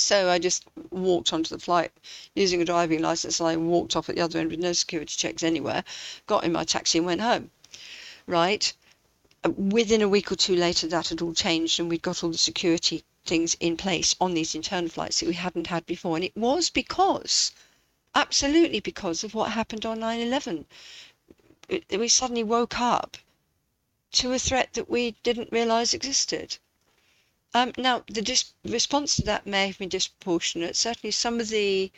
[0.00, 1.92] So I just walked onto the flight
[2.34, 5.14] using a driving license and I walked off at the other end with no security
[5.16, 5.84] checks anywhere,
[6.26, 7.50] got in my taxi and went home.
[8.26, 8.72] Right?
[9.44, 12.30] Uh, Within a week or two later, that had all changed and we'd got all
[12.30, 16.16] the security things in place on these internal flights that we hadn't had before.
[16.16, 17.52] And it was because,
[18.14, 20.66] absolutely because of what happened on 9 11
[21.90, 23.16] we suddenly woke up
[24.10, 26.58] to a threat that we didn't realize existed.
[27.52, 30.76] Um, now, the dis- response to that may have been disproportionate.
[30.76, 31.90] Certainly, some of the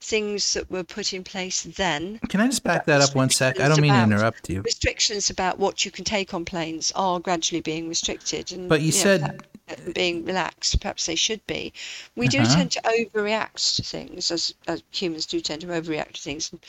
[0.00, 3.58] things that were put in place then, Can I just back that up one sec?
[3.60, 4.60] I don't mean to interrupt you.
[4.62, 8.52] restrictions about what you can take on planes are gradually being restricted.
[8.52, 9.20] And, But you know, said-
[9.66, 11.72] perhaps being relaxed, perhaps they should be.
[12.14, 12.54] We do Uh-huh.
[12.54, 16.60] tend to overreact to things, as, as humans do tend to overreact to things and,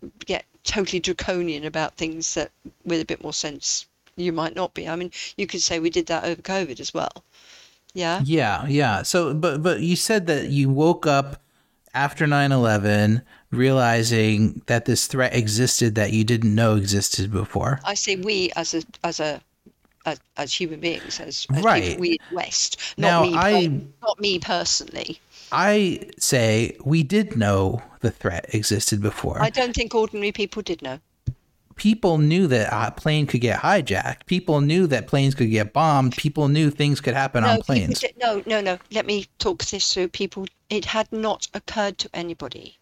[0.00, 2.52] and get totally draconian about things that,
[2.84, 3.86] with a bit more sense,
[4.16, 4.88] you might not be.
[4.88, 7.24] I mean, you could say we did that over COVID as well.
[7.96, 8.20] Yeah.
[8.24, 9.02] Yeah, yeah.
[9.02, 11.40] So, but but you said that you woke up
[11.94, 17.80] after 9/11 realizing that this threat existed that you didn't know existed before.
[17.84, 19.40] I say we as a as a
[20.04, 21.82] as, as human beings, as, as Right.
[21.82, 25.18] people, we West, Now, not me, per- I- not me personally.
[25.50, 29.40] I say we did know the threat existed before.
[29.42, 30.98] I don't think ordinary people did know.
[31.76, 34.26] People knew that a plane could get hijacked.
[34.26, 36.16] People knew that planes could get bombed.
[36.16, 38.02] People knew things could happen on planes.
[38.20, 38.78] no, no, no.
[38.90, 40.08] Let me talk this through.
[40.08, 42.78] People, it had not occurred to anybody.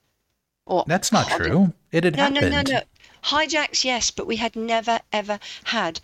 [0.66, 1.72] Or That's not true.
[1.92, 2.68] It had No, no, happened.
[2.70, 2.82] no, no.
[3.24, 6.00] Hijacks, yes, but we had never ever had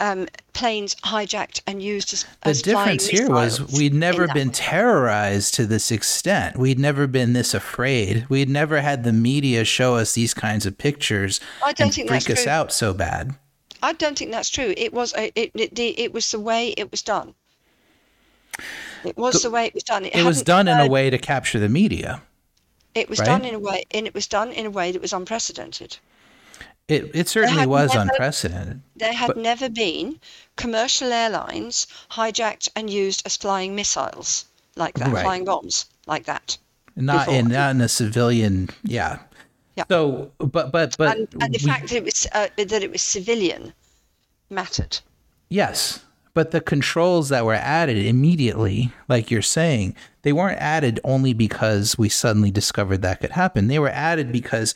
[0.00, 4.54] um, planes hijacked and used as, The as difference here was we'd never been way.
[4.54, 6.56] terrorized to this extent.
[6.56, 8.26] We'd never been this afraid.
[8.28, 12.08] We'd never had the media show us these kinds of pictures I don't and think
[12.08, 12.52] freak us true.
[12.52, 13.34] out so bad.
[13.82, 14.74] I don't think that's true.
[14.76, 17.34] It was a, it, it, the, it was the way it was done.
[19.04, 20.06] It was the, way it was done.
[20.06, 22.22] It, It was done in a way to capture the media.
[22.94, 23.26] It was right?
[23.26, 25.98] done in a way, and it was done in a way that was unprecedented.
[26.88, 28.80] It it certainly was never- unprecedented.
[28.96, 30.20] There had But- never been
[30.56, 34.44] commercial airlines hijacked and used as flying missiles
[34.76, 35.22] like that, Right.
[35.22, 36.58] flying bombs like that.
[36.96, 39.18] Not in not in a civilian, yeah.
[39.76, 39.84] Yeah.
[39.88, 42.90] So, but but but And, and the we- fact that it was uh, that it
[42.92, 43.72] was civilian
[44.50, 44.98] mattered.
[45.48, 46.00] Yes,
[46.34, 51.96] but the controls that were added immediately, like you're saying, they weren't added only because
[51.98, 53.68] we suddenly discovered that could happen.
[53.68, 54.74] They were added because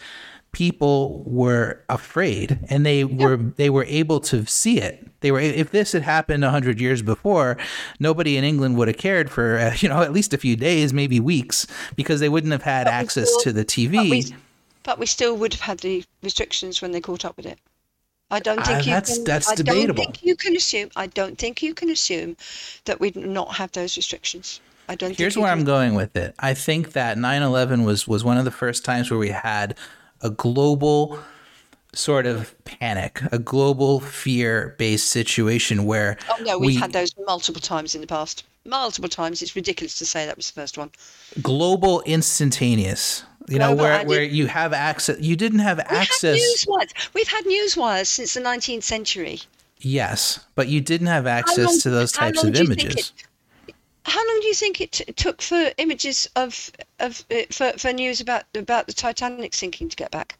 [0.52, 5.06] people were afraid and they were they were able to see it.
[5.20, 7.56] They were if this had happened 100 years before,
[8.00, 10.92] nobody in England would have cared for uh, you know at least a few days,
[10.92, 11.66] maybe weeks
[11.96, 14.10] because they wouldn't have had But access still- to the But TV.
[14.10, 14.34] we,
[14.82, 17.58] but we still would have had the restrictions when they caught up with it.
[18.30, 19.24] I don't think you that's- can.
[19.24, 20.04] that's I debatable.
[20.04, 20.90] don't think you can assume.
[20.96, 22.36] I don't think you can assume
[22.84, 24.60] that we'd not have those restrictions.
[24.90, 25.14] I don't.
[25.16, 25.52] Here's think where.
[25.52, 26.34] I'm going with it.
[26.38, 29.76] I think that 9/11 was was one of the first times where we had
[30.22, 31.18] a global
[31.94, 37.60] sort of panic, a global fear-based situation where Oh no, we've we had those multiple
[37.60, 38.44] times in the past.
[38.64, 39.40] Multiple times.
[39.40, 40.90] It's ridiculous to say that was the first one.
[41.40, 43.24] global instantaneous.
[43.48, 45.18] You know where where you have access.
[45.20, 46.36] You didn't have We had access.
[46.36, 46.90] news wires.
[47.14, 49.40] We've had news wires since the 19th century.
[49.80, 53.12] Yes, but you didn't have access long- to those types of do you think images.
[53.16, 53.27] it-
[54.08, 57.92] How long do you think it t- took for images of of uh, for, for
[57.92, 60.38] news about about the Titanic sinking to get back?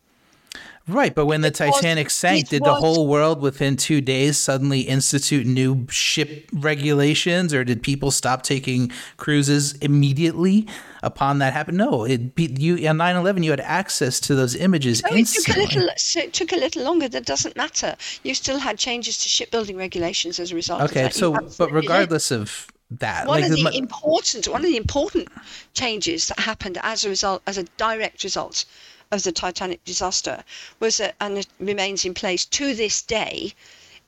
[0.88, 4.00] Right, but when the It was- Titanic sank, it did the whole world within two
[4.00, 10.66] days suddenly institute new ship regulations, or did people stop taking cruises immediately
[11.02, 11.76] upon that happened?
[11.76, 15.56] No, it be, you on 9/11 you had access to those images So it took
[15.56, 15.88] a little.
[15.98, 17.06] So it took a little longer.
[17.06, 17.94] That doesn't matter.
[18.22, 20.80] You still had changes to shipbuilding regulations as a result.
[20.80, 21.14] of Okay, that.
[21.14, 23.27] So but regardless of that.
[23.27, 25.28] One like of the important one of the important
[25.74, 28.65] changes that happened as a result, as a direct result
[29.10, 30.44] of the Titanic disaster,
[30.81, 33.55] was that, and it remains in place to this day,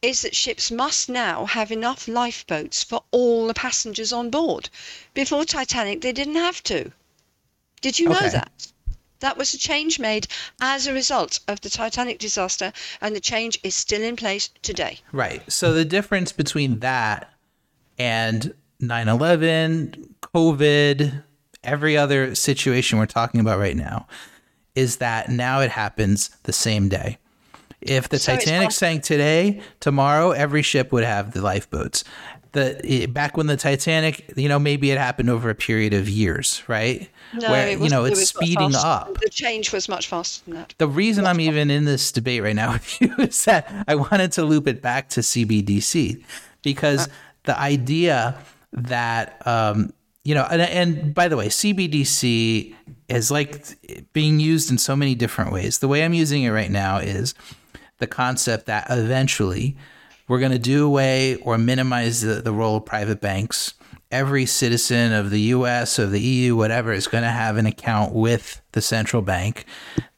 [0.02, 4.68] is that ships must now have enough lifeboats for all the passengers on board.
[5.14, 6.92] Before Titanic, they didn't have to.
[7.80, 8.50] Did you know that?
[9.20, 10.26] That was a change made
[10.62, 15.00] as a result of the Titanic disaster, and the change is still in place today.
[15.12, 15.42] Right.
[15.52, 17.30] So the difference between that
[17.98, 21.22] and 9 11, COVID,
[21.62, 24.06] every other situation we're talking about right now
[24.74, 27.18] is that now it happens the same day.
[27.80, 32.04] If the So Titanic sank today, tomorrow every ship would have the lifeboats.
[32.52, 36.08] The it, back when the Titanic, you know, maybe it happened over a period of
[36.08, 37.08] years, right?
[37.38, 39.18] Where it you know it it's was speeding up.
[39.20, 40.74] The change was much faster than that.
[40.78, 44.32] The reason I'm even in this debate right now with you is that I wanted
[44.32, 46.22] to loop it back to CBDC
[46.62, 47.10] because uh.
[47.44, 48.36] the idea
[48.72, 49.92] that um,
[50.24, 52.74] you know, and, and by the way, CBDC
[53.08, 53.64] is like
[54.12, 55.78] being used in so many different ways.
[55.78, 57.34] The way I'm using it right now is
[57.98, 59.76] the concept that eventually
[60.28, 63.74] we're going to do away or minimize the, the role of private banks.
[64.10, 68.12] Every citizen of the US, of the EU, whatever, is going to have an account
[68.12, 69.64] with the central bank.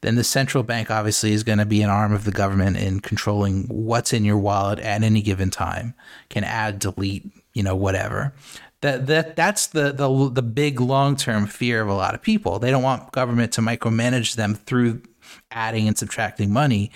[0.01, 3.01] Then the central bank obviously is going to be an arm of the government in
[3.01, 5.95] controlling what's in your wallet at any given time,
[6.29, 8.33] can add, delete, you know, whatever.
[8.81, 12.59] That, that that's the the, the big long term fear of a lot of people.
[12.59, 15.03] They don't want government to micromanage them through
[15.51, 16.91] adding and subtracting money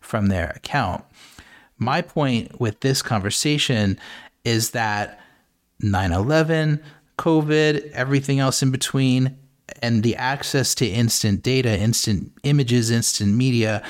[0.00, 1.04] from their account.
[1.78, 3.98] My point with this conversation
[4.44, 5.20] is that
[5.80, 6.82] 9 11,
[7.16, 9.38] COVID, everything else in between,
[9.82, 13.82] and the access to instant data, instant images, instant media,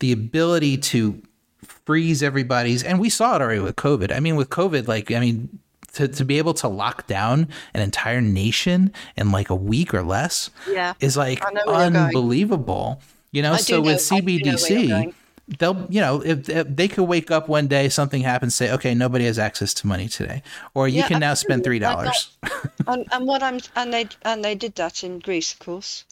[0.00, 1.22] the ability to
[1.62, 4.14] freeze everybody's, and we saw it already with COVID.
[4.14, 5.58] I mean, with COVID, like, I mean,
[5.96, 10.02] to, to be able to lock down an entire nation in like a week or
[10.02, 10.94] less Yeah.
[11.00, 11.96] is like I know where you're going.
[12.06, 13.00] unbelievable.
[13.32, 15.14] You know, I so with know- I do know CBDC,
[15.58, 18.94] they'll you know if, if they could wake up one day something happens say okay
[18.94, 20.42] nobody has access to money today
[20.74, 22.36] or you Yeah, can now spend three dollars
[22.88, 26.04] and, and what I'm and they and they did that in Greece, of course.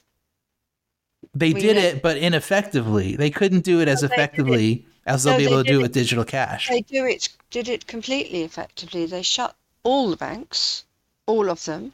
[1.35, 4.87] they We did know- it but ineffectively they couldn't do it as they it- effectively
[5.07, 7.29] as they'll No, be they able to do it- with digital cash They do it
[7.51, 9.05] did it completely effectively.
[9.07, 9.55] They shut
[9.85, 10.85] all the banks,
[11.27, 11.93] all of them,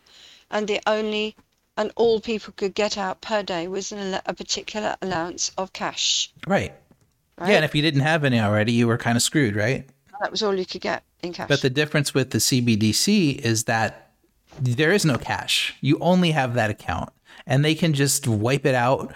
[0.51, 1.37] and the only
[1.77, 6.31] and all people could get out per day was an, a particular allowance of cash.
[6.47, 6.75] right
[7.39, 7.51] Right?
[7.51, 9.89] yeah and if you didn't have any already you were kind of screwed right
[10.21, 11.49] that was all you could get in cash.
[11.49, 14.11] but the difference with the cbdc is that
[14.61, 17.09] there is no cash you only have that account
[17.47, 19.15] and they can just wipe it out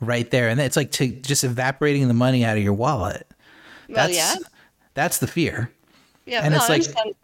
[0.00, 3.26] right there and it's like to just evaporating the money out of your wallet
[3.88, 4.36] well, that's yeah,
[4.94, 5.72] that's the fear
[6.24, 6.42] yeah.
[6.44, 7.16] and no, it's like-.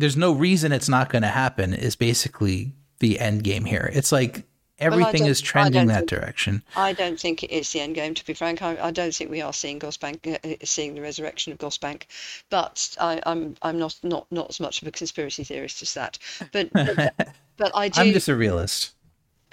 [0.00, 3.90] There's no reason it's not going to happen is basically the end game here.
[3.92, 4.44] It's like
[4.78, 6.62] everything is trending that think- direction.
[6.76, 8.14] I don't think it is the end game.
[8.14, 11.00] To be frank, I, I don't think we are seeing Gosbank, uh, uh, seeing the
[11.00, 12.04] resurrection of Gosbank.
[12.50, 16.18] But I, I'm I'm not not not as much of a conspiracy theorist as that.
[16.52, 18.00] But but, but I do.
[18.00, 18.92] I'm just a realist.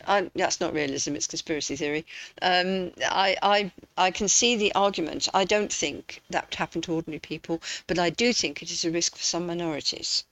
[0.07, 2.05] I, that's not realism; it's conspiracy theory.
[2.41, 5.27] Um, I, I, I can see the argument.
[5.33, 8.85] I don't think that would happen to ordinary people, but I do think it is
[8.85, 10.23] a risk for some minorities.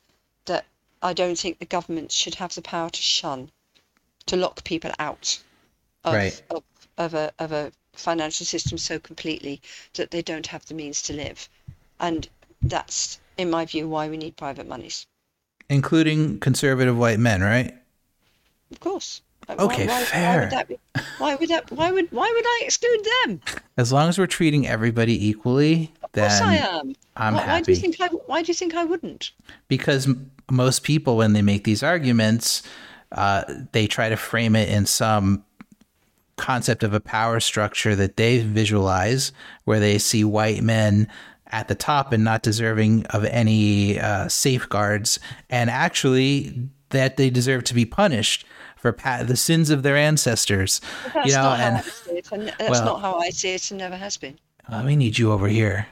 [0.46, 0.66] That
[1.02, 3.50] I don't think the government should have the power to shun,
[4.28, 5.40] to lock people out
[6.04, 6.42] of, Right.
[6.50, 6.64] of,
[6.98, 9.62] of a of a financial system so completely
[9.94, 11.48] that they don't have the means to live,
[12.00, 12.28] and
[12.62, 15.06] that's, in my view, why we need private monies.
[15.70, 17.74] Including conservative white men, right?
[18.72, 19.22] Of course.
[19.50, 20.40] Okay, why, why, Why fair.
[20.42, 20.78] would, that be,
[21.18, 21.70] why would that?
[21.72, 23.42] Why would why would I exclude them?
[23.78, 26.96] As long as we're treating everybody equally, Of course I am.
[27.18, 28.08] I'm why, why do you think I?
[28.08, 29.32] Why do you think I wouldn't?
[29.68, 30.08] because
[30.52, 32.64] most people, when they make these arguments,
[33.12, 35.44] uh, they try to frame it in some
[36.36, 39.32] concept of a power structure that they visualize,
[39.66, 41.08] where they see white men
[41.48, 47.64] at the top and not deserving of any uh, safeguards, and actually that they deserve
[47.64, 48.46] to be punished
[48.78, 50.82] for pa- the sins of their ancestors.
[51.14, 53.30] That's you know, not and how I see it, and that's well- not how I
[53.30, 54.40] see it, and never has been.
[54.68, 55.88] uh, we need you over here.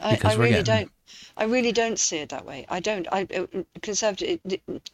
[0.00, 0.90] I, Because I really getting- don't.
[1.36, 2.64] I really don't see it that way.
[2.68, 3.08] I don't.
[3.10, 3.46] I uh,
[3.82, 4.40] conservative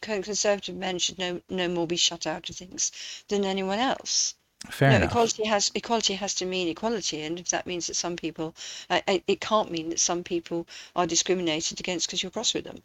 [0.01, 2.91] conservative men should no no more be shut out of things
[3.27, 4.33] than anyone else.
[4.69, 5.09] Fair no, enough.
[5.09, 8.55] equality has equality has to mean equality, and if that means that some people,
[8.89, 12.63] uh, it it can't mean that some people are discriminated against because you're cross with
[12.63, 12.81] them.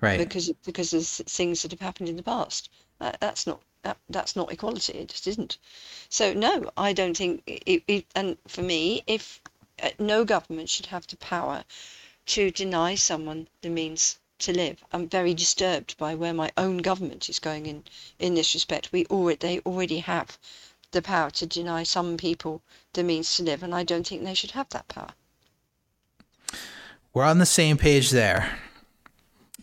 [0.00, 0.18] right.
[0.18, 2.70] because because of things that have happened in the past.
[2.98, 4.98] That, that's not that, that's not equality.
[4.98, 5.58] It just isn't.
[6.08, 7.42] So no, I don't think.
[7.46, 9.40] It, it, and for me, if
[9.82, 11.64] uh, no government should have the power
[12.30, 14.84] to deny someone the means to live.
[14.92, 17.82] I'm very disturbed by where my own government is going in
[18.18, 18.92] in this respect.
[18.92, 20.38] We already they already have
[20.92, 22.62] the power to deny some people
[22.92, 25.12] the means to live, and I don't think they should have that power.
[27.12, 28.58] We're on the same page there.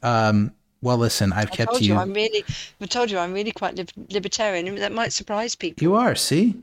[0.04, 1.94] Um, well, listen, I've I kept told you.
[1.94, 2.44] you I'm really.
[2.82, 5.84] I told you I'm really quite lib- libertarian, and that might surprise people.
[5.84, 6.56] You are, see?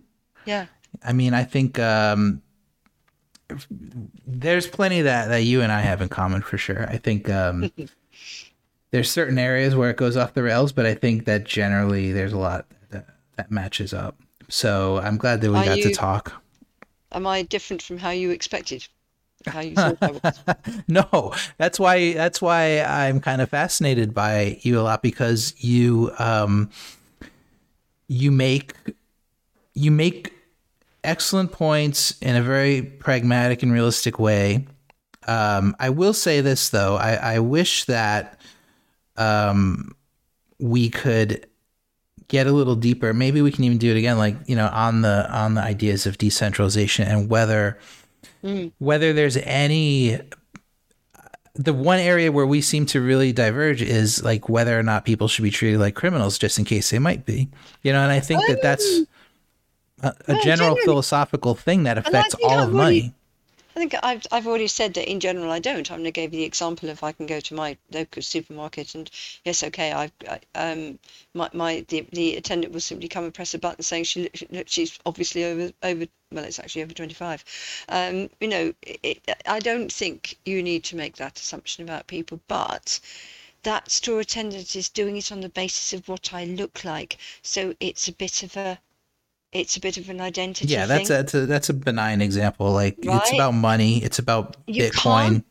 [0.45, 0.67] Yeah.
[1.03, 2.43] I mean, I think um,
[4.27, 6.89] there's plenty that, that you and I have in common for sure.
[6.89, 7.71] I think um,
[8.91, 12.33] there's certain areas where it goes off the rails, but I think that generally there's
[12.33, 13.07] a lot that,
[13.37, 14.17] that matches up.
[14.49, 16.33] So I'm glad that we Are got to talk.
[17.13, 18.87] Am I different from how you expected?
[19.47, 20.41] How you thought I was?
[20.89, 26.13] No, that's why that's why I'm kind of fascinated by you a lot because you
[26.19, 26.71] um
[28.09, 28.75] you make
[29.75, 30.33] you make
[31.05, 34.67] excellent points in a very pragmatic and realistic way.
[35.27, 38.41] Um, I will say this though, I, I wish that
[39.17, 39.95] um
[40.59, 41.47] we could
[42.29, 43.13] get a little deeper.
[43.15, 46.07] Maybe we can even do it again, like you know, on the on the ideas
[46.07, 47.79] of decentralization and whether
[48.79, 50.21] whether there's any
[51.55, 55.29] the one area where we seem to really diverge is like whether or not people
[55.29, 57.49] should be treated like criminals just in case they might be
[57.83, 59.03] you know and i think that that's
[60.05, 63.15] a, a Well, general philosophical thing that affects all I've of already- money.
[63.77, 65.91] I think I've I've already said that in general I don't.
[65.91, 68.95] I mean, I gave you the example of I can go to my local supermarket
[68.95, 69.11] and
[69.45, 71.01] yes, okay, I've I, um
[71.35, 74.47] my, my the, the attendant will simply come and press a button saying she, she
[74.67, 77.45] she's obviously over over well it's actually over 25
[77.89, 82.39] um you know it, i don't think you need to make that assumption about people
[82.47, 83.01] but
[83.65, 87.19] that store attendant is doing it on the basis of what i look like.
[87.43, 88.79] So it's a bit of a
[89.55, 91.15] it's a bit of an identity yeah that's thing.
[91.17, 95.43] a, that's a that's a benign example like it's about money it's about You bitcoin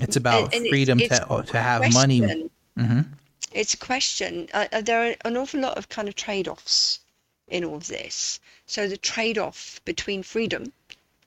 [0.00, 2.50] it's about and it's- freedom it's to to have money question.
[2.78, 3.06] Mhm.
[3.52, 4.48] It's a question.
[4.54, 7.00] Uh, uh, there are an awful lot of kind of trade-offs
[7.48, 8.40] in all of this.
[8.64, 10.72] So the trade-off between freedom,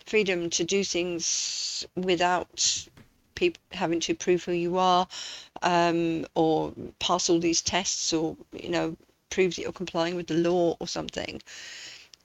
[0.08, 2.88] freedom to do things without
[3.36, 5.08] people having to prove who you are,
[5.62, 8.98] um, or pass all these tests, or you know,
[9.30, 11.40] prove that you're complying with the law or something,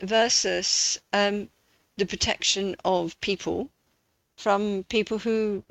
[0.02, 1.48] versus um,
[1.96, 3.70] the protection of people
[4.36, 5.62] from people who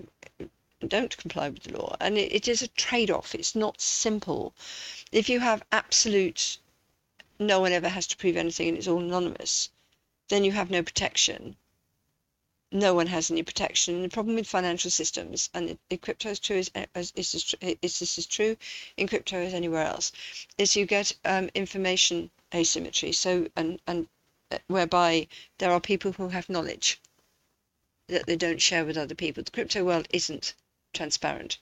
[0.88, 1.96] don't comply with the law.
[2.00, 4.54] And it, it is a trade off, it's not simple.
[5.12, 6.58] If you have absolute,
[7.40, 9.70] no one ever has to prove anything and it's all anonymous,
[10.30, 11.56] then you have no protection.
[12.72, 14.04] No one has any protection.
[14.04, 18.20] The problem with financial systems, and in crypto is true, is, is, is, is this
[18.20, 18.56] is true
[18.96, 20.12] in crypto as anywhere else,
[20.60, 23.12] is you get um, information asymmetry.
[23.12, 24.08] So, and, and
[24.68, 25.28] whereby
[25.58, 27.00] there are people who have knowledge
[28.08, 29.44] that they don't share with other people.
[29.44, 30.56] The crypto world isn't
[30.94, 31.58] transparent.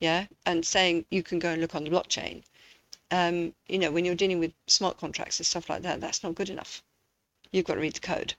[0.00, 0.26] Yeah.
[0.46, 2.42] And saying you can go and look on the blockchain,
[3.10, 6.34] um, you know, when you're dealing with smart contracts and stuff like that, that's not
[6.34, 6.82] good enough.
[7.52, 8.34] You've got to read the code.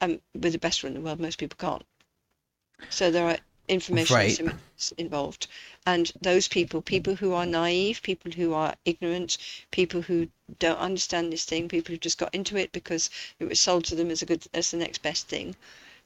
[0.00, 1.84] And with the best one in the world, most people can't.
[2.88, 3.38] So there are
[3.70, 4.38] information Right.
[4.38, 5.46] asymmetries involved.
[5.86, 9.38] And those people, people who are naive, people who are ignorant,
[9.70, 10.28] people who
[10.58, 13.94] don't understand this thing, people who just got into it because it was sold to
[13.94, 15.54] them as a good as the next best thing,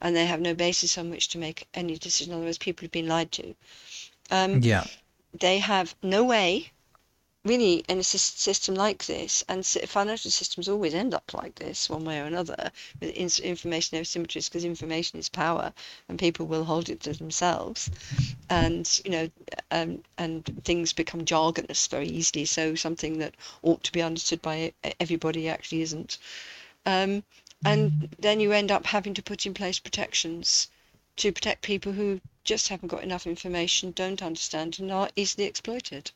[0.00, 2.32] and they have no basis on which to make any decision.
[2.32, 3.54] In other words, people have been lied to.
[4.30, 4.84] Um, yeah
[5.40, 6.70] they have no way,
[7.44, 12.04] really, in a system like this, and financial systems always end up like this, one
[12.04, 13.10] way or another, with
[13.40, 15.72] information asymmetries, because information is power,
[16.08, 17.90] and people will hold it to themselves,
[18.48, 19.30] and you know,
[19.70, 22.44] um, and things become jargonous very easily.
[22.46, 26.18] So something that ought to be understood by everybody actually isn't.
[26.86, 27.22] Um,
[27.66, 30.68] and then you end up having to put in place protections
[31.16, 36.10] to protect people who just haven't got enough information, don't understand, and are easily exploited.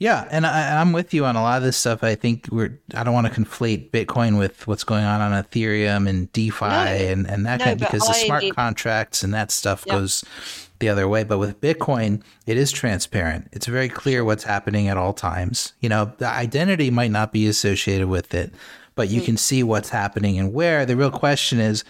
[0.00, 2.02] Yeah, and I, I'm with you on a lot of this stuff.
[2.02, 2.80] I think we're.
[2.94, 7.28] I don't want to conflate Bitcoin with what's going on on Ethereum and DeFi and
[7.30, 9.96] and that No, kind but because the smart contracts and that stuff Yeah.
[9.96, 10.24] goes
[10.78, 11.22] the other way.
[11.22, 13.48] But with Bitcoin, it is transparent.
[13.52, 15.74] It's very clear what's happening at all times.
[15.80, 18.54] You know, the identity might not be associated with it,
[18.94, 19.12] but Mm.
[19.12, 20.86] you can see what's happening and where.
[20.86, 21.84] The real question is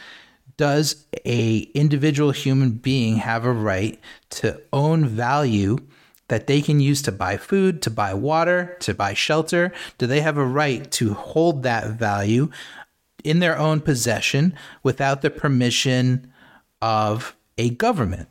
[0.56, 4.00] does a individual human being have a right
[4.30, 5.78] to own value
[6.30, 9.72] that they can use to buy food, to buy water, to buy shelter?
[9.98, 12.50] Do they have a right to hold that value
[13.22, 16.32] in their own possession without the permission
[16.80, 18.28] of a government?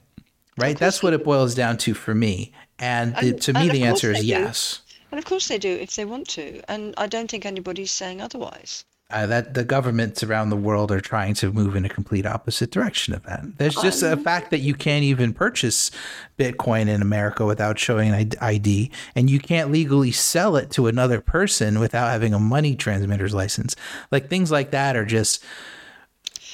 [0.57, 0.77] Right?
[0.77, 2.51] That's what it boils down to for me.
[2.79, 4.25] And, the, And- to me, and the answer is do.
[4.27, 4.81] yes.
[5.11, 8.21] And of course they do if they want to, and I don't think anybody's saying
[8.21, 8.85] otherwise.
[9.11, 12.69] Uh, that the governments around the world are trying to move in a complete opposite
[12.69, 13.41] direction of that.
[13.57, 15.89] There's just a fact that you can't even purchase
[16.37, 21.21] Bitcoin in America without showing an ID, and you can't legally sell it to another
[21.21, 23.75] person without having a money transmitter's license.
[24.11, 25.43] Like things like that are just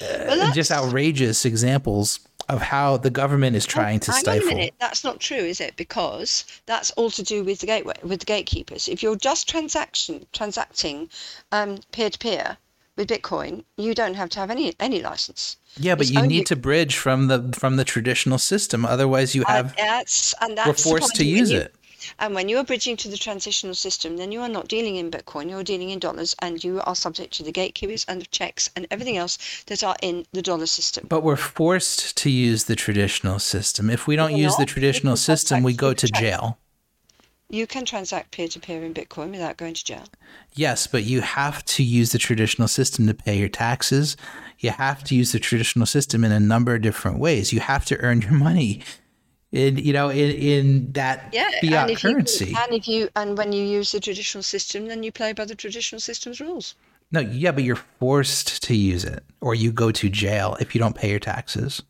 [0.02, 4.46] uh, just outrageous examples of how the government is trying to stifle.
[4.48, 5.76] minute, that's not true, is it?
[5.76, 8.88] Because that's all to do with the gateway, with the gatekeepers.
[8.88, 11.08] If you're just transaction transacting
[11.52, 12.56] um, peer-to-peer
[12.96, 15.56] with Bitcoin, you don't have to have any any license.
[15.78, 18.86] Yeah, but It's you only- need to bridge from the from the traditional system.
[18.86, 21.74] Otherwise, you have and that's and that's we're forced to use you- it.
[22.18, 25.10] And when you are bridging to the transitional system, then you are not dealing in
[25.10, 28.70] Bitcoin, you're dealing in dollars, and you are subject to the gatekeepers and the checks
[28.76, 31.06] and everything else that are in the dollar system.
[31.08, 33.90] But we're forced to use the traditional system.
[33.90, 36.20] If we don't We're use the traditional system, we go to check.
[36.20, 36.58] jail.
[37.48, 40.02] You can transact peer-to-peer in Bitcoin without going to jail.
[40.54, 44.16] Yes, but you have to use the traditional system to pay your taxes.
[44.58, 47.52] You have to use the traditional system in a number of different ways.
[47.52, 48.82] You have to earn your money
[49.56, 52.50] in you know in in that Yeah, fiat and if currency.
[52.50, 55.44] You, and if you and when you use the traditional system, then you play by
[55.46, 56.74] the traditional system's rules.
[57.12, 60.78] no, yeah, but you're forced to use it, or you go to jail if you
[60.80, 61.82] don't pay your taxes.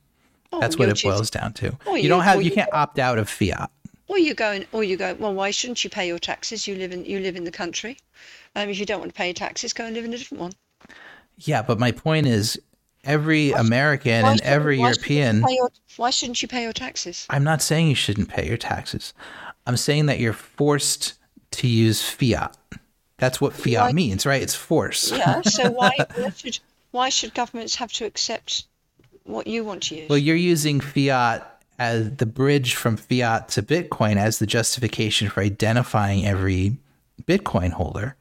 [0.53, 1.67] Oh, That's what it choosing- boils down to.
[1.87, 3.71] You you- don't have you you- can't opt out of fiat.
[4.09, 5.15] Or you go and, or you go.
[5.15, 6.69] Well, why shouldn't you pay your taxes?
[6.69, 7.97] You live in you live in the country.
[8.55, 10.41] Um, if you don't want to pay your taxes, go and live in a different
[10.43, 10.53] one.
[11.39, 12.59] Yeah, but my point is
[13.07, 16.73] every American Why and shouldn't- every why shouldn't European your- why shouldn't you pay your
[16.73, 17.27] taxes?
[17.31, 19.15] I'm not saying you shouldn't pay your taxes.
[19.67, 21.15] I'm saying that you're forced
[21.53, 22.57] to use fiat.
[23.19, 24.43] That's what fiat Why- means, right?
[24.43, 25.11] It's force.
[25.11, 25.41] Yeah.
[25.43, 26.59] So why, why should
[26.91, 28.65] why should governments have to accept
[29.25, 30.09] what you want to use?
[30.09, 35.43] Well, you're using fiat as the bridge from fiat to Bitcoin as the justification for
[35.43, 36.77] identifying every
[37.25, 38.17] Bitcoin holder.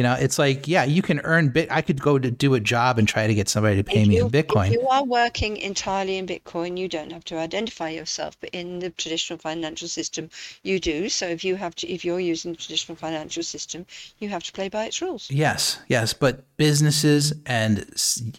[0.00, 1.70] You know, it's like, yeah, you can earn bit.
[1.70, 4.08] I could go to do a job and try to get somebody to pay If
[4.08, 4.68] me in Bitcoin.
[4.68, 8.78] If you are working entirely in Bitcoin, you don't have to identify yourself, but in
[8.78, 10.30] the traditional financial system,
[10.62, 11.10] you do.
[11.10, 13.84] So if you have to, if you're using the traditional financial system,
[14.20, 15.30] you have to play by its rules.
[15.30, 17.84] Yes, yes, but businesses and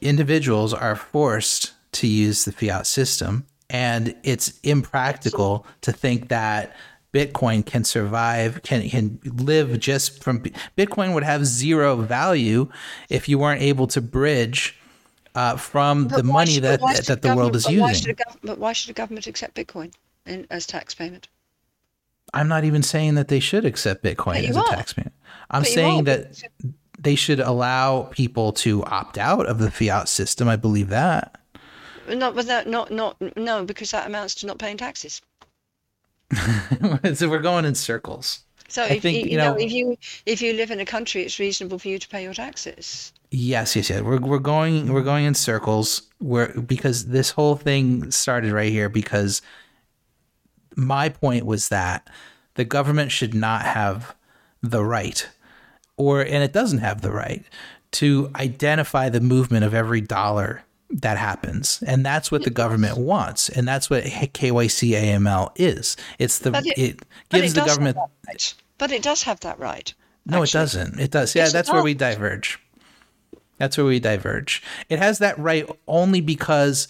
[0.01, 6.75] individuals are forced to use the fiat system, and it's impractical to think that
[7.13, 10.41] Bitcoin can survive, can can live just from
[10.77, 12.69] Bitcoin would have zero value
[13.09, 14.77] if you weren't able to bridge
[15.35, 17.73] uh, from the But why money should- that why should that the world is but
[17.73, 18.15] using.
[18.15, 19.91] gov- But why should a government accept Bitcoin
[20.25, 21.27] in, as tax payment?
[22.33, 25.13] I'm not even saying that they should accept Bitcoin as a tax payment.
[25.49, 26.41] I'm But saying that
[26.97, 30.47] they should allow people to opt out of the fiat system.
[30.47, 31.37] I believe that.
[32.07, 35.21] Not without, not, not, no, because that amounts to not paying taxes.
[37.15, 38.39] so we're going in circles.
[38.67, 40.79] So I if think, you, you you know, know- if you if you live in
[40.79, 43.11] a country, it's reasonable for you to pay your taxes.
[43.31, 44.01] Yes, yes, yes.
[44.01, 46.03] We're we're going we're going in circles.
[46.19, 49.41] Where because this whole thing started right here because
[50.75, 52.09] my point was that
[52.55, 54.15] the government should not have
[54.61, 55.27] the right,
[55.97, 57.43] or and it doesn't have the right
[57.91, 63.49] to identify the movement of every dollar that happens, and that's what the government wants,
[63.49, 65.95] and that's what KYC AML is.
[66.19, 66.99] It's the it- it,
[67.29, 67.97] gives it the government.
[68.27, 68.53] right.
[68.77, 69.93] But it does have that right.
[70.25, 70.99] No, it doesn't.
[70.99, 71.35] It does.
[71.35, 72.59] Yeah, Yes, that's where we diverge.
[73.57, 74.63] That's where we diverge.
[74.89, 76.87] It has that right only because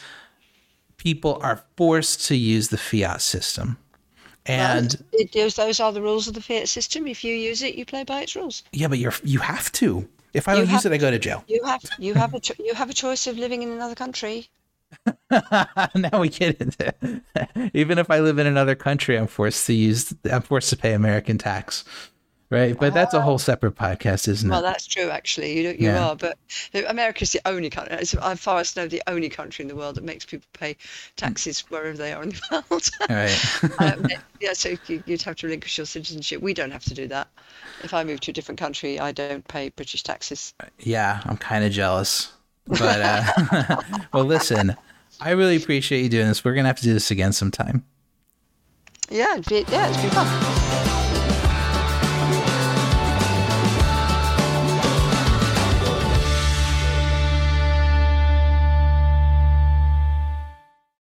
[0.98, 3.78] people are forced to use the fiat system.
[4.46, 7.08] And Well, it, those are the rules of the fiat system.
[7.08, 8.64] If you use it, you play by its rules.
[8.72, 10.08] yeah, but you're you have to.
[10.34, 11.44] If I don't use it, I go to jail.
[11.48, 14.50] You have you have a cho- you have a choice of living in another country.
[15.96, 17.22] now we get into
[17.74, 20.94] even if I live in another country, I'm forced to use I'm forced to pay
[20.94, 21.84] American tax.
[22.52, 22.78] Right?
[22.78, 24.62] But that's a whole separate podcast, isn't Well, it?
[24.62, 25.58] Well, that's true, actually.
[25.58, 26.10] You you Yeah.
[26.10, 26.38] are, but
[26.88, 29.96] America's the only country, as far as I know, the only country in the world
[29.96, 30.76] that makes people pay
[31.16, 32.90] taxes wherever they are in the world.
[33.10, 33.40] Right.
[33.80, 34.06] um,
[34.42, 36.42] yeah, so you, you'd have to relinquish your citizenship.
[36.42, 37.30] We don't have to do that.
[37.84, 40.54] If I move to a different country, I don't pay British taxes.
[40.80, 42.34] Yeah, I'm kind of jealous.
[42.68, 43.82] But uh,
[44.14, 44.76] well, listen,
[45.22, 46.44] I really appreciate you doing this.
[46.44, 47.86] We're gonna have to do this again sometime.
[49.10, 50.91] Yeah, it'd be, yeah, it's been fun.